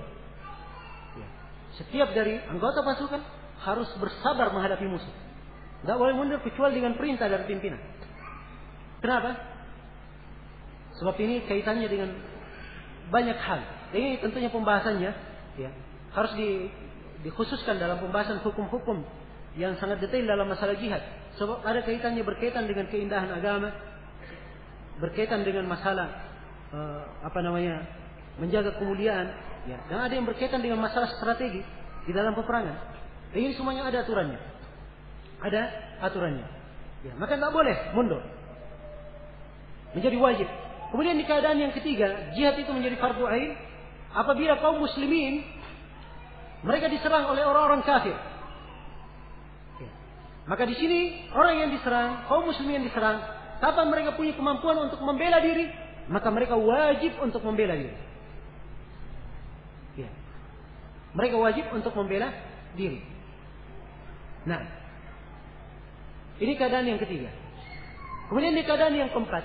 [1.18, 1.28] Ya.
[1.76, 3.20] Setiap dari anggota pasukan
[3.60, 5.14] harus bersabar menghadapi musuh.
[5.82, 7.80] Tidak boleh mundur kecuali dengan perintah dari pimpinan.
[9.00, 9.36] Kenapa?
[11.00, 12.10] Sebab ini kaitannya dengan
[13.08, 13.60] banyak hal.
[13.96, 15.10] Ini tentunya pembahasannya
[15.58, 15.70] ya,
[16.14, 16.68] harus di,
[17.26, 19.02] dikhususkan dalam pembahasan hukum-hukum
[19.58, 21.02] yang sangat detail dalam masalah jihad.
[21.40, 23.74] Sebab ada kaitannya berkaitan dengan keindahan agama,
[25.00, 26.29] berkaitan dengan masalah
[26.74, 27.86] uh, apa namanya
[28.40, 29.30] menjaga kemuliaan,
[29.68, 29.78] ya.
[29.90, 31.60] dan ada yang berkaitan dengan masalah strategi
[32.06, 32.76] di dalam peperangan.
[33.30, 34.40] Dan ini semuanya ada aturannya.
[35.40, 35.62] Ada
[36.02, 36.46] aturannya.
[37.06, 38.22] Ya, maka tidak boleh mundur.
[39.96, 40.48] Menjadi wajib.
[40.90, 43.54] Kemudian di keadaan yang ketiga, jihad itu menjadi fardu ain
[44.10, 45.46] apabila kaum muslimin
[46.66, 48.16] mereka diserang oleh orang-orang kafir.
[49.80, 49.90] Ya.
[50.50, 53.22] Maka di sini orang yang diserang, kaum muslimin yang diserang,
[53.62, 55.70] kapan mereka punya kemampuan untuk membela diri,
[56.10, 57.94] maka mereka wajib untuk membela diri.
[59.94, 60.10] Ya.
[61.14, 62.34] Mereka wajib untuk membela
[62.74, 62.98] diri.
[64.42, 64.60] Nah,
[66.42, 67.30] ini keadaan yang ketiga.
[68.26, 69.42] Kemudian di keadaan yang keempat,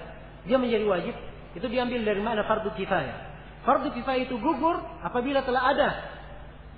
[0.50, 1.16] dia menjadi wajib
[1.54, 3.18] itu diambil dari mana fardu kifayah.
[3.62, 5.90] Fardu kifayah itu gugur apabila telah ada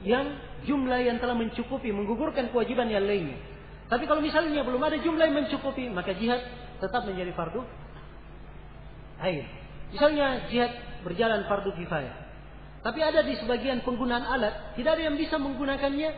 [0.03, 0.35] yang
[0.67, 3.39] jumlah yang telah mencukupi menggugurkan kewajiban yang lainnya.
[3.87, 6.43] Tapi kalau misalnya belum ada jumlah yang mencukupi, maka jihad
[6.83, 7.63] tetap menjadi fardu
[9.23, 9.66] air.
[9.91, 10.71] Misalnya jihad
[11.05, 12.15] berjalan fardu kifayah.
[12.83, 16.09] Tapi ada di sebagian penggunaan alat, tidak ada yang bisa menggunakannya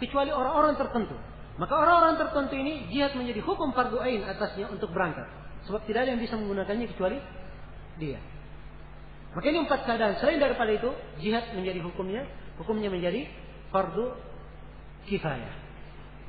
[0.00, 1.16] kecuali orang-orang tertentu.
[1.58, 5.26] Maka orang-orang tertentu ini jihad menjadi hukum fardu ain atasnya untuk berangkat.
[5.66, 7.18] Sebab tidak ada yang bisa menggunakannya kecuali
[7.98, 8.20] dia.
[9.34, 10.16] Maka ini empat keadaan.
[10.22, 10.88] Selain daripada itu,
[11.20, 12.24] jihad menjadi hukumnya,
[12.56, 13.28] hukumnya menjadi
[13.74, 14.16] fardu
[15.10, 15.54] kifayah.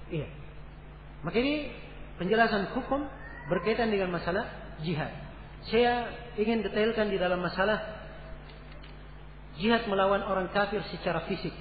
[0.09, 0.27] Iya.
[1.23, 1.71] Maka ini
[2.17, 3.05] penjelasan hukum
[3.47, 4.47] berkaitan dengan masalah
[4.83, 5.11] jihad.
[5.67, 6.09] Saya
[6.39, 7.83] ingin detailkan di dalam masalah
[9.59, 11.51] jihad melawan orang kafir secara fisik.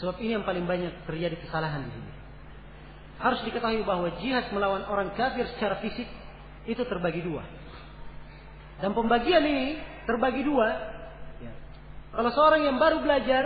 [0.00, 2.12] Sebab ini yang paling banyak terjadi kesalahan di sini.
[3.20, 6.08] Harus diketahui bahwa jihad melawan orang kafir secara fisik
[6.68, 7.44] itu terbagi dua.
[8.80, 9.76] Dan pembagian ini
[10.08, 10.68] terbagi dua.
[11.40, 11.52] Ya.
[12.16, 13.44] Kalau seorang yang baru belajar,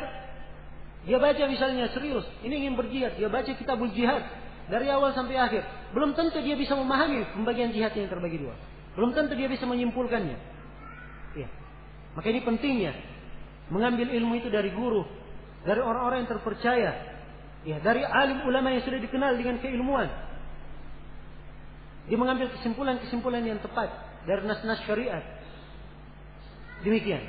[1.03, 4.23] dia baca misalnya serius, ini ingin berjihad, dia baca kitab jihad
[4.71, 5.63] dari awal sampai akhir.
[5.91, 8.55] Belum tentu dia bisa memahami pembagian jihad yang terbagi dua.
[8.95, 10.54] Belum tentu dia bisa menyimpulkannya.
[11.35, 11.49] Ya.
[12.15, 12.95] Maka ini pentingnya
[13.69, 15.03] mengambil ilmu itu dari guru,
[15.67, 16.91] dari orang-orang yang terpercaya,
[17.65, 20.09] ya, dari alim ulama yang sudah dikenal dengan keilmuan.
[22.05, 23.89] Dia mengambil kesimpulan-kesimpulan yang tepat
[24.29, 25.25] dari nas-nas syariat.
[26.85, 27.25] Demikian.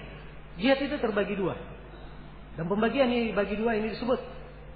[0.59, 1.55] Jihad itu terbagi dua.
[2.59, 4.19] Dan pembagian ini bagi dua ini disebut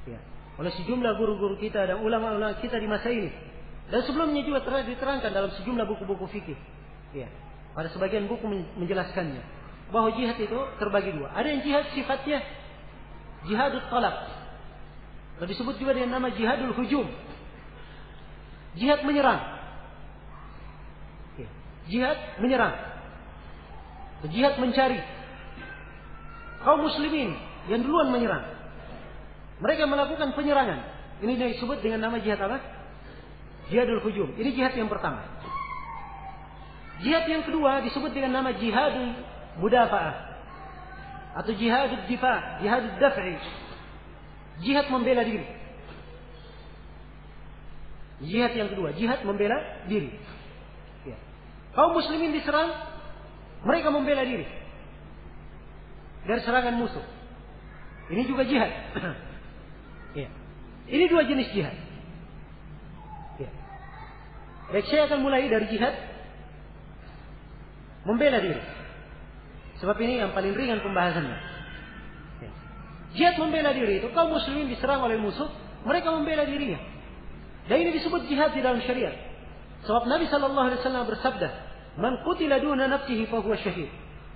[0.03, 0.19] ya,
[0.59, 3.31] oleh sejumlah guru-guru kita dan ulama-ulama kita di masa ini.
[3.87, 6.59] Dan sebelumnya juga telah diterangkan dalam sejumlah buku-buku fikih.
[7.15, 7.27] Ya,
[7.79, 8.43] pada sebagian buku
[8.75, 9.39] menjelaskannya
[9.95, 11.31] bahwa jihad itu terbagi dua.
[11.31, 12.43] Ada yang jihad sifatnya
[13.47, 14.35] jihadul talab.
[15.39, 17.07] Dan disebut juga dengan nama jihadul hujum.
[18.75, 19.39] Jihad menyerang.
[21.87, 22.75] Jihad menyerang.
[24.27, 24.99] Jihad mencari.
[26.67, 27.31] Kaum muslimin
[27.71, 28.43] yang duluan menyerang.
[29.63, 30.83] Mereka melakukan penyerangan.
[31.23, 32.59] Ini disebut dengan nama jihad apa?
[33.71, 34.35] Jihadul hujum.
[34.35, 35.23] Ini jihad yang pertama.
[36.99, 39.15] Jihad yang kedua disebut dengan nama jihadul
[39.63, 40.15] mudafa'ah.
[41.39, 43.39] Atau jihadul difa, jihadul daf'i.
[44.59, 45.47] Jihad membela diri.
[48.19, 50.11] Jihad yang kedua, jihad membela diri.
[51.71, 52.73] Kaum muslimin diserang,
[53.63, 54.43] mereka membela diri
[56.25, 57.05] dari serangan musuh.
[58.09, 58.71] Ini juga jihad.
[60.19, 60.27] ya.
[60.89, 61.77] Ini dua jenis jihad.
[63.37, 63.49] Ya.
[64.73, 65.93] Baik, saya akan mulai dari jihad
[68.07, 68.61] membela diri.
[69.79, 71.37] Sebab ini yang paling ringan pembahasannya.
[72.43, 72.49] Ya.
[73.15, 75.47] Jihad membela diri itu kaum muslimin diserang oleh musuh,
[75.87, 76.79] mereka membela dirinya.
[77.71, 79.15] Dan ini disebut jihad di dalam syariat.
[79.87, 81.47] Sebab Nabi Shallallahu Alaihi Wasallam bersabda,
[81.95, 83.87] "Man qutila duna nafsihi fahuwa syahid.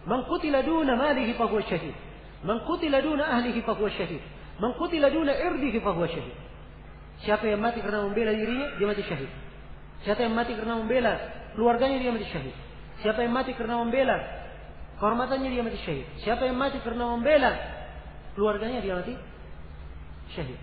[0.07, 1.95] Man qutila duna malihi fahuwa syahid.
[2.43, 4.23] Man qutila duna ahlihi fahuwa syahid.
[4.63, 6.35] Man qutila duna irdihi fahuwa syahid."
[7.23, 9.31] Siapa yang mati karena membela dirinya, dia mati syahid.
[10.03, 11.13] Siapa yang mati karena membela
[11.55, 12.55] keluarganya, dia mati syahid.
[13.03, 14.15] Siapa yang mati karena membela
[14.97, 16.07] kehormatannya, dia mati syahid.
[16.23, 17.51] Siapa yang mati karena membela
[18.33, 19.13] keluarganya, dia mati
[20.31, 20.59] syahid.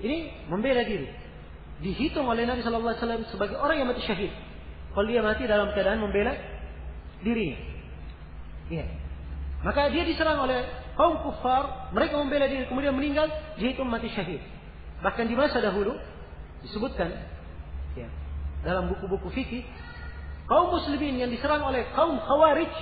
[0.00, 1.10] Ini membela diri
[1.80, 4.32] dihitung oleh Nabi Shallallahu Alaihi Wasallam sebagai orang yang mati syahid.
[4.92, 6.36] Kalau dia mati dalam keadaan membela
[7.24, 7.58] dirinya.
[8.68, 8.86] Ya.
[9.60, 10.64] Maka dia diserang oleh
[10.96, 14.40] kaum kufar, mereka membela diri, kemudian meninggal, dihitung mati syahid.
[15.00, 15.96] Bahkan di masa dahulu
[16.60, 17.08] disebutkan
[17.96, 18.08] ya,
[18.60, 19.64] dalam buku-buku fikih
[20.50, 22.74] kaum muslimin yang diserang oleh kaum khawarij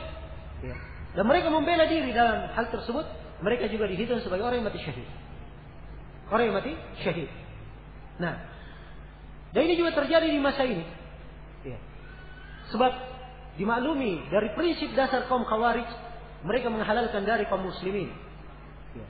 [0.65, 0.77] ya,
[1.13, 3.05] dan mereka membela diri dalam hal tersebut,
[3.45, 5.09] mereka juga dihitung sebagai orang yang mati syahid.
[6.33, 6.73] Orang yang mati
[7.05, 7.29] syahid.
[8.17, 8.41] Nah,
[9.53, 10.85] dan ini juga terjadi di masa ini.
[11.65, 11.79] Ya.
[12.71, 12.93] Sebab
[13.57, 15.89] dimaklumi dari prinsip dasar kaum khawarij,
[16.45, 18.13] mereka menghalalkan dari kaum muslimin.
[18.95, 19.07] Ya.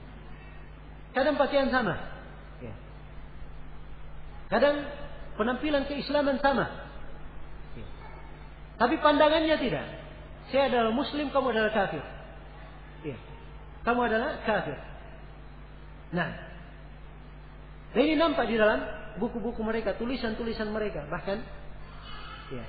[1.13, 1.99] Kadang pakaian sama.
[2.63, 2.73] Ya.
[4.47, 4.87] Kadang
[5.35, 6.88] penampilan keislaman sama.
[8.79, 9.85] Tapi pandangannya tidak.
[10.49, 12.01] Saya adalah muslim, kamu adalah kafir.
[13.03, 13.17] Ya.
[13.83, 14.79] Kamu adalah kafir.
[16.09, 16.29] Nah,
[17.93, 18.81] dan ini nampak di dalam
[19.21, 21.43] buku-buku mereka, tulisan-tulisan mereka, bahkan
[22.49, 22.65] ya,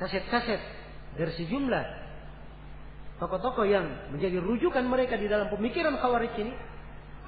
[0.00, 0.62] kaset-kaset
[1.18, 1.84] dari sejumlah
[3.18, 6.54] tokoh-tokoh yang menjadi rujukan mereka di dalam pemikiran khawarij ini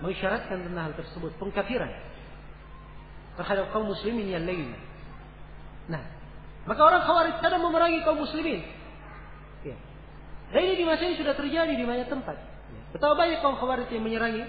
[0.05, 1.88] mengisyaratkan tentang hal tersebut pengkafiran
[3.36, 4.76] terhadap kaum muslimin yang lain.
[5.88, 6.02] Nah,
[6.66, 8.66] maka orang khawarij kadang memerangi kaum muslimin.
[9.62, 9.78] Ya.
[10.51, 12.36] Dan ini di masa ini sudah terjadi di banyak tempat.
[12.74, 12.82] Ya.
[12.90, 14.44] Betapa banyak kaum khawarij yang menyerangi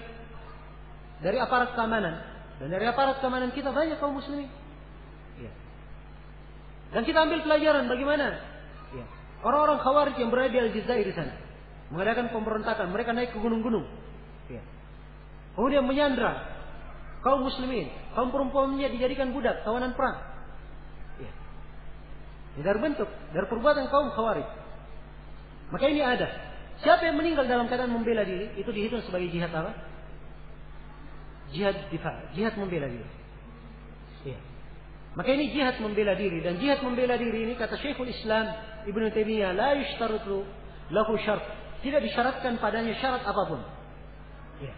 [1.22, 2.14] dari aparat keamanan
[2.58, 4.50] dan dari aparat keamanan kita banyak kaum muslimin.
[5.38, 5.50] Ya.
[6.92, 8.26] Dan kita ambil pelajaran bagaimana
[8.98, 9.06] ya.
[9.46, 11.48] orang-orang khawarij yang berada di Aljazair di sana
[11.88, 13.84] mengadakan pemberontakan, mereka naik ke gunung-gunung.
[14.52, 14.60] Ya.
[15.56, 16.36] Kemudian menyandra
[17.24, 20.27] kaum muslimin, kaum perempuannya dijadikan budak, tawanan perang.
[22.58, 24.42] Ini dari bentuk, dari perbuatan kaum khawarij.
[25.70, 26.26] Maka ini ada.
[26.82, 29.78] Siapa yang meninggal dalam keadaan membela diri, itu dihitung sebagai jihad apa?
[31.54, 33.06] Jihad difa, jihad membela diri.
[34.26, 34.38] Ya.
[35.14, 38.50] Maka ini jihad membela diri dan jihad membela diri ini kata Syekhul Islam
[38.90, 40.42] Ibnu Taimiyah la yushtaratu
[40.90, 41.46] lahu syarat.
[41.78, 43.62] Tidak disyaratkan padanya syarat apa pun.
[44.58, 44.74] Ya.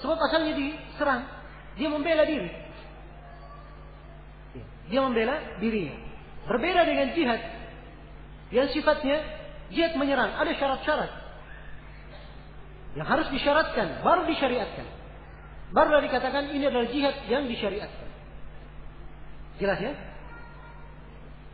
[0.00, 1.28] Sebab asalnya diserang,
[1.76, 2.48] dia membela diri.
[4.88, 6.13] Dia membela dirinya.
[6.44, 7.40] Berbeda dengan jihad.
[8.52, 9.20] Yang sifatnya
[9.72, 10.36] jihad menyerang.
[10.36, 11.12] Ada syarat-syarat.
[12.94, 14.04] Yang harus disyaratkan.
[14.04, 14.86] Baru disyariatkan.
[15.74, 18.08] Baru dikatakan ini adalah jihad yang disyariatkan.
[19.58, 19.92] Jelas ya?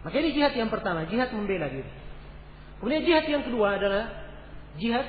[0.05, 1.09] Maka ini jihad yang pertama.
[1.09, 1.89] Jihad membela diri.
[2.81, 4.09] Kemudian jihad yang kedua adalah
[4.81, 5.05] jihad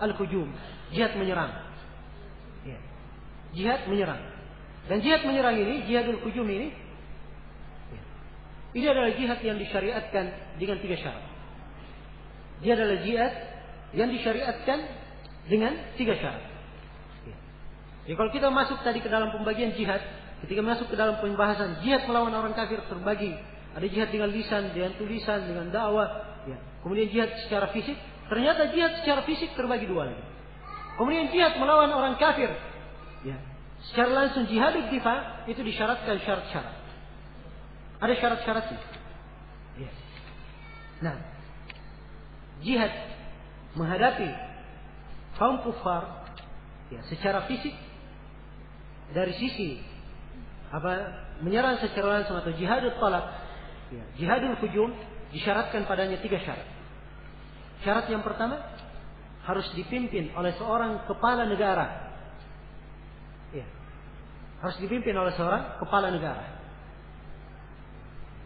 [0.00, 0.48] al-hujum.
[0.92, 1.64] Jihad menyerang
[3.54, 4.20] jihad menyerang.
[4.90, 6.74] Dan jihad menyerang ini, jihadul hujum ini,
[8.74, 11.24] ini adalah jihad yang disyariatkan dengan tiga syarat.
[12.58, 13.32] Dia adalah jihad
[13.94, 14.78] yang disyariatkan
[15.46, 16.42] dengan tiga syarat.
[18.04, 20.02] Jadi kalau kita masuk tadi ke dalam pembagian jihad,
[20.44, 23.32] ketika masuk ke dalam pembahasan jihad melawan orang kafir terbagi.
[23.74, 26.06] Ada jihad dengan lisan, dengan tulisan, dengan dakwah.
[26.46, 26.58] Ya.
[26.84, 27.98] Kemudian jihad secara fisik.
[28.30, 30.22] Ternyata jihad secara fisik terbagi dua lagi.
[30.94, 32.54] Kemudian jihad melawan orang kafir
[33.24, 33.40] Ya.
[33.90, 34.76] Secara langsung jihad
[35.48, 36.83] itu disyaratkan syarat-syarat.
[38.00, 38.80] Ada syarat-syaratnya.
[39.78, 39.90] Ya.
[41.02, 41.16] Nah,
[42.62, 42.92] jihad
[43.74, 44.30] menghadapi
[45.38, 46.30] kaum kufar
[46.94, 47.74] ya, secara fisik
[49.10, 49.82] dari sisi
[50.70, 53.26] apa menyerang secara langsung atau jihadul talak
[53.90, 54.90] ya, jihadul hujum
[55.34, 56.66] disyaratkan padanya tiga syarat.
[57.82, 58.62] Syarat yang pertama
[59.44, 62.04] harus dipimpin oleh seorang kepala negara
[64.64, 66.53] harus dipimpin oleh seorang kepala negara.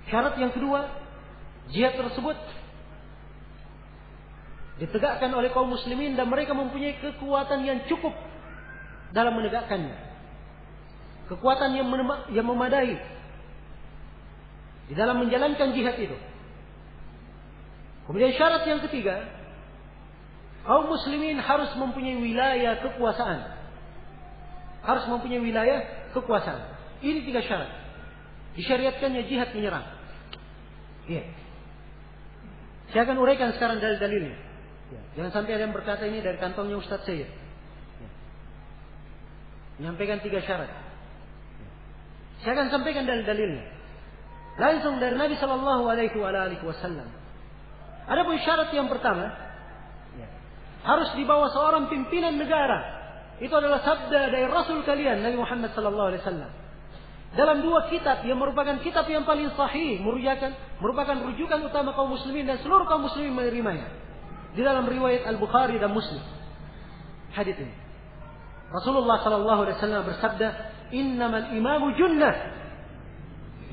[0.09, 0.89] Syarat yang kedua,
[1.69, 2.37] jihad tersebut
[4.79, 8.15] ditegakkan oleh kaum muslimin dan mereka mempunyai kekuatan yang cukup
[9.13, 10.09] dalam menegakkannya.
[11.29, 11.89] Kekuatan yang,
[12.33, 12.97] yang memadai
[14.89, 16.17] di dalam menjalankan jihad itu.
[18.09, 19.29] Kemudian syarat yang ketiga,
[20.65, 23.61] kaum muslimin harus mempunyai wilayah kekuasaan.
[24.81, 25.85] Harus mempunyai wilayah
[26.17, 26.65] kekuasaan.
[27.05, 27.69] Ini tiga syarat.
[28.57, 29.98] Disyariatkannya jihad menyerang.
[31.09, 31.25] Iya.
[32.93, 34.37] Saya akan uraikan sekarang dalil-dalilnya.
[34.89, 35.01] Ya.
[35.17, 37.29] Jangan sampai ada yang berkata ini dari kantongnya Ustadz saya.
[37.29, 38.11] Ya.
[39.81, 40.69] Menyampaikan tiga syarat.
[40.69, 41.69] Ya.
[42.45, 43.65] Saya akan sampaikan dalil-dalilnya.
[44.59, 47.09] Langsung dari Nabi Shallallahu Alaihi Wasallam.
[48.09, 49.29] Ada pun syarat yang pertama,
[50.17, 50.29] ya.
[50.83, 52.99] harus dibawa seorang pimpinan negara
[53.39, 56.51] itu adalah sabda dari Rasul kalian Nabi Muhammad sallallahu alaihi wasallam.
[57.37, 62.49] Dalam dua kitab yang merupakan kitab yang paling sahih, merupakan merupakan rujukan utama kaum muslimin
[62.49, 63.85] dan seluruh kaum muslimin menerimanya.
[64.57, 66.25] Di dalam riwayat Al-Bukhari dan Muslim.
[67.37, 67.75] Hadis ini.
[68.73, 70.49] Rasulullah sallallahu alaihi wasallam bersabda,
[70.93, 72.33] "Innamal imamu junnah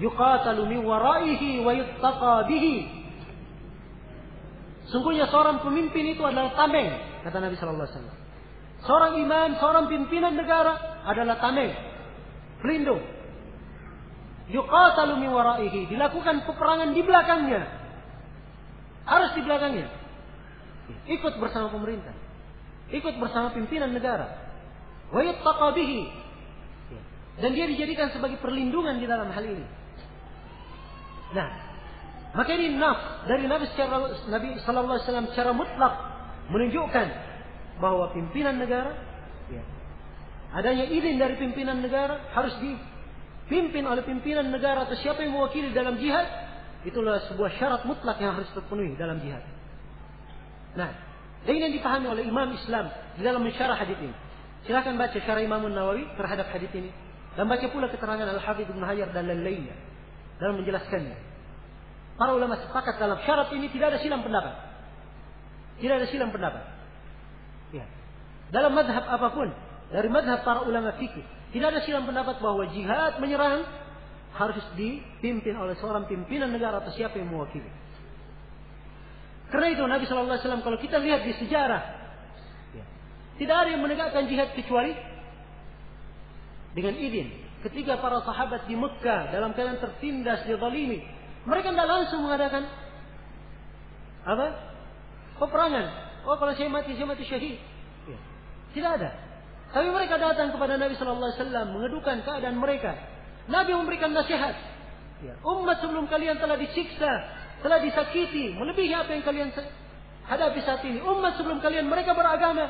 [0.04, 2.76] yuqatalu min waraihi wa yuttaqa bihi."
[4.92, 6.92] Sungguhnya seorang pemimpin itu adalah tameng,
[7.24, 8.18] kata Nabi sallallahu alaihi wasallam.
[8.86, 11.74] Seorang imam, seorang pimpinan negara adalah tameng,
[12.62, 13.15] pelindung.
[14.46, 17.62] Yuqatalu min waraihi, dilakukan peperangan di belakangnya.
[19.06, 19.90] Harus di belakangnya.
[21.10, 22.14] Ikut bersama pemerintah.
[22.94, 24.30] Ikut bersama pimpinan negara.
[25.10, 26.26] Wa yattaqa bihi.
[27.42, 29.66] Dan dia dijadikan sebagai perlindungan di dalam hal ini.
[31.36, 31.50] Nah,
[32.38, 35.94] maka ini naf dari Nabi secara alaihi wasallam secara mutlak
[36.54, 37.08] menunjukkan
[37.82, 38.94] bahwa pimpinan negara
[39.52, 39.64] ya,
[40.56, 42.56] adanya izin dari pimpinan negara harus
[43.46, 46.26] dipimpin oleh pimpinan negara atau siapa yang mewakili dalam jihad
[46.82, 49.46] itulah sebuah syarat mutlak yang harus terpenuhi dalam jihad.
[50.74, 50.90] Nah,
[51.46, 54.14] dan ini yang dipahami oleh Imam Islam di dalam mensyarah hadis ini.
[54.66, 56.90] Silakan baca syarah Imam Nawawi terhadap hadis ini.
[57.38, 59.78] Dan baca pula keterangan Al-Hafidh Ibn Hajar dan lain-lainnya
[60.42, 61.18] dalam menjelaskannya.
[62.18, 64.56] Para ulama sepakat dalam syarat ini tidak ada silam pendapat.
[65.78, 66.64] Tidak ada silam pendapat.
[67.76, 67.86] Ya.
[68.50, 69.52] Dalam madhab apa pun,
[69.92, 73.64] dari madhab para ulama fikih, tidak ada silam pendapat bahwa jihad menyerang
[74.36, 77.72] harus dipimpin oleh seorang pimpinan negara atau siapa yang mewakili.
[79.48, 81.84] Karena itu Nabi Shallallahu Alaihi Wasallam kalau kita lihat di sejarah,
[82.76, 82.84] ya,
[83.40, 84.92] tidak ada yang menegakkan jihad kecuali
[86.76, 87.32] dengan izin.
[87.64, 91.08] Ketika para sahabat di Mekah dalam keadaan tertindas, dizalimi,
[91.48, 92.68] mereka tidak langsung mengadakan
[94.28, 94.48] apa?
[95.40, 95.86] Peperangan.
[96.28, 97.56] Oh kalau saya mati, saya mati syahid.
[98.12, 98.20] Ya.
[98.76, 99.10] Tidak ada.
[99.72, 102.94] Tapi mereka datang kepada Nabi Shallallahu Alaihi Wasallam mengedukan keadaan mereka.
[103.50, 104.56] Nabi memberikan nasihat.
[105.24, 105.34] Ya.
[105.42, 107.12] Umat sebelum kalian telah disiksa,
[107.64, 109.50] telah disakiti, melebihi apa yang kalian
[110.28, 111.00] hadapi saat ini.
[111.02, 112.68] Umat sebelum kalian mereka beragama,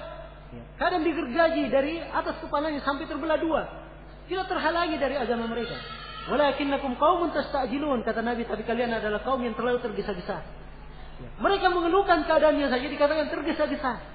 [0.54, 0.64] ya.
[0.78, 3.62] kadang digergaji dari atas kepalanya sampai terbelah dua.
[4.26, 5.78] Tidak terhalangi dari agama mereka.
[6.26, 10.42] Walakinnakum qaumun tastajilun kata Nabi tapi kalian adalah kaum yang terlalu tergesa-gesa.
[11.22, 11.30] Ya.
[11.38, 14.15] Mereka mengeluhkan keadaannya saja dikatakan tergesa-gesa.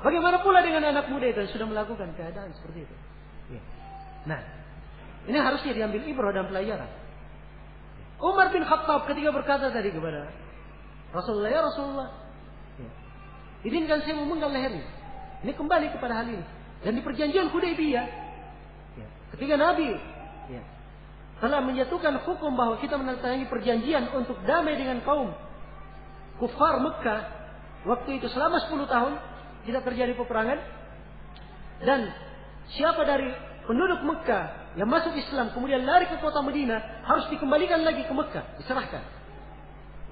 [0.00, 2.96] Bagaimana pula dengan anak muda itu yang sudah melakukan keadaan seperti itu?
[3.52, 3.62] Ya.
[4.24, 4.40] Nah,
[5.28, 6.88] ini harusnya diambil ibrah dan pelajaran.
[8.20, 10.28] Umar bin Khattab ketika berkata tadi kepada
[11.12, 12.08] Rasulullah, ya Rasulullah,
[12.80, 12.90] ya.
[13.68, 14.88] izinkan saya memenggal lehernya.
[15.44, 16.44] Ini kembali kepada hal ini.
[16.80, 18.06] Dan di perjanjian Hudaybiyah,
[18.96, 19.06] ya,
[19.36, 20.00] ketika Nabi
[20.48, 20.62] ya,
[21.44, 25.32] telah menjatuhkan hukum bahwa kita menandatangani perjanjian untuk damai dengan kaum
[26.40, 27.20] kufar Mekah
[27.84, 29.12] waktu itu selama 10 tahun
[29.66, 30.58] tidak terjadi peperangan.
[31.80, 32.12] Dan
[32.76, 33.32] siapa dari
[33.64, 36.78] penduduk Mekah yang masuk Islam kemudian lari ke kota Medina
[37.08, 38.60] harus dikembalikan lagi ke Mekah.
[38.60, 39.02] Diserahkan.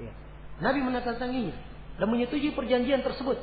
[0.00, 0.12] Ya.
[0.64, 1.56] Nabi menandatanganinya
[1.98, 3.36] dan menyetujui perjanjian tersebut.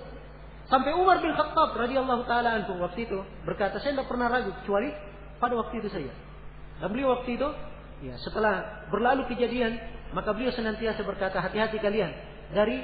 [0.66, 4.90] Sampai Umar bin Khattab radhiyallahu taala anhu waktu itu berkata saya tidak pernah ragu kecuali
[5.38, 6.10] pada waktu itu saja.
[6.82, 7.48] Dan beliau waktu itu
[8.04, 9.80] Ya, setelah berlalu kejadian,
[10.12, 12.12] maka beliau senantiasa berkata, hati-hati kalian
[12.52, 12.84] dari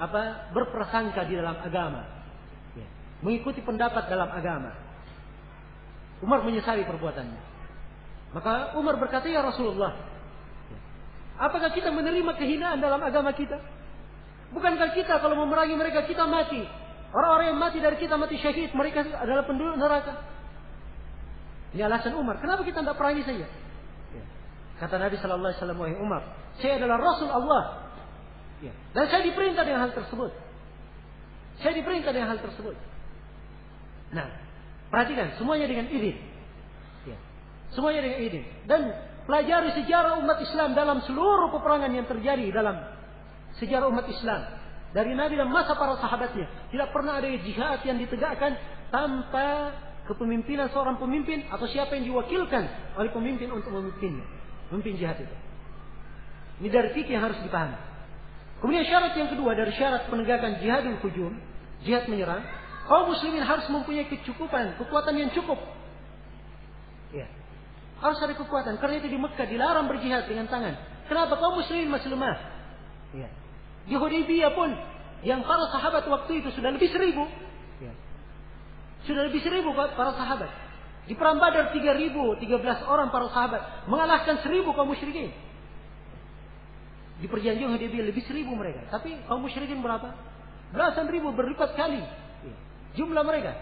[0.00, 2.02] apa berprasangka di dalam agama.
[3.20, 4.72] Ya, mengikuti pendapat dalam agama.
[6.24, 7.40] Umar menyesali perbuatannya.
[8.32, 9.96] Maka Umar berkata, ya Rasulullah,
[10.70, 10.78] ya,
[11.36, 13.60] apakah kita menerima kehinaan dalam agama kita?
[14.50, 16.64] Bukankah kita kalau memerangi mereka kita mati?
[17.10, 20.14] Orang-orang yang mati dari kita mati syahid, mereka adalah penduduk neraka.
[21.74, 22.38] Ini alasan Umar.
[22.38, 23.46] Kenapa kita tidak perangi saja?
[24.78, 26.22] Kata Nabi Shallallahu Alaihi Wasallam, Umar,
[26.56, 27.62] saya adalah Rasul Allah.
[28.64, 28.72] Ya.
[28.96, 30.32] Dan saya diperintah dengan hal tersebut.
[31.60, 32.74] Saya diperintah dengan hal tersebut.
[34.10, 34.26] Nah,
[34.90, 36.16] perhatikan semuanya dengan izin.
[37.06, 37.18] Ya.
[37.74, 38.42] Semuanya dengan izin.
[38.66, 38.80] Dan
[39.24, 42.76] pelajari sejarah umat Islam dalam seluruh peperangan yang terjadi dalam
[43.58, 44.58] sejarah umat Islam.
[44.90, 46.50] Dari Nabi dan masa para sahabatnya.
[46.74, 48.58] Tidak pernah ada jihad yang ditegakkan
[48.90, 49.70] tanpa
[50.10, 55.36] kepemimpinan seorang pemimpin atau siapa yang diwakilkan oleh pemimpin untuk memimpinnya memimpin jihad itu.
[56.62, 57.76] Ini dari fikih yang harus dipahami.
[58.62, 61.32] Kemudian syarat yang kedua dari syarat penegakan jihadul hujum,
[61.82, 62.44] jihad menyerang,
[62.90, 65.62] kaum muslimin harus mempunyai kecukupan, kekuatan yang cukup.
[67.14, 67.30] Ya.
[68.02, 68.82] Harus ada kekuatan.
[68.82, 70.74] Karena itu di Mekah dilarang berjihad dengan tangan.
[71.06, 72.34] Kenapa kaum muslimin masih lemah?
[73.14, 73.30] Ya.
[73.86, 74.74] Di Hudaybiyah pun
[75.22, 77.30] yang para sahabat waktu itu sudah lebih seribu.
[77.78, 77.94] Ya.
[79.06, 80.50] Sudah lebih seribu para sahabat.
[81.06, 85.30] Di perang Badar 3000, 13 orang para sahabat mengalahkan 1000 kaum musyrikin.
[87.22, 88.82] Di perjanjian Hudaybiyah lebih 1000 mereka.
[88.90, 90.10] Tapi kaum musyrikin berapa?
[90.74, 92.02] Belasan ribu berlipat kali
[92.94, 93.52] jumlah mereka.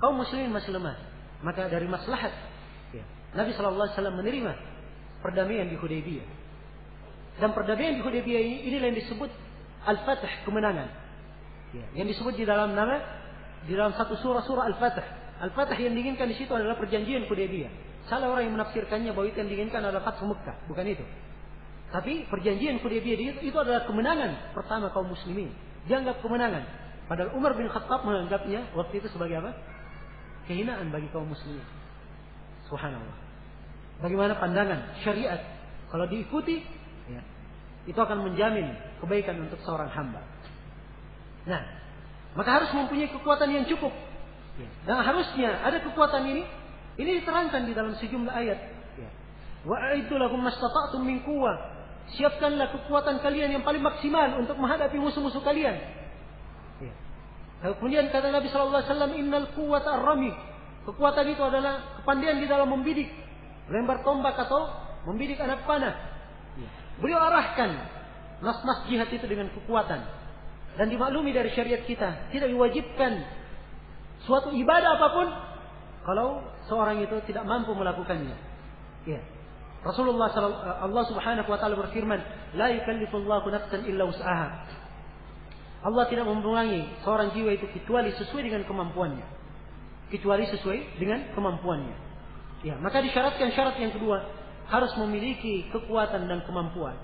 [0.00, 0.96] Kaum muslimin masih lemah.
[1.44, 2.32] Maka dari maslahat
[2.96, 3.04] ya,
[3.36, 4.52] Nabi Shallallahu Alaihi Wasallam menerima
[5.20, 6.26] perdamaian di Hudaybiyah.
[7.40, 9.30] Dan perdamaian di Hudaybiyah ini inilah yang disebut
[9.84, 10.88] Al-Fatih kemenangan.
[11.74, 13.02] Ya, yang disebut di dalam nama
[13.66, 15.04] di dalam satu surah surah Al-Fatih
[15.42, 17.72] Al-Fatah yang diinginkan di situ adalah perjanjian Hudaybiyah.
[18.06, 21.04] Salah orang yang menafsirkannya bahwa itu yang diinginkan adalah Fathu Mekah, bukan itu.
[21.90, 25.50] Tapi perjanjian Hudaybiyah itu adalah kemenangan pertama kaum muslimin.
[25.84, 26.83] Dianggap kemenangan.
[27.04, 29.52] Padahal Umar bin Khattab menganggapnya waktu itu sebagai apa?
[30.48, 31.64] Kehinaan bagi kaum muslimin.
[32.68, 33.16] Subhanallah.
[34.00, 35.40] Bagaimana pandangan syariat
[35.92, 36.64] kalau diikuti
[37.08, 37.22] ya,
[37.84, 40.24] itu akan menjamin kebaikan untuk seorang hamba.
[41.44, 41.62] Nah,
[42.34, 43.92] maka harus mempunyai kekuatan yang cukup
[44.54, 44.68] Ya.
[44.86, 46.42] Dan harusnya ada kekuatan ini,
[46.94, 48.58] ini diterangkan di dalam sejumlah ayat.
[48.94, 49.10] Ya.
[49.66, 51.22] Wa itu lakum mastata'tum min.
[52.04, 55.74] Siapkanlah kekuatan kalian yang paling maksimal untuk menghadapi musuh-musuh kalian.
[57.64, 60.28] Kemudian kata Nabi Shallallahu Alaihi Wasallam, Innal quwwata ar-rami.
[60.84, 63.08] Kekuatan itu adalah kepandaian di dalam membidik,
[63.72, 64.68] lempar tombak atau
[65.08, 65.96] membidik anak panah.
[66.60, 66.68] Ya.
[67.00, 67.72] Beliau arahkan
[68.44, 70.04] nas-nas jihad itu dengan kekuatan.
[70.76, 73.24] Dan dimaklumi dari syariat kita, tidak diwajibkan
[74.28, 75.26] suatu ibadah apa pun
[76.04, 78.36] kalau seorang itu tidak mampu melakukannya.
[79.08, 79.24] Ya.
[79.84, 80.32] Rasulullah
[80.84, 82.20] Allah Subhanahu wa taala berfirman,
[82.60, 84.48] "La yukallifullahu nafsan illa wus'aha."
[85.84, 89.26] Allah tidak membuangi seorang jiwa itu kecuali sesuai dengan kemampuannya.
[90.08, 91.96] Kecuali sesuai dengan kemampuannya.
[92.64, 94.24] Ya, maka disyaratkan syarat yang kedua
[94.72, 96.96] harus memiliki kekuatan dan kemampuan.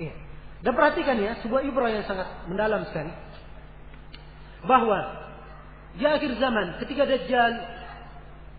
[0.00, 0.16] Ya.
[0.64, 3.12] Dan perhatikan ya, sebuah ibrah yang sangat mendalam sekali.
[4.64, 4.96] Bahwa
[6.00, 7.52] di akhir zaman ketika Dajjal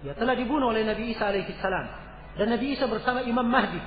[0.06, 1.90] ya telah dibunuh oleh Nabi Isa alaihi salam
[2.38, 3.82] dan Nabi Isa bersama Imam Mahdi,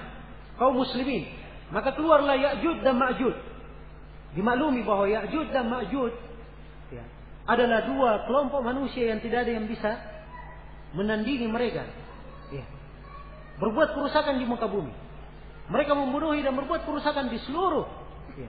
[0.59, 1.31] kaum muslimin.
[1.71, 3.37] Maka keluarlah Ya'jud dan Ma'jud.
[4.39, 6.15] Dimaklumi bahwa Ya'jud dan Ma'jud
[6.95, 7.03] ya,
[7.51, 9.99] adalah dua kelompok manusia yang tidak ada yang bisa
[10.95, 11.83] menandingi mereka.
[12.55, 12.63] Ya.
[13.59, 14.95] Berbuat kerusakan di muka bumi.
[15.75, 17.85] Mereka membunuhi dan berbuat kerusakan di seluruh
[18.39, 18.49] ya,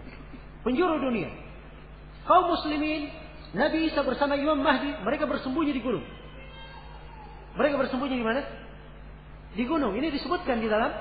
[0.61, 1.33] penjuru dunia.
[2.29, 3.09] Kaum muslimin,
[3.57, 6.05] Nabi Isa bersama Imam Mahdi, mereka bersembunyi di gunung.
[7.57, 8.41] Mereka bersembunyi di mana?
[9.53, 9.97] di gunung.
[9.97, 10.91] Ini disebutkan di dalam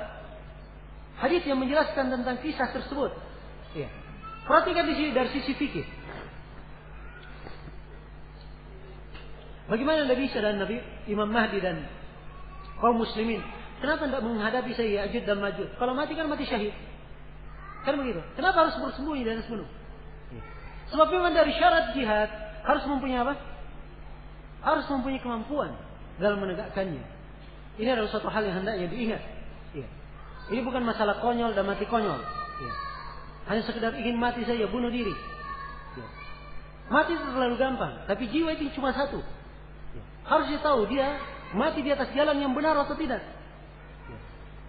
[1.21, 3.13] hadis yang menjelaskan tentang kisah tersebut.
[4.49, 5.85] Perhatikan di sini dari sisi fikih.
[9.69, 11.85] Bagaimana Nabi Isa dan Nabi Imam Mahdi dan
[12.81, 13.45] kaum muslimin
[13.79, 15.69] Kenapa tidak menghadapi saya Ya'jud dan Majud?
[15.79, 16.75] Kalau mati kan mati syahid.
[17.87, 18.19] Kan begitu.
[18.35, 19.71] Kenapa harus bersembunyi atas gunung?
[20.91, 22.27] Sebab memang dari syarat jihad
[22.67, 23.39] harus mempunyai apa?
[24.67, 25.79] Harus mempunyai kemampuan
[26.19, 27.05] dalam menegakkannya.
[27.79, 29.23] Ini adalah suatu hal yang hendaknya diingat.
[29.79, 29.87] Ya.
[30.51, 32.19] Ini bukan masalah konyol dan mati konyol.
[33.49, 33.55] Ya.
[33.57, 35.13] Hanya sekedar ingin mati saja, bunuh diri.
[35.97, 36.07] Ya.
[36.93, 39.25] Mati itu terlalu gampang, tapi jiwa itu cuma satu.
[39.97, 40.03] Ya.
[40.29, 41.17] Harus dia tahu dia
[41.57, 43.25] mati di atas jalan yang benar atau tidak.
[44.09, 44.19] Ya.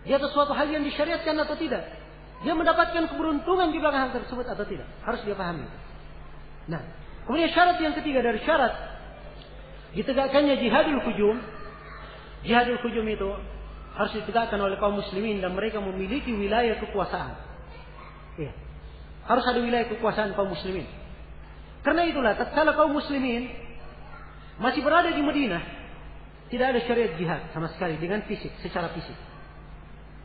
[0.07, 1.83] Di atas suatu hal yang disyariatkan atau tidak.
[2.39, 4.87] Dia mendapatkan keberuntungan di belakang hal tersebut atau tidak.
[5.03, 5.67] Harus dia pahami.
[6.71, 6.79] Nah,
[7.27, 8.71] kemudian syarat yang ketiga dari syarat
[9.91, 11.35] ditegakkannya jihadul hujum
[12.39, 13.29] Jihadul hujum itu
[13.99, 17.35] harus ditegakkan oleh kaum muslimin dan mereka memiliki wilayah kekuasaan.
[18.39, 18.53] Iya.
[19.29, 20.89] Harus ada wilayah kekuasaan kaum muslimin.
[21.85, 23.47] Karena itulah tatkala kaum muslimin
[24.57, 25.63] masih berada di Madinah,
[26.49, 29.15] tidak ada syariat jihad sama sekali dengan fisik, secara fisik.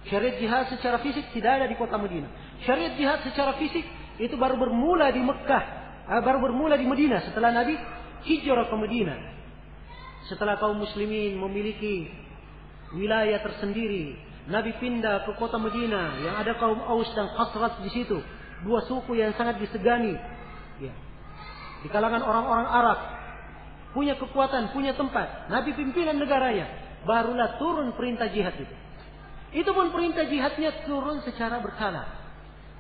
[0.09, 2.33] Syariat jihad secara fisik tidak ada di kota Madinah.
[2.65, 3.85] Syariat jihad secara fisik
[4.19, 5.65] itu baru bermula di Mekah,
[6.09, 7.77] eh, baru bermula di Madinah setelah Nabi
[8.25, 9.35] hijrah ke Madinah
[10.29, 12.09] setelah kaum muslimin memiliki
[12.97, 14.17] wilayah tersendiri,
[14.49, 18.17] Nabi pindah ke kota Medina yang ada kaum Aus dan Khazraj di situ,
[18.63, 20.15] dua suku yang sangat disegani.
[20.79, 20.95] Ya.
[21.83, 22.99] Di kalangan orang-orang Arab
[23.91, 25.51] punya kekuatan, punya tempat.
[25.51, 26.71] Nabi pimpinan negaranya,
[27.03, 28.75] barulah turun perintah jihad itu.
[29.55, 32.07] Itu pun perintah jihadnya turun secara berkala.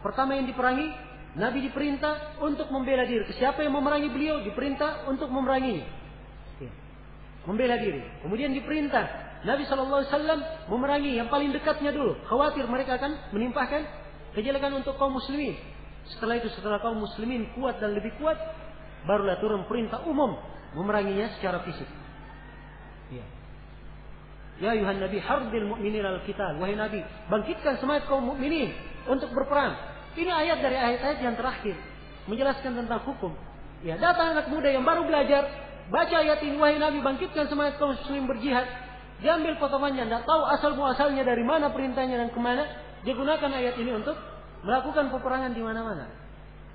[0.03, 0.91] Pertama yang diperangi,
[1.39, 3.27] Nabi diperintah untuk membela diri.
[3.35, 6.05] Siapa yang memerangi beliau diperintah untuk memeranginya
[7.45, 8.01] membela diri.
[8.25, 9.05] Kemudian diperintah
[9.45, 10.41] Nabi Wasallam
[10.73, 12.17] memerangi yang paling dekatnya dulu.
[12.29, 13.85] Khawatir mereka akan menimpahkan
[14.35, 15.56] kejelekan untuk kaum muslimin.
[16.11, 18.36] Setelah itu setelah kaum muslimin kuat dan lebih kuat,
[19.09, 20.36] barulah turun perintah umum
[20.77, 21.89] memeranginya secara fisik.
[23.09, 23.24] Ya.
[24.55, 26.59] Ya Yuhan Nabi hardil mu'minin al kita.
[26.62, 28.70] Wahai Nabi, bangkitkan semangat kaum mukminin
[29.11, 29.74] untuk berperang.
[30.15, 31.74] Ini ayat dari ayat-ayat yang terakhir
[32.31, 33.35] menjelaskan tentang hukum.
[33.82, 35.44] Ya, datang anak muda yang baru belajar,
[35.93, 38.65] Baca ayat ini, wahai Nabi, bangkitkan semangat kaum muslim berjihad.
[39.20, 42.65] Diambil potongannya, tidak tahu asal muasalnya dari mana perintahnya dan ke mana.
[43.05, 44.17] Dia gunakan ayat ini untuk
[44.65, 46.09] melakukan peperangan di mana-mana.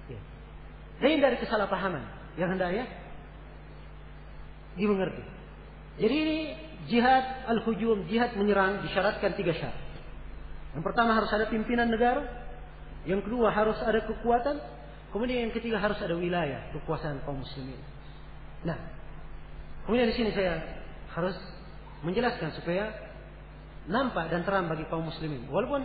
[0.08, 0.22] Ya.
[1.02, 2.04] Dari kesalahpahaman
[2.38, 2.86] yang hendaknya
[4.78, 5.26] dimengerti.
[6.00, 6.38] Jadi ini
[6.88, 9.84] jihad al-hujum, jihad menyerang disyaratkan tiga syarat.
[10.78, 12.24] Yang pertama harus ada pimpinan negara,
[13.04, 14.62] yang kedua harus ada kekuatan,
[15.12, 17.82] kemudian yang ketiga harus ada wilayah kekuasaan kaum muslimin.
[18.64, 18.78] Nah,
[19.90, 20.62] Kemudian di sini saya
[21.18, 21.34] harus
[22.06, 22.94] menjelaskan supaya
[23.90, 25.50] nampak dan terang bagi kaum muslimin.
[25.50, 25.82] Walaupun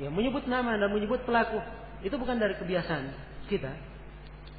[0.00, 1.60] ya menyebut nama dan menyebut pelaku
[2.00, 3.12] itu bukan dari kebiasaan
[3.52, 3.70] kita.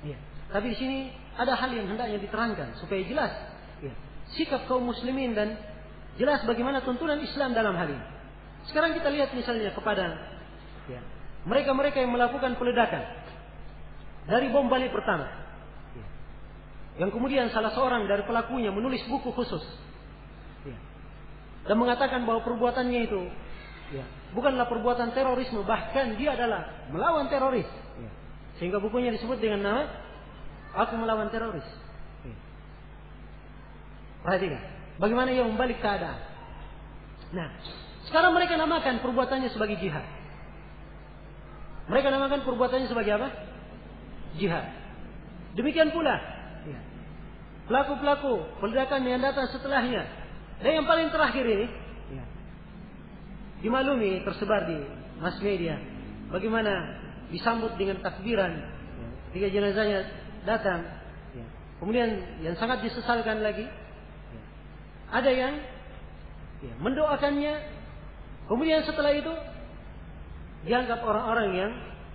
[0.06, 0.18] Ya.
[0.54, 0.98] Tapi di sini
[1.34, 3.34] ada hal yang hendaknya diterangkan supaya jelas
[3.82, 3.94] ya,
[4.38, 5.58] sikap kaum muslimin dan
[6.22, 8.06] jelas bagaimana tuntunan Islam dalam hal ini.
[8.70, 10.22] Sekarang kita lihat misalnya kepada
[10.86, 11.02] ya,
[11.50, 13.02] mereka-mereka yang melakukan peledakan
[14.30, 15.42] dari bom Bali pertama.
[17.00, 19.64] Yang kemudian salah seorang dari pelakunya menulis buku khusus.
[20.68, 20.78] Ya.
[21.66, 23.22] Dan mengatakan bahwa perbuatannya itu
[23.96, 25.64] ya, bukanlah perbuatan terorisme.
[25.64, 27.68] Bahkan dia adalah melawan teroris.
[28.00, 28.12] Ya.
[28.60, 29.84] Sehingga bukunya disebut dengan nama
[30.72, 31.68] Aku melawan teroris.
[32.24, 32.38] Ya.
[34.24, 34.62] Perhatikan.
[35.00, 36.20] Bagaimana ia membalik keadaan.
[37.32, 37.48] Nah,
[38.08, 40.04] sekarang mereka namakan perbuatannya sebagai jihad.
[41.92, 43.30] Mereka namakan perbuatannya sebagai apa?
[44.40, 44.64] Jihad.
[45.60, 46.16] Demikian pula
[47.72, 50.04] Pelaku-pelaku peledakan yang datang setelahnya
[50.60, 51.70] Dan yang paling terakhir ini, ya,
[53.62, 54.78] dimaklumi tersebar di
[55.22, 55.78] mass media,
[56.34, 57.02] bagaimana
[57.32, 58.52] disambut dengan takbiran
[59.32, 60.00] ketika jenazahnya
[60.44, 60.84] datang.
[61.82, 62.10] Kemudian
[62.46, 63.66] yang sangat disesalkan lagi,
[65.10, 65.58] ada yang
[66.62, 67.54] ya, mendoakannya.
[68.46, 69.34] Kemudian setelah itu
[70.70, 71.72] dianggap orang-orang yang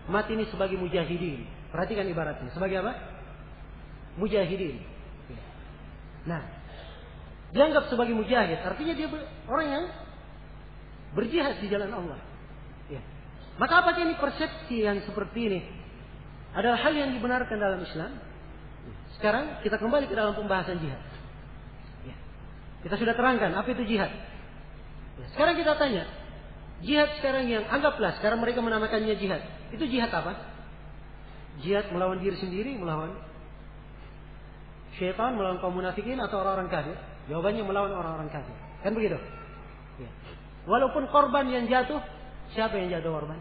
[0.07, 1.43] mati ini sebagai mujahidin.
[1.75, 2.55] Perhatikan ibaratnya.
[2.55, 2.95] Sebagai apa?
[4.23, 4.79] Mujahidin.
[6.31, 6.47] Nah,
[7.51, 9.11] dianggap sebagai mujahid, artinya dia
[9.51, 9.85] orang yang
[11.13, 12.19] berjihad di jalan Allah.
[12.91, 13.03] Ya.
[13.61, 15.61] Maka apakah ini persepsi yang seperti ini
[16.57, 18.17] adalah hal yang dibenarkan dalam Islam?
[19.17, 21.01] Sekarang kita kembali ke dalam pembahasan jihad.
[22.05, 22.17] Ya.
[22.85, 24.13] Kita sudah terangkan apa itu jihad.
[25.17, 25.27] Ya.
[25.33, 26.05] Sekarang kita tanya,
[26.85, 29.41] jihad sekarang yang anggaplah sekarang mereka menamakannya jihad.
[29.73, 30.37] Itu jihad apa?
[31.65, 33.17] Jihad melawan diri sendiri, melawan
[35.01, 36.97] syaitan, melawan kaum munafikin atau orang-orang kafir?
[37.33, 38.57] Jawabannya melawan orang-orang kafir.
[38.85, 39.17] Kan begitu?
[39.97, 40.11] Ya.
[40.67, 42.03] Walaupun korban yang jatuh,
[42.51, 43.39] siapa yang jatuh korban?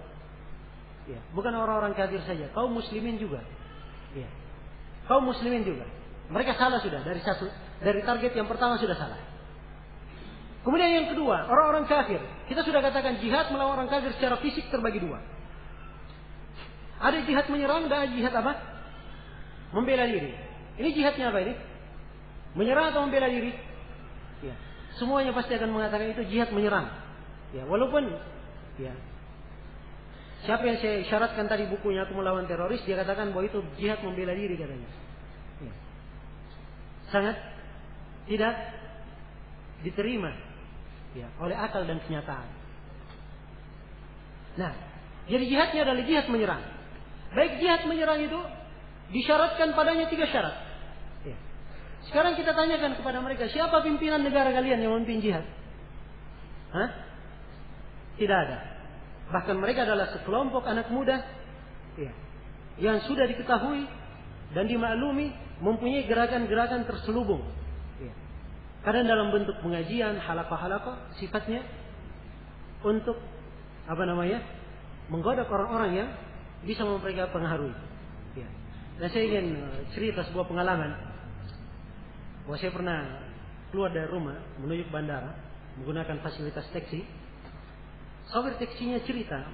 [1.10, 1.22] Ya.
[1.34, 3.42] Bukan orang-orang kafir saja, kaum muslimin juga.
[4.14, 4.30] Ya.
[5.10, 5.86] Kaum muslimin juga.
[6.30, 7.46] Mereka salah sudah dari satu
[7.82, 9.22] dari target yang pertama sudah salah.
[10.66, 12.18] Kemudian yang kedua, orang-orang kafir.
[12.50, 15.22] Kita sudah katakan jihad melawan orang kafir secara fisik terbagi dua.
[16.98, 18.58] Ada jihad menyerang dan ada jihad apa?
[19.78, 20.34] Membela diri.
[20.82, 21.54] Ini jihadnya apa ini?
[22.58, 23.54] Menyerang atau membela diri?
[24.42, 24.58] Ya.
[24.98, 27.05] Semuanya pasti akan mengatakan itu jihad menyerang.
[27.56, 28.12] Ya, walaupun
[28.76, 28.92] ya
[30.46, 34.30] Siapa yang saya syaratkan tadi bukunya aku melawan teroris, dia katakan bahwa itu jihad membela
[34.38, 34.86] diri katanya.
[35.58, 35.74] Ya.
[37.10, 37.34] Sangat
[38.30, 38.54] tidak
[39.82, 40.30] diterima
[41.18, 42.46] ya, oleh akal dan kenyataan.
[44.62, 44.74] Nah,
[45.26, 46.62] jadi jihadnya adalah jihad menyerang.
[47.34, 48.38] Baik jihad menyerang itu
[49.18, 50.66] disyaratkan padanya tiga syarat.
[52.06, 55.46] Sekarang kita tanyakan kepada mereka, siapa pimpinan negara kalian yang memimpin jihad?
[56.70, 56.90] Hah?
[58.16, 58.58] Tidak ada.
[59.32, 61.20] Bahkan mereka adalah sekelompok anak muda
[61.98, 62.14] ya,
[62.78, 63.90] yang sudah diketahui
[64.54, 67.42] dan dimaklumi mempunyai gerakan-gerakan terselubung.
[67.98, 68.14] Ya.
[68.86, 71.66] Karena dalam bentuk pengajian, halakah-halakah sifatnya
[72.86, 73.18] untuk
[73.86, 74.46] apa namanya
[75.10, 76.10] menggoda orang-orang yang
[76.66, 77.74] bisa mereka pengaruhi.
[78.38, 78.48] Ya.
[79.02, 80.92] Dan saya ingin eh, cerita sebuah pengalaman
[82.46, 83.00] bahwa saya pernah
[83.74, 85.34] keluar dari rumah menuju bandara
[85.82, 87.25] menggunakan fasilitas taksi.
[88.34, 89.46] Sopir taksinya cerita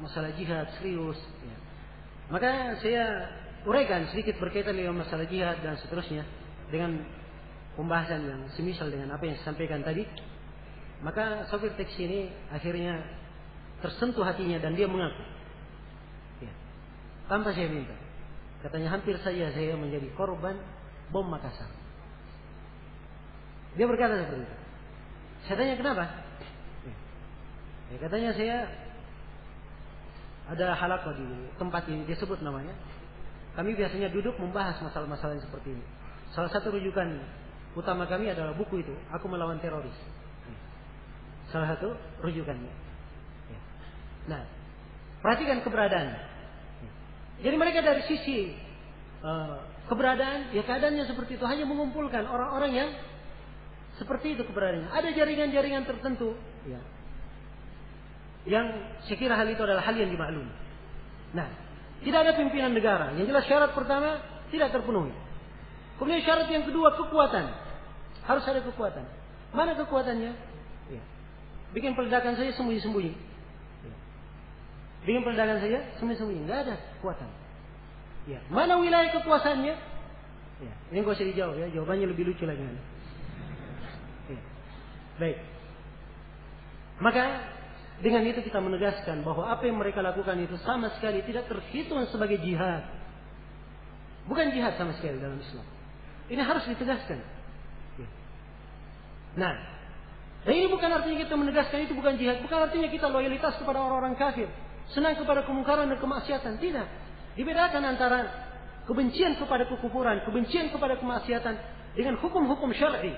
[0.00, 1.16] masalah jihad serius.
[1.44, 1.56] Ya.
[2.32, 3.04] Maka saya
[3.68, 6.24] uraikan sedikit berkaitan dengan masalah jihad dan seterusnya
[6.72, 7.04] dengan
[7.76, 10.04] pembahasan yang semisal dengan apa yang saya sampaikan tadi.
[11.00, 12.20] Maka sopir taksi ini
[12.52, 13.00] akhirnya
[13.80, 15.24] tersentuh hatinya dan dia mengaku.
[16.44, 16.52] Ya.
[17.28, 17.96] Tanpa saya minta.
[18.60, 20.60] Katanya hampir saja saya menjadi korban
[21.08, 21.72] bom Makassar.
[23.80, 24.56] Dia berkata seperti itu.
[25.48, 26.04] Saya tanya kenapa?
[27.90, 28.56] Ya, katanya saya
[30.50, 31.26] ada halakah di
[31.58, 32.74] tempat ini, dia sebut namanya.
[33.54, 35.84] Kami biasanya duduk membahas masalah-masalah yang seperti ini.
[36.30, 37.18] Salah satu rujukan
[37.74, 39.94] utama kami adalah buku itu, Aku Melawan Teroris.
[41.50, 42.72] Salah satu rujukannya.
[43.50, 43.60] Ya.
[44.30, 44.42] Nah,
[45.18, 46.14] perhatikan keberadaan.
[47.42, 48.54] Jadi mereka dari sisi
[49.26, 49.58] uh,
[49.90, 52.90] keberadaan, ya keadaannya seperti itu hanya mengumpulkan orang-orang yang
[53.98, 54.94] seperti itu keberadaannya.
[54.94, 56.38] Ada jaringan-jaringan tertentu.
[56.70, 56.78] Ya.
[58.48, 58.66] Yang
[59.04, 60.48] sekira hal itu adalah hal yang dimaklumi.
[61.36, 61.48] Nah,
[62.00, 63.12] tidak ada pimpinan negara.
[63.16, 65.12] Yang jelas syarat pertama tidak terpenuhi.
[66.00, 67.52] Kemudian syarat yang kedua kekuatan.
[68.24, 69.04] Harus ada kekuatan.
[69.52, 70.32] Mana kekuatannya?
[70.88, 71.02] Ya.
[71.76, 73.12] Bikin peledakan saja sembunyi-sembunyi.
[73.84, 73.96] Ya.
[75.04, 76.40] Bikin peledakan saja sembunyi-sembunyi.
[76.48, 77.28] Tidak ada kekuatan.
[78.24, 78.40] Ya.
[78.48, 79.74] Mana wilayah kekuasaannya?
[80.60, 80.74] Ya.
[80.92, 81.66] Ini gak usah dijawab ya.
[81.68, 82.64] Jawabannya lebih lucu lagi.
[85.20, 85.36] Baik.
[87.04, 87.24] Maka
[88.00, 92.40] dengan itu kita menegaskan bahwa apa yang mereka lakukan itu sama sekali tidak terhitung sebagai
[92.40, 92.88] jihad.
[94.24, 95.66] Bukan jihad sama sekali dalam Islam.
[96.32, 97.18] Ini harus ditegaskan.
[98.00, 98.08] Ya.
[99.36, 99.54] Nah,
[100.40, 102.40] dan ini bukan artinya kita menegaskan itu bukan jihad.
[102.40, 104.48] Bukan artinya kita loyalitas kepada orang-orang kafir.
[104.96, 106.56] Senang kepada kemungkaran dan kemaksiatan.
[106.56, 106.86] Tidak.
[107.36, 108.18] Dibedakan antara
[108.88, 111.54] kebencian kepada kekufuran, kebencian kepada kemaksiatan
[111.92, 113.12] dengan hukum-hukum syar'i.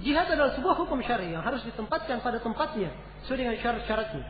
[0.00, 2.88] Jihad adalah sebuah hukum syar'i yang harus ditempatkan pada tempatnya
[3.24, 4.24] sesuai dengan syarat-syaratnya.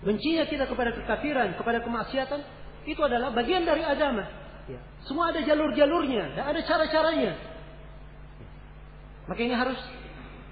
[0.00, 2.40] Bencinya kita kepada kekafiran, kepada kemaksiatan,
[2.88, 4.24] itu adalah bagian dari agama.
[4.64, 4.80] Ya.
[5.04, 7.36] Semua ada jalur-jalurnya dan ada cara-caranya.
[9.28, 9.76] Maka ini harus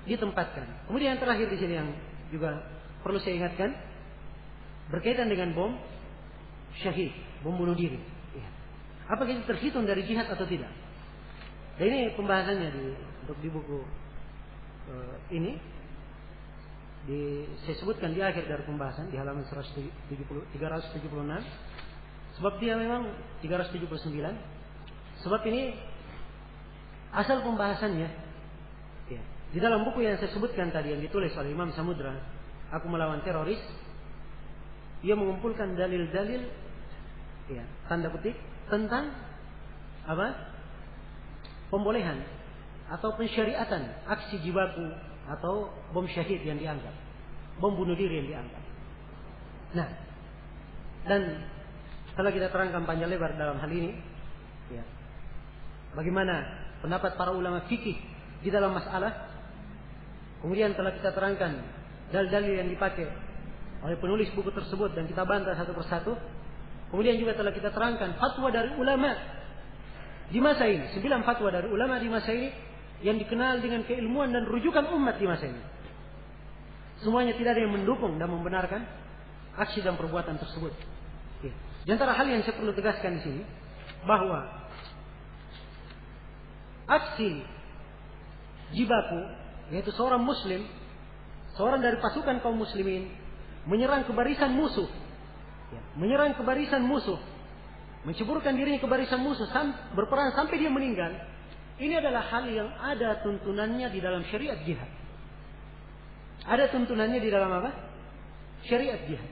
[0.05, 0.89] ditempatkan.
[0.91, 1.89] Kemudian yang terakhir di sini yang
[2.28, 2.61] juga
[3.01, 3.73] perlu saya ingatkan
[4.93, 5.73] berkaitan dengan bom
[6.85, 7.97] syahid, bom bunuh diri.
[8.37, 8.49] Ya.
[9.09, 10.70] Apakah itu terhitung dari jihad atau tidak?
[11.81, 12.85] Dan ini pembahasannya di
[13.27, 13.82] untuk di buku
[14.86, 15.59] uh, ini.
[17.07, 19.86] Di, saya sebutkan di akhir dari pembahasan di halaman 170,
[20.59, 21.07] 376
[22.39, 24.11] sebab dia memang 379
[25.23, 25.74] sebab ini
[27.15, 28.11] asal pembahasannya.
[29.07, 29.23] Ya,
[29.55, 32.15] di dalam buku yang saya sebutkan tadi yang ditulis oleh Imam Samudra
[32.74, 33.62] aku melawan teroris
[35.07, 36.43] ia mengumpulkan dalil-dalil
[37.55, 38.35] ya, tanda petik
[38.66, 39.15] tentang
[40.11, 40.55] apa?
[41.70, 42.35] Pembolehan
[42.86, 44.94] atau pensyariatan aksi jiwaku
[45.26, 46.94] atau bom syahid yang dianggap,
[47.58, 48.62] bom bunuh diri yang dianggap.
[49.74, 49.88] Nah,
[51.06, 51.22] dan
[52.14, 53.90] setelah kita terangkan panjang lebar dalam hal ini,
[54.70, 54.86] ya,
[55.98, 56.46] bagaimana
[56.78, 57.98] pendapat para ulama fikih
[58.42, 59.34] di dalam masalah,
[60.38, 61.58] kemudian telah kita terangkan
[62.14, 63.10] dalil-dalil yang dipakai
[63.82, 66.14] oleh penulis buku tersebut dan kita bantah satu persatu.
[66.86, 69.10] Kemudian juga telah kita terangkan fatwa dari ulama
[70.30, 72.50] di masa ini, sembilan fatwa dari ulama di masa ini
[73.07, 75.62] yang dikenal dengan keilmuan dan rujukan umat di masa ini.
[77.07, 78.83] Semuanya tidak ada yang mendukung dan membenarkan
[79.55, 80.74] aksi dan perbuatan tersebut.
[81.47, 81.55] Ya.
[81.87, 83.43] Di antara hal yang saya perlu tegaskan di sini
[84.03, 84.43] bahwa
[86.91, 87.47] aksi
[88.74, 89.23] jibaku
[89.70, 90.66] yaitu seorang muslim
[91.55, 93.11] seorang dari pasukan kaum muslimin
[93.66, 94.87] menyerang ke barisan musuh
[95.74, 97.19] ya, menyerang ke barisan musuh
[98.07, 99.51] menceburkan dirinya ke barisan musuh
[99.99, 101.11] berperang sampai dia meninggal
[101.77, 104.89] ini adalah hal yang ada tuntunannya di dalam syariat jihad.
[106.48, 107.70] Ada tuntunannya di dalam apa?
[108.65, 109.31] Syariat jihad.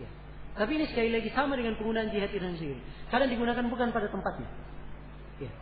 [0.00, 0.08] Ya.
[0.56, 2.80] Tapi ini sekali lagi sama dengan penggunaan jihad itu sendiri.
[3.12, 4.48] Karena digunakan bukan pada tempatnya.
[5.36, 5.52] Ya.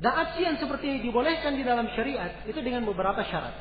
[0.00, 3.52] Dan aksi yang seperti dibolehkan di dalam syariat itu dengan beberapa syarat.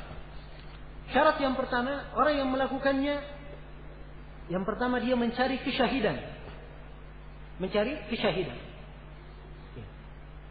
[1.11, 3.15] Syarat yang pertama, orang yang melakukannya
[4.48, 6.15] yang pertama dia mencari kesyahidan.
[7.60, 8.56] Mencari kesyahidan.
[9.76, 9.85] Ya.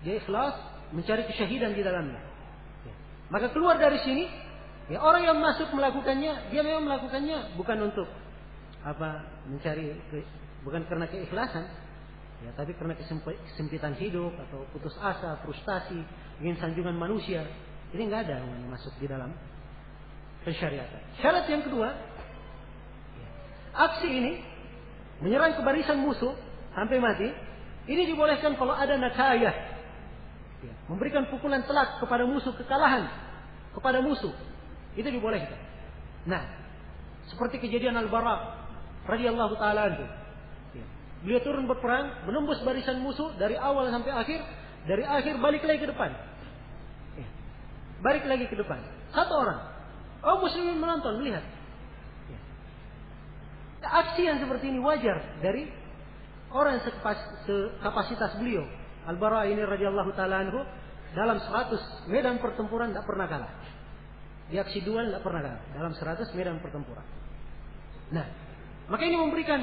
[0.04, 2.20] Dia ikhlas mencari kesyahidan di dalamnya.
[2.86, 2.94] Ya.
[3.32, 4.30] Maka keluar dari sini,
[4.90, 8.08] ya orang yang masuk melakukannya, dia memang melakukannya bukan untuk
[8.86, 9.98] apa mencari
[10.62, 11.66] bukan karena keikhlasan,
[12.46, 15.98] ya tapi karena kesempitan hidup atau putus asa, frustasi,
[16.42, 17.42] ingin sanjungan manusia.
[17.94, 19.30] Ini nggak ada yang masuk di dalam
[20.42, 21.02] pensyariatan.
[21.22, 21.90] Syarat yang kedua,
[23.18, 23.28] ya,
[23.74, 24.32] aksi ini
[25.22, 26.34] menyerang ke barisan musuh
[26.74, 27.30] sampai mati,
[27.86, 29.75] ini dibolehkan kalau ada nakayah,
[30.64, 33.26] Ya, memberikan pukulan telak kepada musuh kekalahan
[33.76, 34.32] kepada musuh
[34.96, 35.60] itu dibolehkan.
[36.24, 36.40] Nah,
[37.28, 38.56] seperti kejadian Al-Bara
[39.04, 40.06] radhiyallahu taala itu.
[40.80, 40.86] Ya.
[41.20, 44.40] Beliau turun berperang, menembus barisan musuh dari awal sampai akhir,
[44.88, 46.10] dari akhir balik lagi ke depan.
[47.20, 47.28] Ya.
[48.00, 48.80] Balik lagi ke depan.
[49.12, 49.60] Satu orang.
[50.24, 51.44] Oh muslimin menonton, melihat.
[52.32, 52.40] Ya.
[53.84, 55.68] Aksi yang seperti ini wajar dari
[56.48, 58.64] orang sekapasitas beliau
[59.06, 60.60] Al-Bara ini radhiyallahu taala anhu
[61.14, 63.52] dalam 100 medan pertempuran tidak pernah kalah.
[64.50, 67.06] Di aksi duel tidak pernah kalah dalam 100 medan pertempuran.
[68.10, 68.26] Nah,
[68.90, 69.62] maka ini memberikan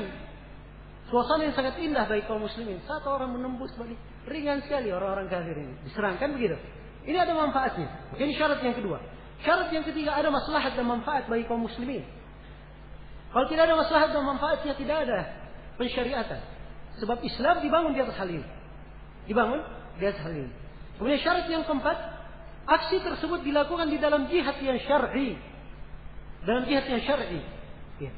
[1.12, 2.80] suasana yang sangat indah bagi kaum muslimin.
[2.88, 6.56] Satu orang menembus balik ringan sekali orang-orang kafir ini diserangkan begitu.
[7.04, 8.16] Ini ada manfaatnya.
[8.16, 9.04] Ini syarat yang kedua.
[9.44, 12.08] Syarat yang ketiga ada maslahat dan manfaat bagi kaum muslimin.
[13.36, 15.20] Kalau tidak ada maslahat dan manfaatnya tidak ada
[15.76, 16.42] pensyariatan.
[17.04, 18.63] Sebab Islam dibangun di atas hal ini
[19.30, 19.62] dibangun
[20.00, 20.52] di atas hal ini.
[20.98, 21.98] Kemudian syarat yang keempat,
[22.70, 25.36] aksi tersebut dilakukan di dalam jihad yang syar'i.
[26.44, 27.42] Dalam jihad yang syar'i.
[28.00, 28.12] Ya.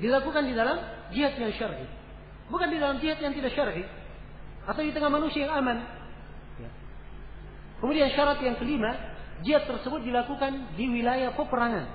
[0.00, 0.78] Dilakukan di dalam
[1.14, 1.86] jihad yang syar'i.
[2.50, 3.84] Bukan di dalam jihad yang tidak syar'i.
[4.66, 5.78] Atau di tengah manusia yang aman.
[6.58, 6.70] Ya.
[7.82, 8.94] Kemudian syarat yang kelima,
[9.42, 11.86] jihad tersebut dilakukan di wilayah peperangan.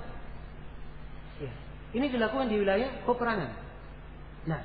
[1.40, 1.52] Ya.
[1.96, 3.50] Ini dilakukan di wilayah peperangan.
[4.48, 4.60] Nah,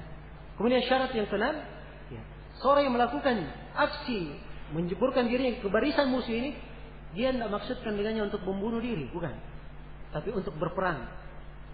[0.59, 1.72] kemudian syarat yang keenam.
[2.63, 3.43] Seorang yang melakukan
[3.75, 4.39] aksi
[4.73, 6.55] menjeburkan diri ke barisan musuh ini,
[7.13, 9.35] dia tidak maksudkan dengannya untuk membunuh diri, bukan.
[10.09, 11.05] Tapi untuk berperang.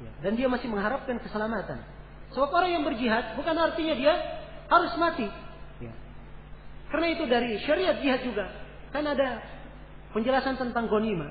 [0.03, 0.11] Ya.
[0.25, 1.79] Dan dia masih mengharapkan keselamatan.
[2.35, 4.13] Sebab orang yang berjihad bukan artinya dia
[4.67, 5.27] harus mati.
[5.79, 5.93] Ya.
[6.91, 8.45] Karena itu dari syariat jihad juga.
[8.89, 9.43] Kan ada
[10.11, 11.29] penjelasan tentang gonima.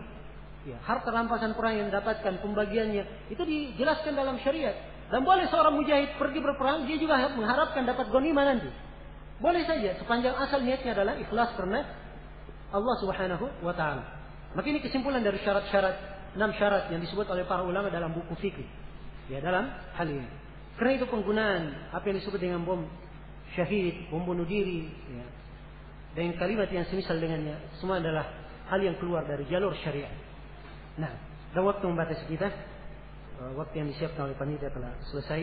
[0.66, 4.74] Ya, harta rampasan perang yang didapatkan pembagiannya itu dijelaskan dalam syariat.
[5.08, 8.68] Dan boleh seorang mujahid pergi berperang, dia juga mengharapkan dapat gonima nanti.
[9.38, 11.86] Boleh saja sepanjang asal niatnya adalah ikhlas karena
[12.74, 14.02] Allah Subhanahu wa taala.
[14.58, 18.66] Maka ini kesimpulan dari syarat-syarat enam syarat yang disebut oleh para ulama dalam buku fikih.
[19.28, 20.26] Ya, dalam hal ini.
[20.80, 22.86] Karena itu penggunaan apa yang disebut dengan bom
[23.52, 25.26] syahid, bom bunuh diri, ya,
[26.16, 28.24] dan kalimat yang semisal dengannya, semua adalah
[28.70, 30.12] hal yang keluar dari jalur syariat.
[30.96, 31.12] Nah,
[31.52, 32.48] dan waktu membatasi kita,
[33.42, 35.40] eh, waktu yang disiapkan oleh panitia telah selesai,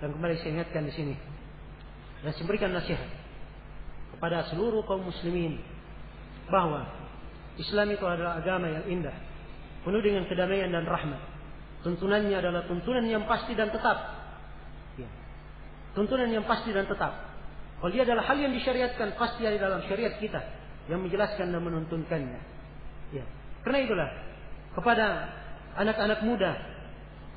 [0.00, 1.14] dan kembali saya ingatkan di sini,
[2.24, 3.19] dan saya berikan nasihat
[4.20, 5.56] kepada seluruh kaum muslimin
[6.52, 6.84] bahwa
[7.56, 9.16] Islam itu adalah agama yang indah,
[9.80, 11.16] penuh dengan kedamaian dan rahmat.
[11.80, 13.96] Tuntunannya adalah tuntunan yang pasti dan tetap.
[15.00, 15.08] Ya.
[15.96, 17.16] Tuntunan yang pasti dan tetap.
[17.80, 20.44] Kalau dia adalah hal yang disyariatkan, pasti ada dalam syariat kita
[20.92, 22.40] yang menjelaskan dan menuntunkannya.
[23.16, 23.24] Ya.
[23.64, 24.08] Karena itulah
[24.76, 25.32] kepada
[25.80, 26.60] anak-anak muda,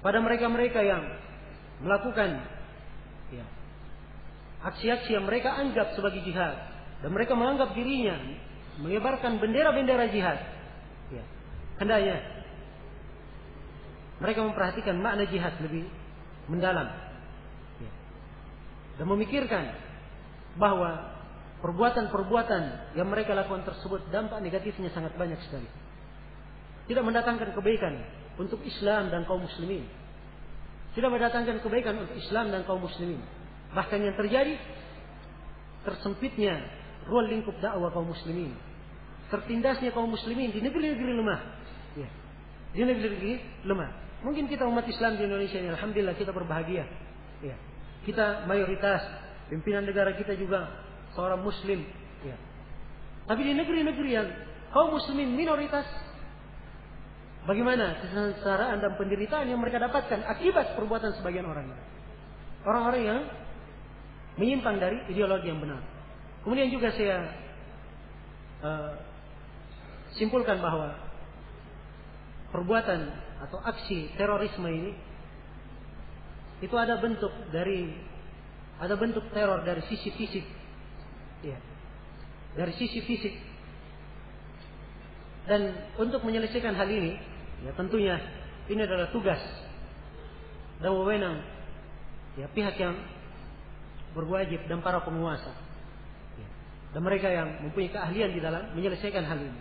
[0.03, 0.99] pada mereka-mereka yang
[1.79, 2.43] melakukan
[3.31, 3.47] ya,
[4.67, 6.72] aksi-aksi yang mereka anggap sebagai jihad
[7.03, 8.15] dan mereka menganggap dirinya
[8.79, 10.39] menyebarkan bendera-bendera jihad.
[11.11, 11.23] Ya.
[11.77, 12.17] Hendaknya
[14.23, 15.83] mereka memperhatikan makna jihad lebih
[16.47, 16.87] mendalam.
[17.83, 17.91] Ya.
[18.97, 19.75] Dan memikirkan
[20.55, 21.11] bahwa
[21.59, 25.67] perbuatan-perbuatan yang mereka lakukan tersebut dampak negatifnya sangat banyak sekali.
[26.87, 27.99] Tidak mendatangkan kebaikan
[28.39, 29.83] untuk Islam dan kaum muslimin.
[30.95, 33.19] Tidak mendatangkan kebaikan untuk Islam dan kaum muslimin.
[33.75, 34.55] Bahkan yang terjadi
[35.83, 38.53] tersempitnya ruang lingkup dakwah kaum muslimin.
[39.31, 41.39] Tertindasnya kaum muslimin di negeri-negeri lemah.
[41.97, 42.09] Ya.
[42.73, 43.33] Di negeri-negeri
[43.65, 43.89] lemah.
[44.23, 46.85] Mungkin kita umat Islam di Indonesia ini alhamdulillah kita berbahagia.
[47.43, 47.55] Ya.
[48.03, 49.03] Kita mayoritas
[49.47, 50.71] pimpinan negara kita juga
[51.15, 51.83] seorang muslim.
[52.23, 52.37] Ya.
[53.27, 54.27] Tapi di negeri-negeri yang
[54.71, 55.87] kaum muslimin minoritas
[57.43, 61.75] Bagaimana kesengsaraan dan penderitaan yang mereka dapatkan akibat perbuatan sebagian orang.
[62.63, 63.19] Orang-orang yang
[64.39, 65.83] menyimpang dari ideologi yang benar.
[66.43, 67.31] Kemudian juga saya
[68.63, 68.93] uh,
[70.19, 70.99] simpulkan bahwa
[72.51, 73.09] perbuatan
[73.47, 74.91] atau aksi terorisme ini
[76.63, 77.91] itu ada bentuk dari
[78.79, 80.45] ada bentuk teror dari sisi fisik.
[81.43, 81.59] Ya
[82.53, 83.35] dari sisi fisik.
[85.43, 87.19] Dan untuk menyelesaikan hal ini
[87.67, 88.15] ya tentunya
[88.71, 89.39] ini adalah tugas
[90.79, 91.43] dan wewenang
[92.39, 92.95] ya pihak yang
[94.15, 95.51] berwajib dan para penguasa
[96.93, 99.59] dan mereka yang mempunyai keahlian di dalam menyelesaikan hal ini.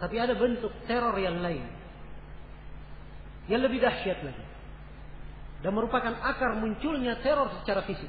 [0.00, 1.64] Tapi ada bentuk teror yang lain.
[3.48, 4.44] Yang lebih dahsyat lagi.
[5.60, 8.08] Dan merupakan akar munculnya teror secara fisik.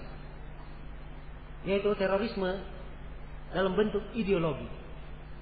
[1.68, 2.64] Yaitu terorisme
[3.52, 4.68] dalam bentuk ideologi.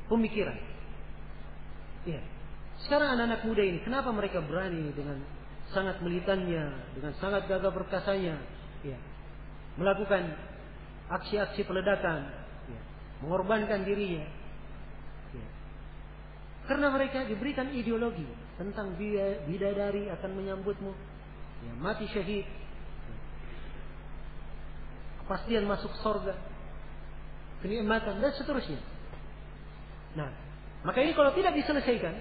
[0.10, 0.58] Pemikiran.
[2.06, 2.22] Ya.
[2.86, 5.22] Sekarang anak-anak muda ini, kenapa mereka berani dengan
[5.74, 8.38] sangat militannya, dengan sangat gagah perkasanya,
[8.86, 8.98] ya,
[9.82, 10.38] melakukan
[11.10, 12.45] aksi-aksi peledakan,
[13.26, 14.22] mengorbankan dirinya.
[15.34, 15.48] Ya.
[16.70, 18.30] Karena mereka diberikan ideologi
[18.62, 18.94] tentang
[19.50, 20.94] bidadari akan menyambutmu,
[21.66, 23.18] ya, mati syahid, ya.
[25.26, 26.38] kepastian masuk sorga,
[27.66, 28.80] kenikmatan dan seterusnya.
[30.16, 30.30] Nah,
[30.86, 32.14] maka ini kalau tidak diselesaikan,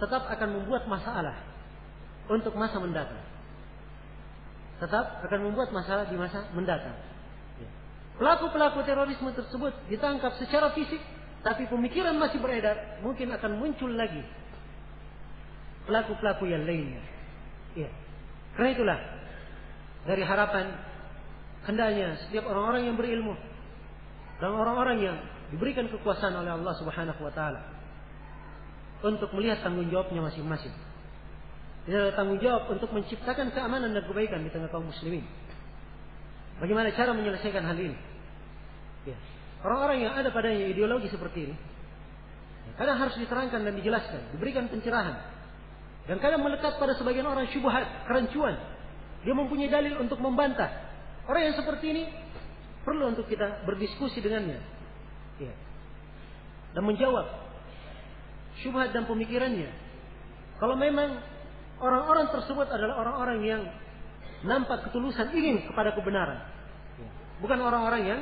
[0.00, 1.36] tetap akan membuat masalah
[2.32, 3.20] untuk masa mendatang.
[4.78, 6.94] Tetap akan membuat masalah di masa mendatang.
[8.18, 10.98] Pelaku-pelaku terorisme tersebut ditangkap secara fisik,
[11.46, 14.26] tapi pemikiran masih beredar, mungkin akan muncul lagi
[15.88, 17.00] pelaku-pelaku yang lainnya.
[17.72, 17.88] Ya.
[18.58, 18.98] Karena itulah
[20.04, 20.76] dari harapan
[21.64, 23.34] hendaknya setiap orang-orang yang berilmu
[24.38, 25.16] dan orang-orang yang
[25.48, 27.64] diberikan kekuasaan oleh Allah Subhanahu wa taala
[29.00, 30.74] untuk melihat tanggung jawabnya masing-masing.
[31.88, 35.24] Ini adalah tanggung jawab untuk menciptakan keamanan dan kebaikan di tengah kaum muslimin.
[36.58, 37.96] Bagaimana cara menyelesaikan hal ini?
[39.06, 39.16] Ya.
[39.62, 41.54] Orang-orang yang ada padanya ideologi seperti ini,
[42.66, 45.18] ya, kadang harus diterangkan dan dijelaskan, diberikan pencerahan.
[46.06, 48.56] Dan kadang melekat pada sebagian orang syubhat, kerancuan.
[49.22, 50.70] Dia mempunyai dalil untuk membantah.
[51.28, 52.02] Orang yang seperti ini
[52.86, 54.58] perlu untuk kita berdiskusi dengannya.
[55.36, 55.54] Ya.
[56.72, 57.26] Dan menjawab
[58.64, 59.68] syubhat dan pemikirannya.
[60.58, 61.22] Kalau memang
[61.78, 63.62] orang-orang tersebut adalah orang-orang yang
[64.46, 66.58] nampak ketulusan ingin kepada kebenaran.
[67.38, 68.20] Bukan orang-orang yang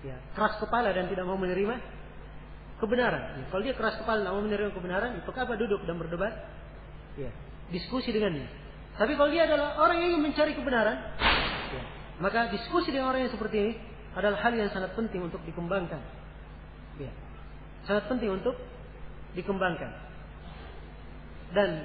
[0.00, 1.76] ya, keras kepala dan tidak mau menerima
[2.80, 3.36] kebenaran.
[3.36, 6.32] Ya, kalau dia keras kepala tidak mau menerima kebenaran, itu apa duduk dan berdebat?
[7.20, 7.28] Ya,
[7.68, 8.48] diskusi dengannya.
[8.96, 10.96] Tapi kalau dia adalah orang yang ingin mencari kebenaran,
[11.72, 11.82] ya,
[12.20, 13.72] maka diskusi dengan orang yang seperti ini
[14.16, 16.00] adalah hal yang sangat penting untuk dikembangkan.
[16.96, 17.12] Ya,
[17.84, 18.56] sangat penting untuk
[19.36, 19.92] dikembangkan.
[21.52, 21.84] Dan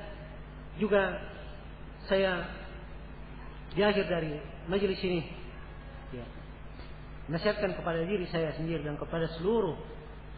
[0.79, 1.19] juga
[2.07, 2.47] saya
[3.75, 4.39] di akhir dari
[4.71, 5.21] majelis ini
[6.15, 6.25] ya,
[7.29, 9.75] nasihatkan kepada diri saya sendiri dan kepada seluruh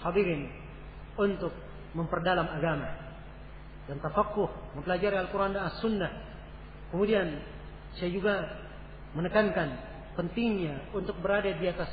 [0.02, 0.50] hadirin
[1.18, 1.54] untuk
[1.94, 2.90] memperdalam agama
[3.88, 6.12] dan tafakuh mempelajari Al-Quran dan As-Sunnah
[6.92, 7.40] kemudian
[7.98, 8.36] saya juga
[9.16, 9.70] menekankan
[10.18, 11.90] pentingnya untuk berada di atas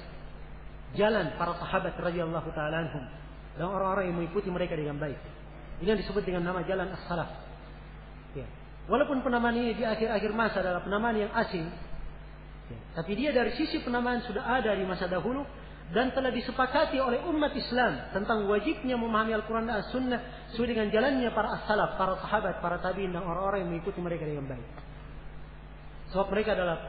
[0.97, 3.05] jalan para sahabat radhiyallahu taala anhum
[3.55, 5.19] dan orang-orang yang mengikuti mereka dengan baik.
[5.83, 7.31] Ini yang disebut dengan nama jalan as-salaf.
[8.35, 8.47] Ya.
[8.85, 11.65] Walaupun penamaan ini di akhir-akhir masa adalah penamaan yang asing,
[12.69, 15.41] ya, tapi dia dari sisi penamaan sudah ada di masa dahulu,
[15.93, 20.21] dan telah disepakati oleh umat Islam tentang wajibnya memahami Al-Quran dan As-Sunnah
[20.53, 24.49] sesuai dengan jalannya para as-salaf, para sahabat, para tabiin dan orang-orang yang mengikuti mereka dengan
[24.49, 24.69] baik.
[26.13, 26.89] Sebab mereka adalah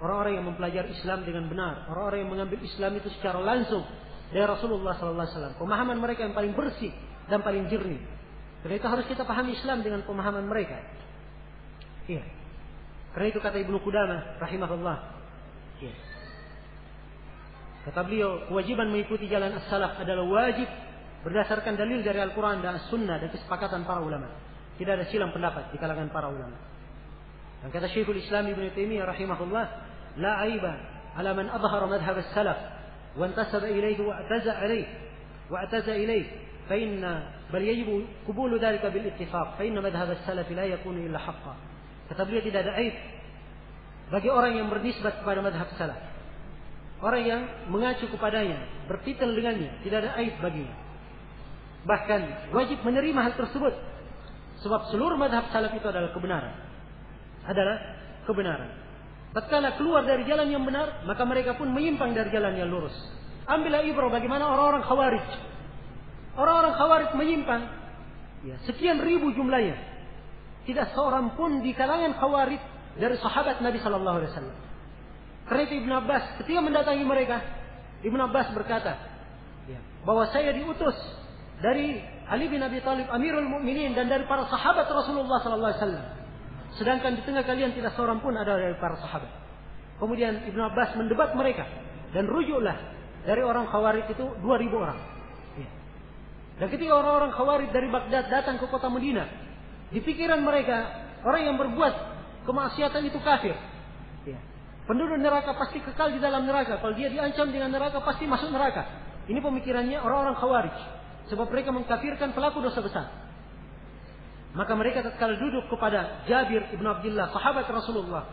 [0.00, 3.84] orang-orang yang mempelajari Islam dengan benar, orang-orang yang mengambil Islam itu secara langsung
[4.28, 5.56] dari Rasulullah Wasallam.
[5.56, 6.92] Pemahaman mereka yang paling bersih
[7.32, 8.00] dan paling jernih.
[8.68, 10.76] Itu harus kita pahami Islam dengan pemahaman mereka.
[12.08, 12.24] Iya.
[13.12, 14.96] Karena itu kata Ibnu Qudamah rahimahullah.
[15.84, 15.94] Iya.
[17.88, 20.68] Kata beliau, kewajiban mengikuti jalan as-salaf adalah wajib
[21.24, 24.28] berdasarkan dalil dari Al-Quran dan As-Sunnah dan kesepakatan para ulama.
[24.76, 26.56] Tidak ada silang pendapat di kalangan para ulama.
[27.64, 29.64] Dan kata Syekhul Islam Ibn Taimiyah rahimahullah,
[30.20, 30.72] la aiba
[31.18, 32.58] ala man adhara madhhab as-salaf
[33.18, 34.86] wa intasaba ilayhi wa ataza ilayhi
[35.50, 35.96] wa ataza
[37.48, 41.67] bal yajibu qubulu dhalika bil ittifaq fa inna madhhab as-salaf la yakunu illa haqqan.
[42.08, 42.96] Kata beliau tidak ada aib
[44.08, 46.00] bagi orang yang bernisbat kepada madhab salaf
[46.98, 48.58] Orang yang mengacu kepadanya,
[48.90, 50.74] bertitel dengannya, tidak ada aib baginya.
[51.86, 53.70] Bahkan wajib menerima hal tersebut.
[54.66, 56.50] Sebab seluruh madhab salaf itu adalah kebenaran.
[57.46, 57.76] Adalah
[58.26, 58.70] kebenaran.
[59.30, 62.94] Tatkala keluar dari jalan yang benar, maka mereka pun menyimpang dari jalan yang lurus.
[63.46, 65.26] Ambillah ibrah bagaimana orang-orang khawarij.
[66.34, 67.62] Orang-orang khawarij menyimpang.
[68.42, 69.78] Ya, sekian ribu jumlahnya.
[70.68, 72.60] Tidak seorang pun di kalangan khawarij
[73.00, 74.56] dari sahabat Nabi Sallallahu Alaihi Wasallam.
[75.48, 77.40] Karena Ibn Abbas ketika mendatangi mereka,
[78.04, 79.00] Ibn Abbas berkata,
[79.64, 80.92] ya, bahwa saya diutus
[81.64, 86.06] dari Ali bin Abi Thalib Amirul Mukminin dan dari para sahabat Rasulullah sallallahu alaihi wasallam.
[86.76, 89.32] Sedangkan di tengah kalian tidak seorang pun ada dari para sahabat.
[89.96, 91.64] Kemudian Ibn Abbas mendebat mereka
[92.12, 92.76] dan rujuklah
[93.24, 94.44] dari orang Khawarij itu 2000
[94.76, 95.00] orang.
[95.56, 95.68] Ya.
[96.60, 99.26] Dan ketika orang-orang Khawarij dari Baghdad datang ke kota Medina,
[99.88, 101.94] di pikiran mereka orang yang berbuat
[102.44, 103.56] kemaksiatan itu kafir.
[104.88, 106.80] Penduduk neraka pasti kekal di dalam neraka.
[106.80, 108.88] Kalau dia diancam dengan neraka pasti masuk neraka.
[109.28, 110.76] Ini pemikirannya orang-orang khawarij.
[111.28, 113.12] Sebab mereka mengkafirkan pelaku dosa besar.
[114.56, 118.24] Maka mereka tatkala duduk kepada Jabir ibn Abdullah, sahabat Rasulullah.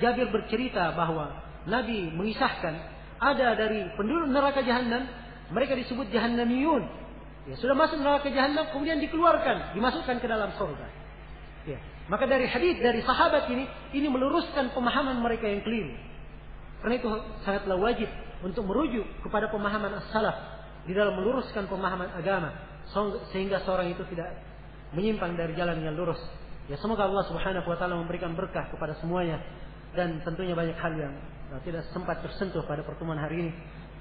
[0.00, 1.36] Jabir bercerita bahwa
[1.68, 2.74] Nabi mengisahkan
[3.20, 5.04] ada dari penduduk neraka jahanam,
[5.52, 6.88] mereka disebut jahannamiyun.
[7.48, 10.86] Ya, sudah masuk neraka jahanam, kemudian dikeluarkan, dimasukkan ke dalam surga.
[11.64, 11.78] Ya.
[12.10, 13.64] Maka dari hadis dari sahabat ini,
[13.96, 15.94] ini meluruskan pemahaman mereka yang keliru.
[16.84, 17.08] Karena itu
[17.44, 18.08] sangatlah wajib
[18.40, 20.36] untuk merujuk kepada pemahaman as-salaf
[20.88, 22.56] di dalam meluruskan pemahaman agama
[23.30, 24.32] sehingga seorang itu tidak
[24.96, 26.18] menyimpang dari jalan yang lurus.
[26.66, 29.38] Ya semoga Allah Subhanahu wa taala memberikan berkah kepada semuanya
[29.94, 31.14] dan tentunya banyak hal yang
[31.66, 33.52] tidak sempat tersentuh pada pertemuan hari ini.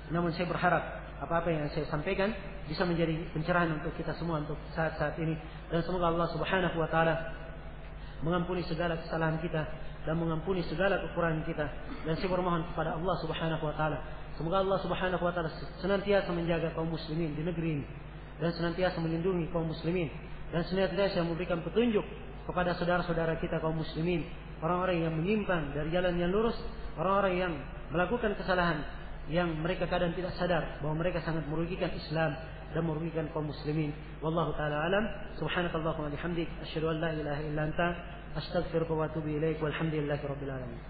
[0.09, 2.31] Namun saya berharap apa-apa yang saya sampaikan
[2.67, 5.35] bisa menjadi pencerahan untuk kita semua untuk saat-saat ini.
[5.67, 7.15] Dan semoga Allah Subhanahu wa taala
[8.23, 9.63] mengampuni segala kesalahan kita
[10.07, 11.65] dan mengampuni segala kekurangan kita.
[12.07, 13.99] Dan saya bermohon kepada Allah Subhanahu wa taala
[14.39, 15.51] semoga Allah Subhanahu wa taala
[15.83, 17.85] senantiasa menjaga kaum muslimin di negeri ini
[18.39, 20.07] dan senantiasa melindungi kaum muslimin
[20.55, 22.07] dan senantiasa memberikan petunjuk
[22.47, 24.23] kepada saudara-saudara kita kaum muslimin
[24.63, 26.55] orang-orang yang menyimpang dari jalan yang lurus
[26.95, 27.53] orang-orang yang
[27.91, 28.79] melakukan kesalahan
[29.29, 32.33] yang mereka kadang tidak sadar bahwa mereka sangat merugikan Islam
[32.73, 33.93] dan merugikan kaum muslimin.
[34.25, 35.05] Wallahu taala alam.
[35.37, 37.87] Subhanakallahumma bihamdik asyhadu an la ilaha illa anta
[38.37, 40.81] astaghfiruka wa atubu ilaik walhamdulillahi rabbil alamin.